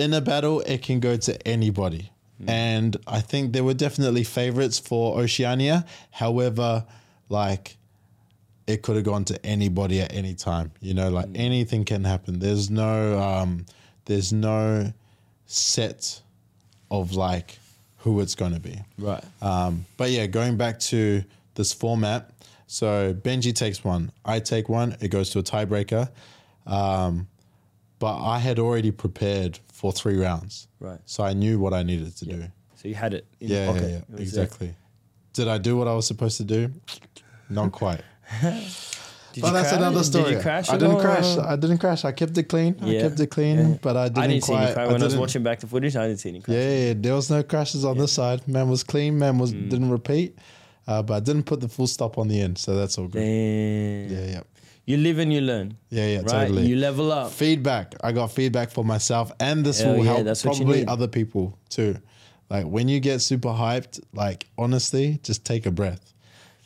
in 0.02 0.12
a 0.12 0.20
battle, 0.20 0.60
it 0.60 0.82
can 0.82 1.00
go 1.00 1.16
to 1.16 1.48
anybody. 1.48 2.10
Hmm. 2.38 2.50
And 2.50 2.96
I 3.06 3.20
think 3.20 3.52
there 3.52 3.64
were 3.64 3.74
definitely 3.74 4.24
favorites 4.24 4.78
for 4.78 5.18
Oceania. 5.18 5.86
However, 6.10 6.84
like 7.28 7.76
it 8.66 8.82
could 8.82 8.96
have 8.96 9.04
gone 9.04 9.24
to 9.26 9.46
anybody 9.46 10.00
at 10.00 10.12
any 10.12 10.34
time. 10.34 10.72
You 10.80 10.94
know, 10.94 11.10
like 11.10 11.28
anything 11.34 11.84
can 11.84 12.04
happen. 12.04 12.38
There's 12.38 12.70
no 12.70 13.20
um 13.20 13.66
there's 14.04 14.32
no 14.32 14.92
set 15.46 16.22
of 16.90 17.14
like 17.14 17.58
who 17.98 18.20
it's 18.20 18.34
gonna 18.34 18.60
be. 18.60 18.80
right. 18.98 19.22
Um, 19.40 19.86
but 19.96 20.10
yeah, 20.10 20.26
going 20.26 20.56
back 20.56 20.80
to 20.80 21.24
this 21.54 21.72
format, 21.72 22.30
so 22.66 23.14
Benji 23.14 23.54
takes 23.54 23.84
one, 23.84 24.10
I 24.24 24.40
take 24.40 24.68
one, 24.68 24.96
it 25.00 25.08
goes 25.08 25.30
to 25.30 25.38
a 25.38 25.42
tiebreaker. 25.42 26.10
Um, 26.66 27.28
but 27.98 28.20
I 28.20 28.38
had 28.38 28.58
already 28.58 28.90
prepared 28.90 29.60
for 29.82 29.90
three 29.92 30.16
rounds. 30.16 30.68
Right. 30.78 31.00
So 31.06 31.24
I 31.24 31.32
knew 31.32 31.58
what 31.58 31.74
I 31.74 31.82
needed 31.82 32.16
to 32.18 32.24
do. 32.24 32.44
So 32.76 32.86
you 32.86 32.94
had 32.94 33.14
it 33.14 33.26
in 33.40 33.48
Yeah, 33.48 33.72
yeah, 33.72 33.80
yeah, 33.86 34.00
was 34.10 34.20
exactly. 34.20 34.76
Did 35.32 35.48
I 35.48 35.58
do 35.58 35.76
what 35.76 35.88
I 35.88 35.94
was 35.94 36.06
supposed 36.06 36.36
to 36.36 36.44
do? 36.44 36.70
Not 37.50 37.72
quite. 37.72 38.00
there. 38.40 38.52
Did 39.32 39.40
but 39.42 39.52
that's 39.52 39.70
crash? 39.70 39.80
another 39.80 40.04
story. 40.04 40.24
Did 40.24 40.34
you 40.36 40.40
crash? 40.40 40.68
I 40.68 40.72
didn't 40.76 40.94
all? 40.94 41.00
crash. 41.00 41.36
I 41.38 41.56
didn't 41.56 41.78
crash. 41.78 42.04
I 42.04 42.12
kept 42.12 42.38
it 42.38 42.44
clean. 42.44 42.76
I 42.80 42.92
kept 43.00 43.18
it 43.18 43.26
clean, 43.28 43.56
Yeah. 43.58 43.76
but 43.82 43.96
I 43.96 44.04
didn't, 44.08 44.18
I 44.18 44.26
didn't 44.28 44.44
see 44.44 44.52
any 44.54 44.66
crash. 44.66 44.76
I 44.76 44.86
When 44.86 44.90
I 44.90 44.92
was 44.92 45.02
didn't- 45.02 45.20
watching 45.20 45.42
back 45.42 45.58
the 45.60 45.66
footage, 45.66 45.96
I 45.96 46.06
didn't 46.06 46.20
see 46.20 46.28
any 46.28 46.40
crash. 46.42 46.54
Yeah, 46.54 46.86
yeah, 46.86 46.94
there 46.96 47.14
was 47.14 47.28
no 47.30 47.42
crashes 47.42 47.84
on 47.84 47.98
this 47.98 48.12
side. 48.12 48.46
Man 48.46 48.68
was 48.68 48.84
clean. 48.84 49.18
Man 49.18 49.38
was 49.38 49.52
Mm. 49.52 49.68
didn't 49.70 49.90
repeat, 49.90 50.38
uh, 50.86 51.02
but 51.02 51.14
I 51.14 51.20
didn't 51.20 51.44
put 51.44 51.60
the 51.60 51.68
full 51.68 51.88
stop 51.88 52.18
on 52.18 52.28
the 52.28 52.40
end, 52.40 52.56
so 52.58 52.76
that's 52.76 52.96
all 52.98 53.08
good. 53.08 53.20
Damn. 53.20 54.10
Yeah, 54.12 54.32
yeah, 54.34 54.40
You 54.84 54.96
live 54.96 55.18
and 55.18 55.32
you 55.32 55.40
learn. 55.40 55.76
yeah, 55.90 56.06
yeah. 56.06 56.18
right? 56.18 56.26
Totally. 56.26 56.66
You 56.66 56.76
level 56.76 57.12
up. 57.12 57.30
feedback. 57.30 57.94
I 58.02 58.12
got 58.12 58.32
feedback 58.32 58.70
for 58.70 58.84
myself, 58.84 59.30
and 59.38 59.64
this 59.64 59.80
Hell 59.80 59.96
will 59.96 60.04
yeah, 60.04 60.22
help 60.22 60.42
probably 60.42 60.86
other 60.86 61.06
people 61.08 61.56
too. 61.68 61.96
Like 62.50 62.66
when 62.66 62.88
you 62.88 63.00
get 63.00 63.20
super 63.20 63.48
hyped, 63.48 64.00
like 64.12 64.46
honestly, 64.58 65.20
just 65.22 65.44
take 65.44 65.66
a 65.66 65.70
breath. 65.70 66.12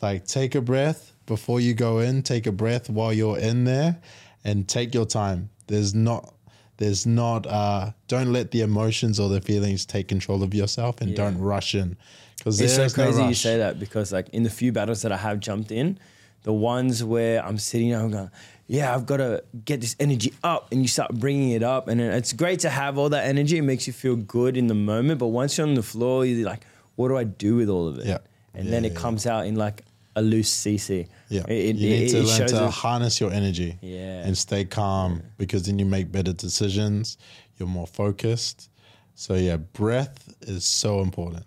Like 0.01 0.25
take 0.25 0.55
a 0.55 0.61
breath 0.61 1.13
before 1.25 1.59
you 1.59 1.73
go 1.73 1.99
in. 1.99 2.23
Take 2.23 2.47
a 2.47 2.51
breath 2.51 2.89
while 2.89 3.13
you're 3.13 3.37
in 3.37 3.63
there, 3.65 3.97
and 4.43 4.67
take 4.67 4.93
your 4.93 5.05
time. 5.05 5.49
There's 5.67 5.93
not. 5.93 6.33
There's 6.77 7.05
not. 7.05 7.45
Uh, 7.45 7.91
don't 8.07 8.33
let 8.33 8.51
the 8.51 8.61
emotions 8.61 9.19
or 9.19 9.29
the 9.29 9.41
feelings 9.41 9.85
take 9.85 10.07
control 10.07 10.43
of 10.43 10.53
yourself, 10.53 11.01
and 11.01 11.11
Yeah. 11.11 11.17
don't 11.17 11.37
rush 11.37 11.75
in. 11.75 11.97
Because 12.37 12.59
It's 12.61 12.75
so 12.75 12.89
crazy 12.89 13.21
no 13.21 13.29
you 13.29 13.33
say 13.33 13.57
that 13.57 13.79
because 13.79 14.11
like 14.11 14.29
in 14.29 14.43
the 14.43 14.49
few 14.49 14.71
battles 14.71 15.01
that 15.03 15.11
I 15.11 15.17
have 15.17 15.39
jumped 15.39 15.71
in, 15.71 15.99
the 16.47 16.53
ones 16.53 17.03
where 17.03 17.45
I'm 17.45 17.57
sitting 17.57 17.89
there, 17.89 17.99
I'm 17.99 18.09
going, 18.09 18.31
yeah, 18.67 18.95
I've 18.95 19.05
got 19.05 19.17
to 19.17 19.43
get 19.65 19.81
this 19.81 19.97
energy 19.99 20.31
up, 20.45 20.71
and 20.71 20.81
you 20.81 20.87
start 20.87 21.13
bringing 21.13 21.49
it 21.51 21.61
up, 21.61 21.89
and 21.89 21.99
it's 21.99 22.31
great 22.31 22.61
to 22.61 22.69
have 22.69 22.97
all 22.97 23.09
that 23.09 23.25
energy. 23.25 23.57
It 23.57 23.63
makes 23.63 23.85
you 23.85 23.91
feel 23.91 24.15
good 24.15 24.55
in 24.55 24.67
the 24.67 24.73
moment, 24.73 25.19
but 25.19 25.27
once 25.27 25.57
you're 25.57 25.67
on 25.67 25.73
the 25.73 25.83
floor, 25.83 26.25
you're 26.25 26.45
like, 26.45 26.65
what 26.95 27.09
do 27.09 27.17
I 27.17 27.25
do 27.25 27.57
with 27.57 27.67
all 27.67 27.85
of 27.89 27.99
it? 27.99 28.05
Yeah. 28.07 28.19
And 28.53 28.63
Yeah, 28.65 28.71
then 28.71 28.85
it 28.85 28.93
yeah, 28.93 28.99
comes 28.99 29.25
out 29.27 29.45
in 29.45 29.55
like 29.57 29.83
a 30.15 30.21
loose 30.21 30.49
CC. 30.63 31.09
Yeah, 31.27 31.41
It, 31.49 31.51
it, 31.51 31.75
need 31.75 32.09
to 32.11 32.23
learn 32.23 32.47
to 32.47 32.69
harness 32.69 33.19
your 33.19 33.31
energy. 33.33 33.77
Yeah. 33.81 34.25
and 34.25 34.37
stay 34.37 34.63
calm 34.63 35.21
because 35.37 35.63
then 35.63 35.79
you 35.79 35.85
make 35.85 36.09
better 36.13 36.31
decisions. 36.31 37.17
You're 37.57 37.67
more 37.67 37.87
focused. 37.87 38.69
So 39.15 39.33
yeah, 39.33 39.57
breath 39.57 40.33
is 40.43 40.63
so 40.63 41.01
important. 41.01 41.45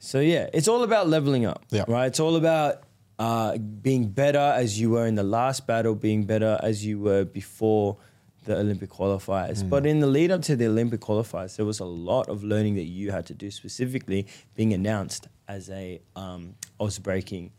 So 0.00 0.18
yeah, 0.18 0.50
it's 0.52 0.66
all 0.66 0.82
about 0.82 1.08
leveling 1.08 1.46
up. 1.46 1.64
Yeah. 1.70 1.84
Right. 1.86 2.06
It's 2.06 2.18
all 2.20 2.34
about 2.34 2.82
uh, 3.20 3.58
being 3.58 4.04
better 4.22 4.46
as 4.62 4.80
you 4.80 4.88
were 4.94 5.06
in 5.06 5.14
the 5.14 5.22
last 5.38 5.66
battle, 5.66 5.94
being 5.94 6.24
better 6.24 6.58
as 6.62 6.84
you 6.86 6.98
were 6.98 7.24
before 7.24 7.98
the 8.46 8.56
Olympic 8.56 8.88
qualifiers. 8.90 9.58
But 9.68 9.84
in 9.86 10.00
the 10.00 10.06
lead 10.06 10.30
up 10.30 10.40
to 10.48 10.56
the 10.56 10.66
Olympic 10.66 11.00
qualifiers, 11.00 11.56
there 11.56 11.66
was 11.66 11.80
a 11.80 11.84
lot 11.84 12.28
of 12.30 12.42
learning 12.42 12.74
that 12.76 12.88
you 12.98 13.10
had 13.16 13.26
to 13.26 13.34
do, 13.34 13.50
specifically 13.50 14.26
being 14.54 14.72
announced 14.72 15.28
as 15.46 15.68
a 15.68 16.00
um, 16.16 16.54
Oz 16.80 16.98
breaking 16.98 17.52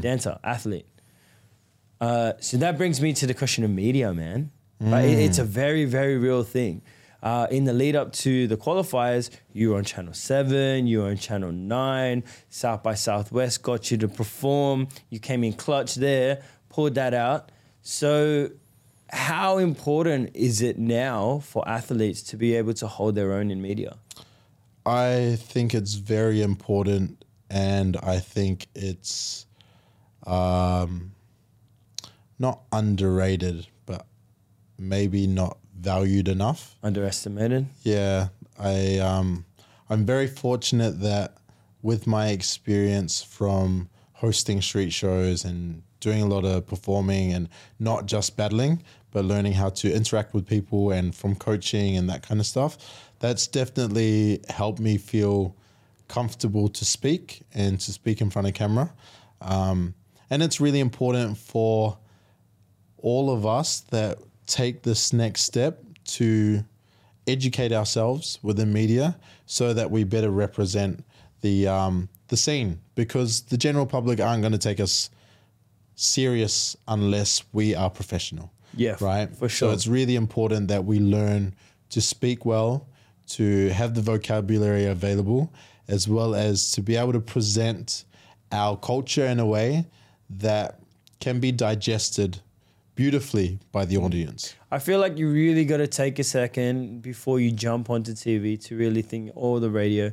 dancer, 0.00 0.38
athlete. 0.42 0.86
Uh, 2.00 2.32
so 2.40 2.56
that 2.58 2.76
brings 2.76 3.00
me 3.00 3.12
to 3.14 3.26
the 3.26 3.34
question 3.34 3.64
of 3.64 3.70
media, 3.70 4.12
man. 4.12 4.50
Right? 4.80 5.04
It- 5.04 5.18
it's 5.26 5.38
a 5.38 5.44
very, 5.44 5.84
very 5.84 6.18
real 6.18 6.42
thing. 6.42 6.82
Uh, 7.24 7.46
in 7.50 7.64
the 7.64 7.72
lead 7.72 7.96
up 7.96 8.12
to 8.12 8.46
the 8.46 8.56
qualifiers, 8.56 9.30
you 9.54 9.70
were 9.70 9.78
on 9.78 9.84
Channel 9.84 10.12
7, 10.12 10.86
you 10.86 11.00
were 11.00 11.08
on 11.08 11.16
Channel 11.16 11.52
9, 11.52 12.22
South 12.50 12.82
by 12.82 12.92
Southwest 12.92 13.62
got 13.62 13.90
you 13.90 13.96
to 13.96 14.08
perform. 14.08 14.88
You 15.08 15.18
came 15.18 15.42
in 15.42 15.54
clutch 15.54 15.94
there, 15.94 16.42
pulled 16.68 16.94
that 16.96 17.14
out. 17.14 17.50
So, 17.80 18.50
how 19.08 19.56
important 19.56 20.32
is 20.34 20.60
it 20.60 20.78
now 20.78 21.38
for 21.38 21.66
athletes 21.66 22.22
to 22.24 22.36
be 22.36 22.54
able 22.56 22.74
to 22.74 22.86
hold 22.86 23.14
their 23.14 23.32
own 23.32 23.50
in 23.50 23.62
media? 23.62 23.96
I 24.84 25.38
think 25.40 25.72
it's 25.72 25.94
very 25.94 26.42
important, 26.42 27.24
and 27.48 27.96
I 28.02 28.18
think 28.18 28.66
it's 28.74 29.46
um, 30.26 31.12
not 32.38 32.60
underrated, 32.70 33.66
but 33.86 34.06
maybe 34.78 35.26
not 35.26 35.56
valued 35.78 36.28
enough. 36.28 36.76
Underestimated? 36.82 37.66
Yeah, 37.82 38.28
I 38.58 38.98
um, 38.98 39.44
I'm 39.90 40.04
very 40.04 40.26
fortunate 40.26 41.00
that 41.00 41.36
with 41.82 42.06
my 42.06 42.28
experience 42.28 43.22
from 43.22 43.88
hosting 44.14 44.62
street 44.62 44.92
shows 44.92 45.44
and 45.44 45.82
doing 46.00 46.22
a 46.22 46.26
lot 46.26 46.44
of 46.44 46.66
performing 46.66 47.32
and 47.32 47.48
not 47.78 48.06
just 48.06 48.36
battling, 48.36 48.82
but 49.10 49.24
learning 49.24 49.52
how 49.52 49.70
to 49.70 49.92
interact 49.92 50.34
with 50.34 50.46
people 50.46 50.90
and 50.90 51.14
from 51.14 51.34
coaching 51.34 51.96
and 51.96 52.08
that 52.08 52.22
kind 52.22 52.40
of 52.40 52.46
stuff, 52.46 52.78
that's 53.20 53.46
definitely 53.46 54.40
helped 54.48 54.80
me 54.80 54.96
feel 54.98 55.56
comfortable 56.08 56.68
to 56.68 56.84
speak 56.84 57.42
and 57.54 57.80
to 57.80 57.92
speak 57.92 58.20
in 58.20 58.30
front 58.30 58.48
of 58.48 58.54
camera. 58.54 58.92
Um, 59.40 59.94
and 60.30 60.42
it's 60.42 60.60
really 60.60 60.80
important 60.80 61.38
for 61.38 61.98
all 62.98 63.30
of 63.30 63.46
us 63.46 63.80
that 63.90 64.18
take 64.46 64.82
this 64.82 65.12
next 65.12 65.42
step 65.42 65.82
to 66.04 66.64
educate 67.26 67.72
ourselves 67.72 68.38
within 68.42 68.72
media 68.72 69.16
so 69.46 69.72
that 69.72 69.90
we 69.90 70.04
better 70.04 70.30
represent 70.30 71.04
the 71.40 71.66
um, 71.66 72.08
the 72.28 72.36
scene 72.36 72.80
because 72.94 73.42
the 73.42 73.56
general 73.56 73.86
public 73.86 74.20
aren't 74.20 74.42
going 74.42 74.52
to 74.52 74.58
take 74.58 74.80
us 74.80 75.10
serious 75.94 76.76
unless 76.88 77.44
we 77.52 77.74
are 77.74 77.90
professional. 77.90 78.52
Yeah, 78.76 78.96
right. 79.00 79.30
for 79.30 79.48
sure. 79.48 79.68
So 79.68 79.72
it's 79.72 79.86
really 79.86 80.16
important 80.16 80.68
that 80.68 80.84
we 80.84 80.98
learn 80.98 81.54
to 81.90 82.00
speak 82.00 82.44
well, 82.44 82.88
to 83.28 83.68
have 83.68 83.94
the 83.94 84.00
vocabulary 84.00 84.86
available, 84.86 85.52
as 85.86 86.08
well 86.08 86.34
as 86.34 86.72
to 86.72 86.82
be 86.82 86.96
able 86.96 87.12
to 87.12 87.20
present 87.20 88.04
our 88.50 88.76
culture 88.76 89.26
in 89.26 89.38
a 89.38 89.46
way 89.46 89.86
that 90.30 90.80
can 91.20 91.40
be 91.40 91.52
digested 91.52 92.40
beautifully 92.94 93.58
by 93.72 93.84
the 93.84 93.96
audience. 93.96 94.54
I 94.70 94.78
feel 94.78 95.00
like 95.00 95.18
you 95.18 95.30
really 95.30 95.64
got 95.64 95.78
to 95.78 95.86
take 95.86 96.18
a 96.18 96.24
second 96.24 97.02
before 97.02 97.40
you 97.40 97.50
jump 97.50 97.90
onto 97.90 98.12
TV 98.12 98.62
to 98.66 98.76
really 98.76 99.02
think, 99.02 99.32
or 99.34 99.60
the 99.60 99.70
radio, 99.70 100.12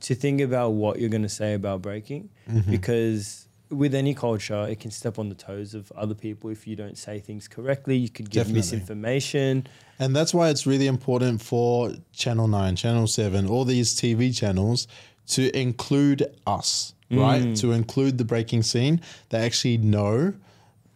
to 0.00 0.14
think 0.14 0.40
about 0.40 0.70
what 0.70 0.98
you're 0.98 1.10
going 1.10 1.22
to 1.22 1.28
say 1.28 1.54
about 1.54 1.82
breaking. 1.82 2.30
Mm-hmm. 2.50 2.70
Because 2.70 3.46
with 3.70 3.94
any 3.94 4.14
culture, 4.14 4.66
it 4.68 4.80
can 4.80 4.90
step 4.90 5.18
on 5.18 5.28
the 5.28 5.34
toes 5.34 5.74
of 5.74 5.90
other 5.92 6.14
people 6.14 6.50
if 6.50 6.66
you 6.66 6.76
don't 6.76 6.98
say 6.98 7.18
things 7.18 7.48
correctly. 7.48 7.96
You 7.96 8.08
could 8.08 8.30
give 8.30 8.46
Definitely. 8.46 8.58
misinformation. 8.58 9.66
And 9.98 10.14
that's 10.14 10.34
why 10.34 10.50
it's 10.50 10.66
really 10.66 10.86
important 10.86 11.40
for 11.42 11.92
Channel 12.12 12.48
9, 12.48 12.76
Channel 12.76 13.06
7, 13.06 13.48
all 13.48 13.64
these 13.64 13.94
TV 13.94 14.36
channels 14.36 14.88
to 15.28 15.56
include 15.58 16.26
us, 16.46 16.94
right? 17.10 17.54
To 17.56 17.72
include 17.72 18.18
the 18.18 18.24
breaking 18.24 18.62
scene. 18.62 19.00
They 19.28 19.38
actually 19.38 19.78
know 19.78 20.34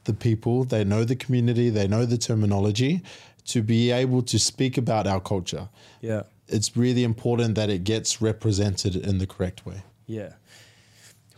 the 0.06 0.14
people, 0.14 0.64
they 0.64 0.84
know 0.84 1.04
the 1.04 1.16
community, 1.16 1.70
they 1.70 1.86
know 1.86 2.06
the 2.06 2.18
terminology 2.18 3.02
to 3.46 3.62
be 3.62 3.90
able 3.90 4.22
to 4.22 4.38
speak 4.38 4.76
about 4.76 5.06
our 5.06 5.20
culture. 5.20 5.68
Yeah. 6.00 6.22
It's 6.48 6.76
really 6.76 7.04
important 7.04 7.54
that 7.56 7.70
it 7.70 7.84
gets 7.84 8.20
represented 8.22 8.96
in 8.96 9.18
the 9.18 9.26
correct 9.26 9.66
way. 9.66 9.82
Yeah. 10.06 10.32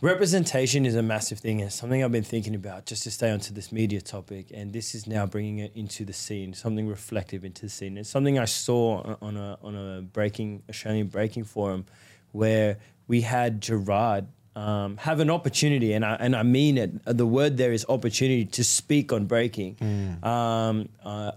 representation 0.01 0.85
is 0.85 0.95
a 0.95 1.01
massive 1.01 1.39
thing 1.39 1.61
and 1.61 1.73
something 1.73 2.03
I've 2.03 2.11
been 2.11 2.23
thinking 2.23 2.55
about 2.55 2.85
just 2.85 3.03
to 3.03 3.11
stay 3.11 3.31
onto 3.31 3.53
this 3.53 3.71
media 3.71 3.99
topic. 3.99 4.47
And 4.53 4.71
this 4.71 4.95
is 4.95 5.07
now 5.07 5.25
bringing 5.25 5.59
it 5.59 5.71
into 5.75 6.05
the 6.05 6.13
scene, 6.13 6.53
something 6.53 6.87
reflective 6.87 7.43
into 7.43 7.63
the 7.63 7.69
scene. 7.69 7.97
It's 7.97 8.09
something 8.09 8.39
I 8.39 8.45
saw 8.45 9.17
on 9.21 9.35
a 9.35 9.57
on 9.61 9.75
a 9.75 10.01
breaking 10.01 10.63
Australian 10.69 11.07
breaking 11.07 11.43
forum 11.43 11.85
where 12.31 12.77
we 13.07 13.21
had 13.21 13.59
Gerard 13.59 14.27
um, 14.59 14.97
have 14.97 15.19
an 15.25 15.29
opportunity, 15.29 15.89
and 15.95 16.03
I 16.03 16.13
and 16.25 16.35
I 16.35 16.43
mean 16.43 16.77
it. 16.83 16.91
The 17.05 17.25
word 17.37 17.57
there 17.61 17.71
is 17.77 17.85
opportunity 17.87 18.45
to 18.57 18.63
speak 18.63 19.13
on 19.13 19.25
breaking. 19.25 19.71
Um, 20.23 20.89
uh, 21.03 21.31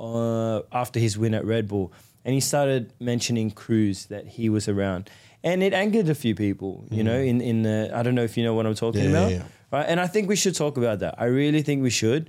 uh, 0.00 0.62
after 0.72 0.98
his 0.98 1.16
win 1.16 1.34
at 1.34 1.44
Red 1.44 1.68
Bull, 1.68 1.92
and 2.24 2.34
he 2.34 2.40
started 2.40 2.92
mentioning 3.00 3.50
crews 3.52 4.06
that 4.06 4.26
he 4.36 4.48
was 4.48 4.68
around, 4.68 5.08
and 5.44 5.62
it 5.62 5.72
angered 5.72 6.08
a 6.08 6.14
few 6.24 6.34
people. 6.34 6.72
You 6.90 7.04
know, 7.04 7.18
in 7.30 7.40
in 7.40 7.62
the 7.62 7.90
I 7.94 8.02
don't 8.02 8.16
know 8.18 8.24
if 8.24 8.36
you 8.36 8.42
know 8.44 8.54
what 8.54 8.66
I'm 8.66 8.74
talking 8.74 9.04
Yeah, 9.04 9.10
yeah, 9.10 9.18
about, 9.18 9.30
yeah. 9.32 9.42
right? 9.70 9.86
And 9.90 10.00
I 10.00 10.08
think 10.08 10.28
we 10.28 10.36
should 10.36 10.56
talk 10.56 10.76
about 10.76 10.98
that. 10.98 11.14
I 11.18 11.26
really 11.26 11.62
think 11.62 11.82
we 11.82 11.90
should. 11.90 12.28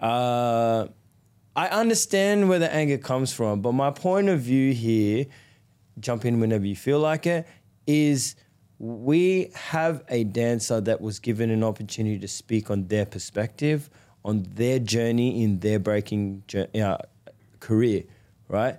Uh, 0.00 0.86
I 1.56 1.68
understand 1.68 2.48
where 2.48 2.58
the 2.58 2.72
anger 2.72 2.98
comes 2.98 3.32
from, 3.32 3.60
but 3.60 3.72
my 3.72 3.90
point 3.90 4.28
of 4.28 4.40
view 4.40 4.72
here, 4.72 5.26
jump 6.00 6.24
in 6.24 6.40
whenever 6.40 6.66
you 6.66 6.74
feel 6.76 6.98
like 6.98 7.26
it, 7.26 7.46
is 7.86 8.34
we 8.84 9.50
have 9.54 10.04
a 10.10 10.24
dancer 10.24 10.78
that 10.78 11.00
was 11.00 11.18
given 11.18 11.48
an 11.48 11.64
opportunity 11.64 12.18
to 12.18 12.28
speak 12.28 12.70
on 12.70 12.86
their 12.88 13.06
perspective, 13.06 13.88
on 14.26 14.46
their 14.56 14.78
journey 14.78 15.42
in 15.42 15.60
their 15.60 15.78
breaking 15.78 16.42
jour- 16.46 16.68
uh, 16.74 16.98
career, 17.60 18.04
right? 18.46 18.76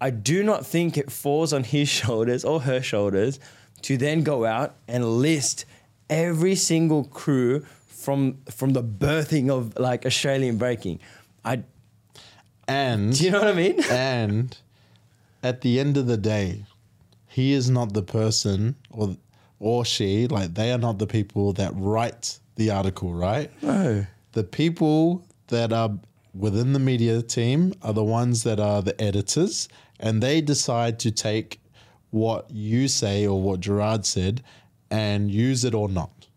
I 0.00 0.10
do 0.10 0.44
not 0.44 0.64
think 0.64 0.96
it 0.96 1.10
falls 1.10 1.52
on 1.52 1.64
his 1.64 1.88
shoulders 2.00 2.44
or 2.44 2.60
her 2.60 2.80
shoulders 2.80 3.40
to 3.82 3.96
then 3.96 4.22
go 4.22 4.44
out 4.44 4.76
and 4.86 5.04
list 5.04 5.64
every 6.08 6.54
single 6.54 7.02
crew 7.02 7.66
from 7.88 8.38
from 8.48 8.70
the 8.70 8.84
birthing 8.84 9.50
of 9.50 9.76
like 9.76 10.06
Australian 10.06 10.58
breaking. 10.58 11.00
I 11.44 11.64
And 12.68 13.12
do 13.12 13.24
you 13.24 13.32
know 13.32 13.40
what 13.40 13.48
I 13.48 13.54
mean? 13.54 13.82
and 13.90 14.56
at 15.42 15.62
the 15.62 15.80
end 15.80 15.96
of 15.96 16.06
the 16.06 16.16
day, 16.16 16.66
he 17.26 17.52
is 17.52 17.68
not 17.68 17.94
the 17.94 18.02
person 18.02 18.76
or 18.90 19.16
or 19.64 19.82
she, 19.82 20.26
like 20.28 20.52
they 20.52 20.70
are 20.72 20.78
not 20.78 20.98
the 20.98 21.06
people 21.06 21.54
that 21.54 21.72
write 21.74 22.38
the 22.56 22.70
article, 22.70 23.14
right? 23.14 23.50
No. 23.62 24.04
The 24.32 24.44
people 24.44 25.26
that 25.46 25.72
are 25.72 25.90
within 26.34 26.74
the 26.74 26.78
media 26.78 27.22
team 27.22 27.72
are 27.80 27.94
the 27.94 28.04
ones 28.04 28.42
that 28.42 28.60
are 28.60 28.82
the 28.82 29.00
editors, 29.00 29.70
and 29.98 30.22
they 30.22 30.42
decide 30.42 30.98
to 30.98 31.10
take 31.10 31.62
what 32.10 32.50
you 32.50 32.88
say 32.88 33.26
or 33.26 33.40
what 33.40 33.60
Gerard 33.60 34.04
said 34.04 34.42
and 34.90 35.30
use 35.30 35.64
it 35.64 35.74
or 35.74 35.88
not. 35.88 36.28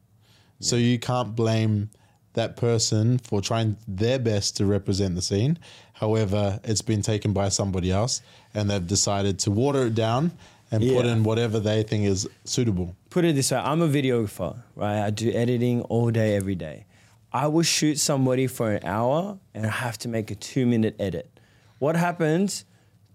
So 0.62 0.78
you 0.78 0.98
can't 0.98 1.36
blame 1.36 1.90
that 2.34 2.56
person 2.56 3.18
for 3.18 3.42
trying 3.42 3.76
their 3.90 4.20
best 4.20 4.56
to 4.58 4.66
represent 4.66 5.16
the 5.16 5.22
scene. 5.22 5.60
However, 5.92 6.62
it's 6.64 6.82
been 6.82 7.02
taken 7.02 7.34
by 7.34 7.50
somebody 7.50 7.92
else 7.92 8.22
and 8.54 8.70
they've 8.70 8.88
decided 8.88 9.38
to 9.40 9.52
water 9.52 9.88
it 9.88 9.96
down 9.96 10.32
and 10.72 10.88
put 10.88 11.06
in 11.06 11.24
whatever 11.24 11.60
they 11.60 11.84
think 11.84 12.06
is 12.06 12.28
suitable. 12.44 12.96
Put 13.10 13.26
it 13.26 13.36
this 13.36 13.52
way, 13.52 13.58
I'm 13.58 13.82
a 13.82 13.88
videographer, 13.88 14.62
right? 14.76 15.04
I 15.06 15.10
do 15.10 15.32
editing 15.32 15.82
all 15.84 16.12
day, 16.12 16.36
every 16.36 16.56
day. 16.56 16.86
I 17.32 17.48
will 17.48 17.64
shoot 17.64 18.00
somebody 18.00 18.48
for 18.48 18.72
an 18.72 18.86
hour 18.86 19.38
and 19.54 19.66
I 19.66 19.70
have 19.70 19.98
to 20.00 20.08
make 20.08 20.32
a 20.32 20.36
two 20.36 20.66
minute 20.66 20.96
edit. 21.00 21.40
What 21.80 21.96
happens 21.96 22.66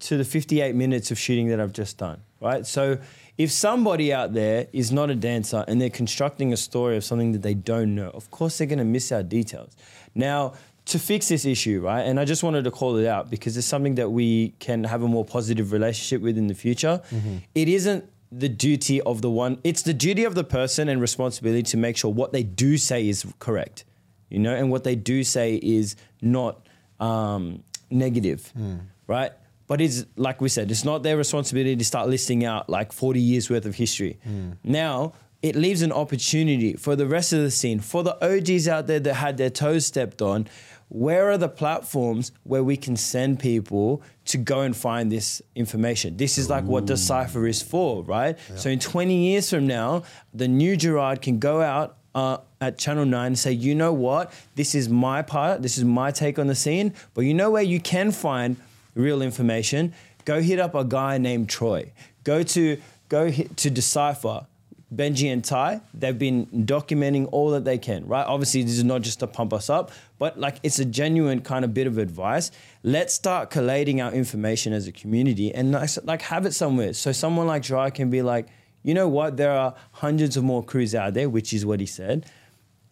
to 0.01 0.17
the 0.17 0.25
58 0.25 0.75
minutes 0.75 1.11
of 1.11 1.19
shooting 1.19 1.49
that 1.49 1.61
I've 1.61 1.73
just 1.73 1.99
done, 1.99 2.23
right? 2.41 2.67
So 2.67 2.99
if 3.39 3.51
somebody 3.51 4.13
out 4.13 4.33
there 4.35 4.67
is 4.73 4.93
not 4.93 5.11
a 5.11 5.15
dancer 5.15 5.65
and 5.67 5.81
they're 5.81 5.91
constructing 5.91 6.53
a 6.53 6.57
story 6.57 6.97
of 6.97 7.05
something 7.05 7.33
that 7.33 7.43
they 7.43 7.55
don't 7.55 7.95
know, 7.95 8.11
of 8.11 8.31
course 8.31 8.59
they're 8.59 8.67
gonna 8.67 8.85
miss 8.85 9.13
out 9.13 9.29
details. 9.29 9.77
Now, 10.15 10.55
to 10.87 10.99
fix 10.99 11.29
this 11.29 11.45
issue, 11.45 11.81
right? 11.81 12.03
And 12.03 12.19
I 12.19 12.25
just 12.25 12.43
wanted 12.43 12.65
to 12.65 12.71
call 12.71 12.97
it 12.97 13.07
out 13.07 13.31
because 13.31 13.57
it's 13.57 13.67
something 13.67 13.95
that 13.97 14.11
we 14.11 14.55
can 14.59 14.85
have 14.85 15.03
a 15.03 15.09
more 15.09 15.25
positive 15.25 15.73
relationship 15.73 16.23
with 16.23 16.37
in 16.37 16.49
the 16.49 16.55
future. 16.55 17.01
Mm-hmm. 17.11 17.37
It 17.55 17.69
isn't 17.69 18.05
the 18.33 18.49
duty 18.49 19.01
of 19.03 19.23
the 19.23 19.31
one, 19.31 19.59
it's 19.63 19.83
the 19.83 19.93
duty 19.93 20.25
of 20.25 20.35
the 20.35 20.45
person 20.45 20.89
and 20.89 21.01
responsibility 21.01 21.63
to 21.63 21.77
make 21.77 21.97
sure 21.97 22.13
what 22.13 22.33
they 22.33 22.43
do 22.43 22.79
say 22.79 23.07
is 23.07 23.27
correct, 23.39 23.85
you 24.31 24.39
know, 24.39 24.55
and 24.55 24.71
what 24.71 24.85
they 24.85 24.97
do 24.97 25.23
say 25.23 25.57
is 25.63 25.97
not 26.23 26.67
um, 26.99 27.63
negative, 27.91 28.49
hmm. 28.57 28.77
right? 29.07 29.33
But 29.67 29.81
it's 29.81 30.07
like 30.17 30.41
we 30.41 30.49
said, 30.49 30.71
it's 30.71 30.85
not 30.85 31.03
their 31.03 31.17
responsibility 31.17 31.77
to 31.77 31.85
start 31.85 32.09
listing 32.09 32.45
out 32.45 32.69
like 32.69 32.93
40 32.93 33.21
years 33.21 33.49
worth 33.51 33.67
of 33.67 33.75
history. 33.75 34.19
Hmm. 34.25 34.53
Now, 34.65 35.13
it 35.43 35.57
leaves 35.57 35.83
an 35.83 35.93
opportunity 35.93 36.75
for 36.75 36.95
the 36.97 37.07
rest 37.07 37.33
of 37.33 37.41
the 37.41 37.51
scene, 37.51 37.81
for 37.81 38.03
the 38.03 38.15
OGs 38.25 38.69
out 38.69 38.87
there 38.87 39.01
that 39.01 39.15
had 39.15 39.37
their 39.37 39.51
toes 39.51 39.85
stepped 39.87 40.23
on. 40.23 40.47
Where 40.89 41.31
are 41.31 41.39
the 41.39 41.49
platforms 41.49 42.33
where 42.45 42.63
we 42.63 42.77
can 42.77 42.97
send 42.97 43.41
people 43.41 44.03
to 44.27 44.37
go 44.37 44.61
and 44.61 44.77
find 44.77 45.11
this 45.11 45.41
information? 45.55 46.19
This 46.19 46.37
is 46.37 46.51
like 46.51 46.65
what 46.65 46.85
Decypher 46.85 47.49
is 47.49 47.63
for, 47.63 48.03
right? 48.03 48.39
So 48.57 48.69
in 48.69 48.79
20 48.79 49.15
years 49.15 49.49
from 49.49 49.67
now, 49.67 50.03
the 50.35 50.49
new 50.49 50.77
Gerard 50.77 51.23
can 51.23 51.39
go 51.39 51.63
out 51.63 51.97
uh, 52.15 52.39
at 52.61 52.77
Channel 52.77 53.07
9 53.07 53.27
and 53.27 53.39
say, 53.39 53.53
you 53.53 53.75
know 53.75 53.93
what? 53.95 54.35
This 54.55 54.75
is 54.75 54.91
my 54.91 55.23
part, 55.23 55.63
this 55.63 55.79
is 55.79 55.85
my 55.85 56.11
take 56.11 56.39
on 56.39 56.47
the 56.47 56.55
scene, 56.55 56.93
but 57.15 57.23
you 57.23 57.33
know 57.33 57.51
where 57.51 57.63
you 57.63 57.81
can 57.81 58.13
find 58.13 58.57
real 58.95 59.23
information? 59.23 59.95
Go 60.27 60.43
hit 60.43 60.61
up 60.61 60.75
a 60.75 60.85
guy 60.85 61.17
named 61.17 61.49
Troy. 61.49 61.91
Go 62.23 62.43
to 62.43 62.77
go 63.09 63.31
hit, 63.31 63.57
to 63.57 63.71
Decypher. 63.71 64.47
Benji 64.95 65.33
and 65.33 65.43
Ty, 65.43 65.81
they've 65.95 66.19
been 66.19 66.47
documenting 66.47 67.29
all 67.33 67.51
that 67.51 67.65
they 67.65 67.79
can, 67.79 68.07
right? 68.07 68.27
Obviously, 68.27 68.63
this 68.63 68.77
is 68.77 68.85
not 68.85 69.01
just 69.01 69.21
to 69.21 69.27
pump 69.27 69.53
us 69.53 69.71
up, 69.71 69.91
but 70.19 70.39
like 70.39 70.57
it's 70.63 70.79
a 70.79 70.85
genuine 70.85 71.41
kind 71.41 71.65
of 71.65 71.73
bit 71.73 71.87
of 71.87 71.97
advice. 71.99 72.51
Let's 72.83 73.15
start 73.15 73.51
collating 73.51 74.01
our 74.01 74.13
information 74.13 74.73
as 74.73 74.87
a 74.87 74.93
community 74.93 75.55
and 75.55 75.73
like, 76.05 76.23
have 76.23 76.45
it 76.45 76.53
somewhere. 76.53 76.93
So 76.93 77.13
someone 77.13 77.47
like 77.47 77.63
Gerard 77.63 77.95
can 77.95 78.11
be 78.11 78.21
like, 78.21 78.49
you 78.83 78.93
know 78.95 79.09
what? 79.09 79.37
There 79.37 79.53
are 79.53 79.75
hundreds 79.93 80.37
of 80.37 80.45
more 80.45 80.63
crews 80.63 80.95
out 80.95 81.15
there, 81.15 81.31
which 81.31 81.53
is 81.53 81.65
what 81.65 81.81
he 81.81 81.87
said. 81.87 82.27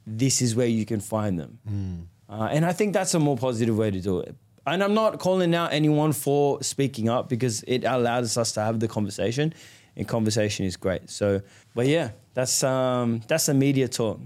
This 0.06 0.40
is 0.40 0.56
where 0.56 0.66
you 0.66 0.86
can 0.86 1.00
find 1.00 1.38
them. 1.38 2.08
Uh, 2.28 2.48
and 2.50 2.64
I 2.64 2.72
think 2.72 2.94
that's 2.94 3.12
a 3.14 3.18
more 3.18 3.36
positive 3.36 3.76
way 3.76 3.90
to 3.90 4.00
do 4.00 4.20
it. 4.20 4.34
And 4.66 4.84
I'm 4.84 4.94
not 4.94 5.18
calling 5.18 5.54
out 5.54 5.72
anyone 5.72 6.12
for 6.12 6.62
speaking 6.62 7.08
up 7.08 7.28
because 7.28 7.64
it 7.66 7.82
allows 7.84 8.36
us 8.36 8.52
to 8.52 8.60
have 8.60 8.78
the 8.78 8.88
conversation, 8.88 9.52
and 10.00 10.08
conversation 10.08 10.64
is 10.64 10.76
great. 10.76 11.10
So, 11.10 11.42
but 11.76 11.86
yeah, 11.86 12.10
that's 12.34 12.64
um, 12.64 13.20
that's 13.28 13.46
the 13.46 13.54
media 13.54 13.86
talk, 13.86 14.18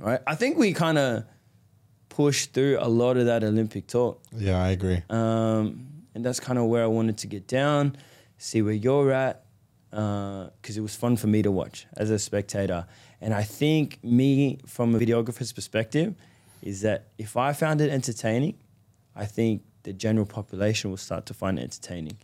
right? 0.00 0.20
I 0.26 0.34
think 0.34 0.56
we 0.56 0.72
kind 0.72 0.96
of 0.98 1.24
pushed 2.08 2.52
through 2.54 2.78
a 2.80 2.88
lot 2.88 3.16
of 3.18 3.26
that 3.26 3.44
Olympic 3.44 3.86
talk, 3.86 4.22
Yeah, 4.32 4.58
I 4.62 4.70
agree. 4.70 5.02
um, 5.10 5.86
and 6.14 6.24
that's 6.24 6.40
kind 6.40 6.58
of 6.58 6.64
where 6.64 6.82
I 6.82 6.86
wanted 6.86 7.18
to 7.18 7.26
get 7.26 7.46
down, 7.46 7.94
see 8.38 8.62
where 8.62 8.72
you're 8.86 9.12
at, 9.12 9.44
because 9.90 10.76
it 10.76 10.80
was 10.80 10.96
fun 10.96 11.16
for 11.16 11.26
me 11.26 11.42
to 11.42 11.50
watch 11.50 11.86
as 11.96 12.08
a 12.10 12.18
spectator. 12.18 12.86
And 13.20 13.34
I 13.34 13.42
think 13.42 13.98
me, 14.02 14.58
from 14.66 14.94
a 14.94 14.98
videographer's 14.98 15.52
perspective, 15.52 16.14
is 16.62 16.80
that 16.82 17.08
if 17.18 17.36
I 17.36 17.52
found 17.52 17.80
it 17.82 17.90
entertaining, 17.90 18.54
I 19.14 19.26
think 19.26 19.62
the 19.82 19.92
general 19.92 20.26
population 20.26 20.90
will 20.90 20.96
start 21.08 21.26
to 21.26 21.34
find 21.34 21.58
it 21.58 21.62
entertaining. 21.62 22.16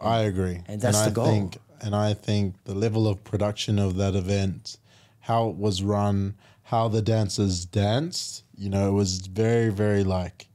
I 0.00 0.18
agree. 0.30 0.58
and 0.66 0.80
that's 0.80 0.98
I 0.98 1.08
the 1.08 1.14
goal. 1.14 1.26
Think, 1.26 1.58
and 1.80 1.94
I 1.94 2.14
think 2.14 2.54
the 2.64 2.74
level 2.74 3.06
of 3.08 3.22
production 3.24 3.78
of 3.78 3.96
that 3.96 4.14
event, 4.14 4.78
how 5.20 5.48
it 5.48 5.56
was 5.56 5.82
run, 5.82 6.34
how 6.64 6.88
the 6.88 7.02
dancers 7.02 7.64
danced, 7.64 8.44
you 8.56 8.68
know, 8.68 8.88
it 8.88 8.92
was 8.92 9.26
very, 9.26 9.68
very 9.70 10.04
like, 10.04 10.48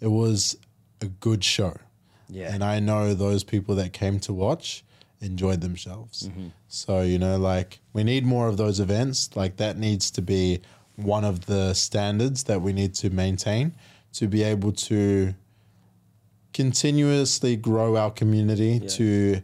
it 0.00 0.08
was 0.08 0.56
a 1.00 1.06
good 1.06 1.42
show. 1.44 1.76
Yeah. 2.28 2.52
And 2.52 2.62
I 2.62 2.78
know 2.78 3.14
those 3.14 3.42
people 3.44 3.74
that 3.76 3.92
came 3.92 4.20
to 4.20 4.32
watch 4.32 4.84
enjoyed 5.20 5.60
themselves. 5.60 6.28
Mm-hmm. 6.28 6.48
So, 6.68 7.00
you 7.00 7.18
know, 7.18 7.38
like 7.38 7.80
we 7.92 8.04
need 8.04 8.24
more 8.24 8.48
of 8.48 8.56
those 8.56 8.80
events. 8.80 9.30
Like 9.34 9.56
that 9.56 9.78
needs 9.78 10.10
to 10.12 10.22
be 10.22 10.60
one 10.96 11.24
of 11.24 11.46
the 11.46 11.74
standards 11.74 12.44
that 12.44 12.60
we 12.60 12.72
need 12.72 12.94
to 12.96 13.10
maintain 13.10 13.74
to 14.12 14.28
be 14.28 14.42
able 14.42 14.72
to 14.72 15.34
continuously 16.52 17.56
grow 17.56 17.96
our 17.96 18.10
community 18.10 18.80
Yeah. 18.82 18.88
to 18.88 19.42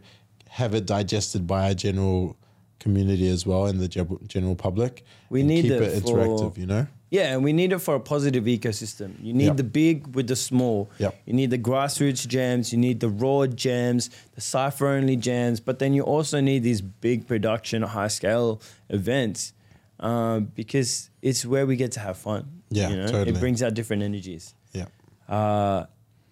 have 0.55 0.73
it 0.73 0.85
digested 0.85 1.45
by 1.45 1.67
our 1.67 1.73
general 1.73 2.37
community 2.79 3.27
as 3.27 3.45
well 3.45 3.65
and 3.65 3.77
the 3.81 3.89
gen- 3.89 4.55
public. 4.55 5.03
We 5.29 5.43
need 5.43 5.63
keep 5.63 5.71
it 5.73 5.81
it 5.81 6.01
for- 6.03 6.15
interactive, 6.17 6.57
you 6.57 6.65
know? 6.65 6.87
Yeah, 7.11 7.33
and 7.33 7.43
we 7.43 7.51
need 7.51 7.73
it 7.73 7.79
for 7.79 7.95
a 7.95 7.99
positive 7.99 8.45
ecosystem. 8.45 9.11
You 9.21 9.33
need 9.33 9.45
Yep. 9.47 9.57
the 9.57 9.63
big 9.65 10.15
with 10.15 10.27
the 10.27 10.35
small. 10.35 10.89
Yep. 10.97 11.13
You 11.25 11.33
need 11.33 11.49
the 11.49 11.57
grassroots 11.57 12.25
jams. 12.25 12.71
You 12.71 12.79
need 12.79 12.99
the 13.01 13.09
raw 13.09 13.47
jams, 13.47 14.09
the 14.33 14.41
cipher 14.41 14.87
only 14.87 15.17
jams. 15.17 15.59
But 15.59 15.79
then 15.79 15.93
you 15.93 16.03
also 16.03 16.39
need 16.39 16.63
these 16.63 16.81
big 16.81 17.27
production, 17.27 17.81
high 17.83 18.07
scale 18.07 18.61
events 18.89 19.53
um, 19.99 20.51
because 20.55 21.09
it's 21.21 21.45
where 21.45 21.65
we 21.65 21.75
get 21.75 21.91
to 21.93 21.99
have 21.99 22.17
fun. 22.17 22.61
Yeah, 22.69 22.89
you 22.89 22.95
know? 22.97 23.07
totally. 23.07 23.31
It 23.37 23.39
brings 23.41 23.61
out 23.61 23.73
different 23.73 24.03
energies. 24.03 24.53
Yeah. 24.73 24.85
Uh, 25.27 25.85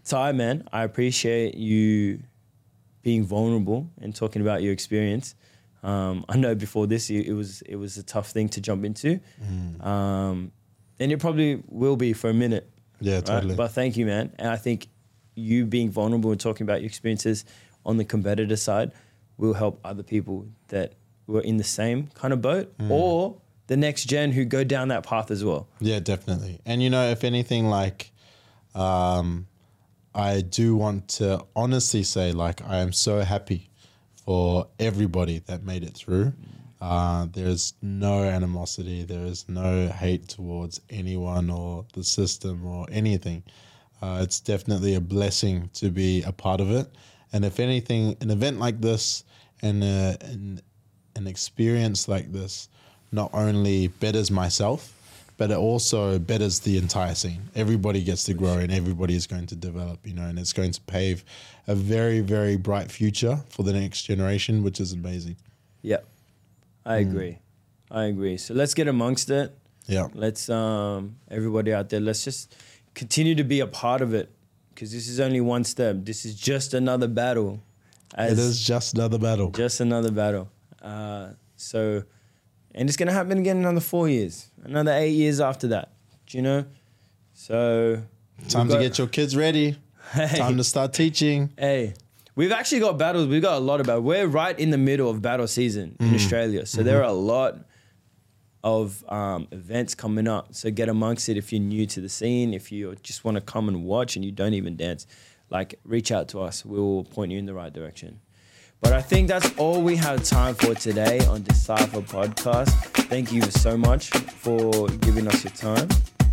Ty, 0.05 0.31
man, 0.33 0.67
I 0.73 0.83
appreciate 0.83 1.55
you 1.55 2.19
being 3.03 3.23
vulnerable 3.25 3.89
and 4.01 4.15
talking 4.15 4.41
about 4.41 4.63
your 4.63 4.73
experience. 4.73 5.35
Um, 5.83 6.23
I 6.29 6.37
know 6.37 6.55
before 6.55 6.87
this, 6.87 7.09
it, 7.09 7.27
it 7.27 7.33
was 7.33 7.61
it 7.63 7.75
was 7.75 7.97
a 7.97 8.03
tough 8.03 8.29
thing 8.31 8.49
to 8.49 8.61
jump 8.61 8.85
into, 8.85 9.19
Mm. 9.43 9.85
um, 9.85 10.51
and 10.99 11.11
it 11.11 11.19
probably 11.19 11.61
will 11.67 11.97
be 11.97 12.13
for 12.13 12.29
a 12.29 12.33
minute. 12.33 12.69
Yeah, 13.01 13.15
right? 13.15 13.25
totally. 13.25 13.55
But 13.55 13.71
thank 13.71 13.97
you, 13.97 14.05
man. 14.05 14.31
And 14.39 14.47
I 14.47 14.55
think 14.55 14.87
you 15.35 15.65
being 15.65 15.89
vulnerable 15.91 16.31
and 16.31 16.39
talking 16.39 16.63
about 16.63 16.79
your 16.81 16.87
experiences 16.87 17.43
on 17.85 17.97
the 17.97 18.05
competitor 18.05 18.55
side 18.55 18.91
will 19.37 19.53
help 19.55 19.79
other 19.83 20.03
people 20.03 20.47
that 20.69 20.93
were 21.27 21.41
in 21.41 21.57
the 21.57 21.63
same 21.65 22.07
kind 22.13 22.31
of 22.33 22.41
boat 22.41 22.71
Mm. 22.77 22.89
or 22.91 23.35
the 23.67 23.75
next 23.75 24.05
gen 24.05 24.31
who 24.31 24.45
go 24.45 24.63
down 24.63 24.87
that 24.89 25.03
path 25.05 25.31
as 25.31 25.43
well. 25.43 25.67
Yeah, 25.81 25.99
definitely. 25.99 26.59
And 26.65 26.81
you 26.83 26.89
know, 26.89 27.09
if 27.09 27.23
anything, 27.25 27.65
like, 27.67 28.11
um, 28.75 29.47
I 30.15 30.41
do 30.41 30.75
want 30.75 31.07
to 31.19 31.45
honestly 31.55 32.03
say, 32.03 32.31
like, 32.31 32.61
I 32.67 32.77
am 32.77 32.93
so 32.93 33.21
happy 33.21 33.69
for 34.25 34.67
everybody 34.79 35.39
that 35.47 35.63
made 35.63 35.83
it 35.83 35.93
through. 35.95 36.33
Uh, 36.79 37.27
there's 37.31 37.73
no 37.81 38.23
animosity. 38.23 39.03
There 39.03 39.25
is 39.25 39.47
no 39.47 39.87
hate 39.87 40.27
towards 40.27 40.81
anyone 40.89 41.49
or 41.49 41.85
the 41.93 42.03
system 42.03 42.65
or 42.65 42.85
anything. 42.91 43.43
Uh, 44.01 44.19
it's 44.21 44.39
definitely 44.39 44.95
a 44.95 45.01
blessing 45.01 45.69
to 45.75 45.89
be 45.89 46.23
a 46.23 46.31
part 46.31 46.59
of 46.59 46.69
it. 46.71 46.87
And 47.31 47.45
if 47.45 47.59
anything, 47.59 48.17
an 48.21 48.29
event 48.29 48.59
like 48.59 48.81
this 48.81 49.23
and 49.61 49.83
uh, 49.83 50.17
an, 50.21 50.61
an 51.15 51.25
experience 51.25 52.07
like 52.07 52.31
this 52.31 52.67
not 53.11 53.29
only 53.33 53.87
betters 53.87 54.29
myself, 54.29 54.93
but 55.43 55.51
it 55.51 55.57
also 55.57 56.17
betters 56.19 56.59
the 56.59 56.77
entire 56.77 57.13
scene. 57.13 57.49
Everybody 57.53 58.01
gets 58.01 58.23
to 58.23 58.33
grow 58.33 58.59
and 58.59 58.71
everybody 58.71 59.13
is 59.13 59.27
going 59.27 59.45
to 59.47 59.57
develop, 59.57 59.99
you 60.07 60.13
know, 60.13 60.23
and 60.23 60.39
it's 60.39 60.53
going 60.53 60.71
to 60.71 60.79
pave 60.83 61.25
a 61.67 61.75
very, 61.75 62.21
very 62.21 62.55
bright 62.55 62.89
future 62.89 63.41
for 63.49 63.63
the 63.63 63.73
next 63.73 64.03
generation, 64.03 64.63
which 64.63 64.79
is 64.79 64.93
amazing. 64.93 65.35
Yeah, 65.81 65.97
I 66.85 66.99
agree. 66.99 67.39
I 67.91 68.05
agree. 68.05 68.37
So 68.37 68.53
let's 68.53 68.73
get 68.73 68.87
amongst 68.87 69.29
it. 69.31 69.53
Yeah. 69.85 70.07
Let's 70.13 70.49
um, 70.49 71.17
everybody 71.29 71.73
out 71.73 71.89
there. 71.89 71.99
Let's 71.99 72.23
just 72.23 72.55
continue 72.93 73.35
to 73.35 73.43
be 73.43 73.59
a 73.59 73.67
part 73.67 74.01
of 74.01 74.13
it 74.13 74.31
because 74.69 74.93
this 74.93 75.09
is 75.09 75.19
only 75.19 75.41
one 75.41 75.65
step. 75.65 75.97
This 76.03 76.23
is 76.23 76.35
just 76.35 76.73
another 76.73 77.09
battle. 77.09 77.61
It 78.17 78.39
is 78.39 78.65
just 78.65 78.93
another 78.93 79.17
battle. 79.17 79.51
just 79.51 79.81
another 79.81 80.11
battle. 80.11 80.49
Uh, 80.81 81.31
so, 81.57 82.03
and 82.75 82.89
it's 82.89 82.97
gonna 82.97 83.11
happen 83.13 83.37
again 83.37 83.57
in 83.57 83.63
another 83.63 83.79
four 83.81 84.09
years, 84.09 84.49
another 84.63 84.91
eight 84.93 85.11
years 85.13 85.39
after 85.39 85.67
that. 85.69 85.91
Do 86.27 86.37
you 86.37 86.41
know? 86.43 86.65
So 87.33 88.01
Time 88.49 88.67
we've 88.67 88.77
to 88.77 88.83
get 88.83 88.97
your 88.97 89.07
kids 89.07 89.35
ready. 89.35 89.77
Hey. 90.11 90.37
Time 90.37 90.57
to 90.57 90.63
start 90.63 90.93
teaching. 90.93 91.51
Hey, 91.57 91.93
we've 92.35 92.51
actually 92.51 92.81
got 92.81 92.97
battles. 92.97 93.27
We've 93.27 93.41
got 93.41 93.55
a 93.57 93.59
lot 93.63 93.79
of 93.79 93.85
battles. 93.87 94.03
We're 94.05 94.27
right 94.27 94.57
in 94.59 94.69
the 94.69 94.77
middle 94.77 95.09
of 95.09 95.21
battle 95.21 95.47
season 95.47 95.95
Mm. 95.99 96.09
in 96.09 96.15
Australia. 96.15 96.65
So 96.65 96.83
there 96.83 96.99
are 96.99 97.09
a 97.09 97.13
lot 97.13 97.59
of 98.63 99.03
um, 99.09 99.47
events 99.51 99.95
coming 99.95 100.27
up. 100.27 100.53
So 100.53 100.69
get 100.71 100.87
amongst 100.89 101.29
it 101.29 101.37
if 101.37 101.51
you're 101.51 101.61
new 101.61 101.85
to 101.87 102.01
the 102.01 102.09
scene. 102.09 102.53
If 102.53 102.71
you 102.71 102.95
just 103.01 103.23
want 103.25 103.35
to 103.35 103.41
come 103.41 103.67
and 103.67 103.83
watch 103.85 104.15
and 104.15 104.23
you 104.23 104.31
don't 104.31 104.53
even 104.53 104.75
dance, 104.75 105.05
like 105.49 105.79
reach 105.83 106.11
out 106.11 106.27
to 106.29 106.39
us. 106.41 106.63
We'll 106.65 107.03
point 107.05 107.31
you 107.31 107.39
in 107.39 107.45
the 107.45 107.53
right 107.53 107.73
direction. 107.73 108.19
But 108.83 108.91
I 108.91 109.01
think 109.01 109.29
that's 109.29 109.49
all 109.57 109.81
we 109.81 109.95
have 109.95 110.23
time 110.25 110.55
for 110.55 110.75
today 110.75 111.19
on 111.27 111.41
Decypher 111.41 112.03
Podcast. 112.03 112.69
Thank 113.07 113.31
you 113.31 113.41
so 113.43 113.77
much 113.77 114.09
for 114.09 114.87
giving 114.99 115.25
us 115.25 115.41
your 115.41 115.53
time. 115.53 115.87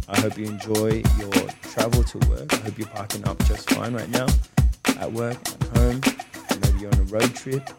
I 0.08 0.18
hope 0.18 0.36
you 0.36 0.46
enjoy 0.46 1.04
your 1.16 1.48
travel 1.62 2.02
to 2.02 2.18
work. 2.28 2.52
I 2.52 2.56
hope 2.56 2.76
you're 2.76 2.88
parking 2.88 3.26
up 3.28 3.38
just 3.44 3.70
fine 3.70 3.94
right 3.94 4.10
now 4.10 4.26
at 4.98 5.12
work, 5.12 5.38
at 5.48 5.78
home. 5.78 6.00
Maybe 6.62 6.80
you're 6.80 6.92
on 6.92 6.98
a 6.98 7.04
road 7.04 7.32
trip. 7.36 7.70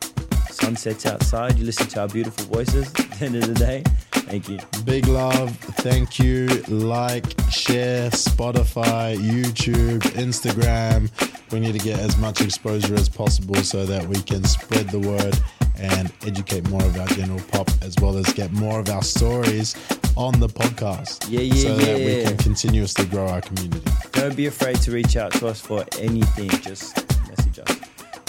Sunsets 0.50 1.06
outside. 1.06 1.60
You 1.60 1.66
listen 1.66 1.88
to 1.88 2.02
our 2.02 2.08
beautiful 2.08 2.46
voices 2.46 2.88
at 2.96 3.12
the 3.12 3.26
end 3.26 3.36
of 3.36 3.48
the 3.48 3.54
day. 3.54 3.84
Thank 4.12 4.48
you. 4.48 4.60
Big 4.86 5.06
love. 5.08 5.54
Thank 5.84 6.18
you. 6.18 6.48
Like, 6.70 7.26
share, 7.50 8.10
Spotify, 8.12 9.18
YouTube, 9.18 10.00
Instagram. 10.16 11.10
We 11.52 11.60
need 11.60 11.74
to 11.74 11.80
get 11.80 12.00
as 12.00 12.18
much 12.18 12.42
exposure 12.42 12.96
as 12.96 13.10
possible 13.10 13.56
so 13.56 13.86
that 13.86 14.06
we 14.08 14.22
can 14.22 14.44
spread 14.46 14.90
the 14.90 15.00
word 15.00 15.38
and 15.78 16.12
educate 16.26 16.70
more 16.70 16.84
of 16.84 16.98
our 17.00 17.08
general 17.08 17.42
pop 17.52 17.70
as 17.82 17.96
well 18.02 18.18
as 18.18 18.32
get 18.34 18.52
more 18.52 18.80
of 18.80 18.90
our 18.90 19.04
stories 19.04 19.76
on 20.16 20.40
the 20.40 20.48
podcast. 20.48 21.26
Yeah, 21.30 21.42
yeah, 21.42 21.54
so 21.56 21.70
yeah. 21.70 21.86
that 21.86 21.98
we 21.98 22.24
can 22.24 22.38
continuously 22.38 23.06
grow 23.06 23.28
our 23.28 23.42
community. 23.42 23.90
Don't 24.12 24.36
be 24.36 24.46
afraid 24.46 24.78
to 24.82 24.92
reach 24.92 25.18
out 25.18 25.34
to 25.34 25.48
us 25.48 25.60
for 25.60 25.86
anything. 26.00 26.50
Just 26.62 26.96
message 27.28 27.60
us. 27.60 27.80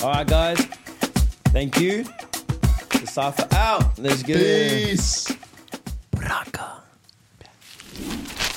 All 0.02 0.12
right, 0.12 0.26
guys. 0.26 0.58
Thank 1.52 1.78
you. 1.78 2.04
Decypher 3.02 3.52
out. 3.52 3.98
Let's 3.98 4.22
get 4.22 4.38
Peace. 4.38 5.30
it. 5.30 5.36
Peace. 7.94 8.51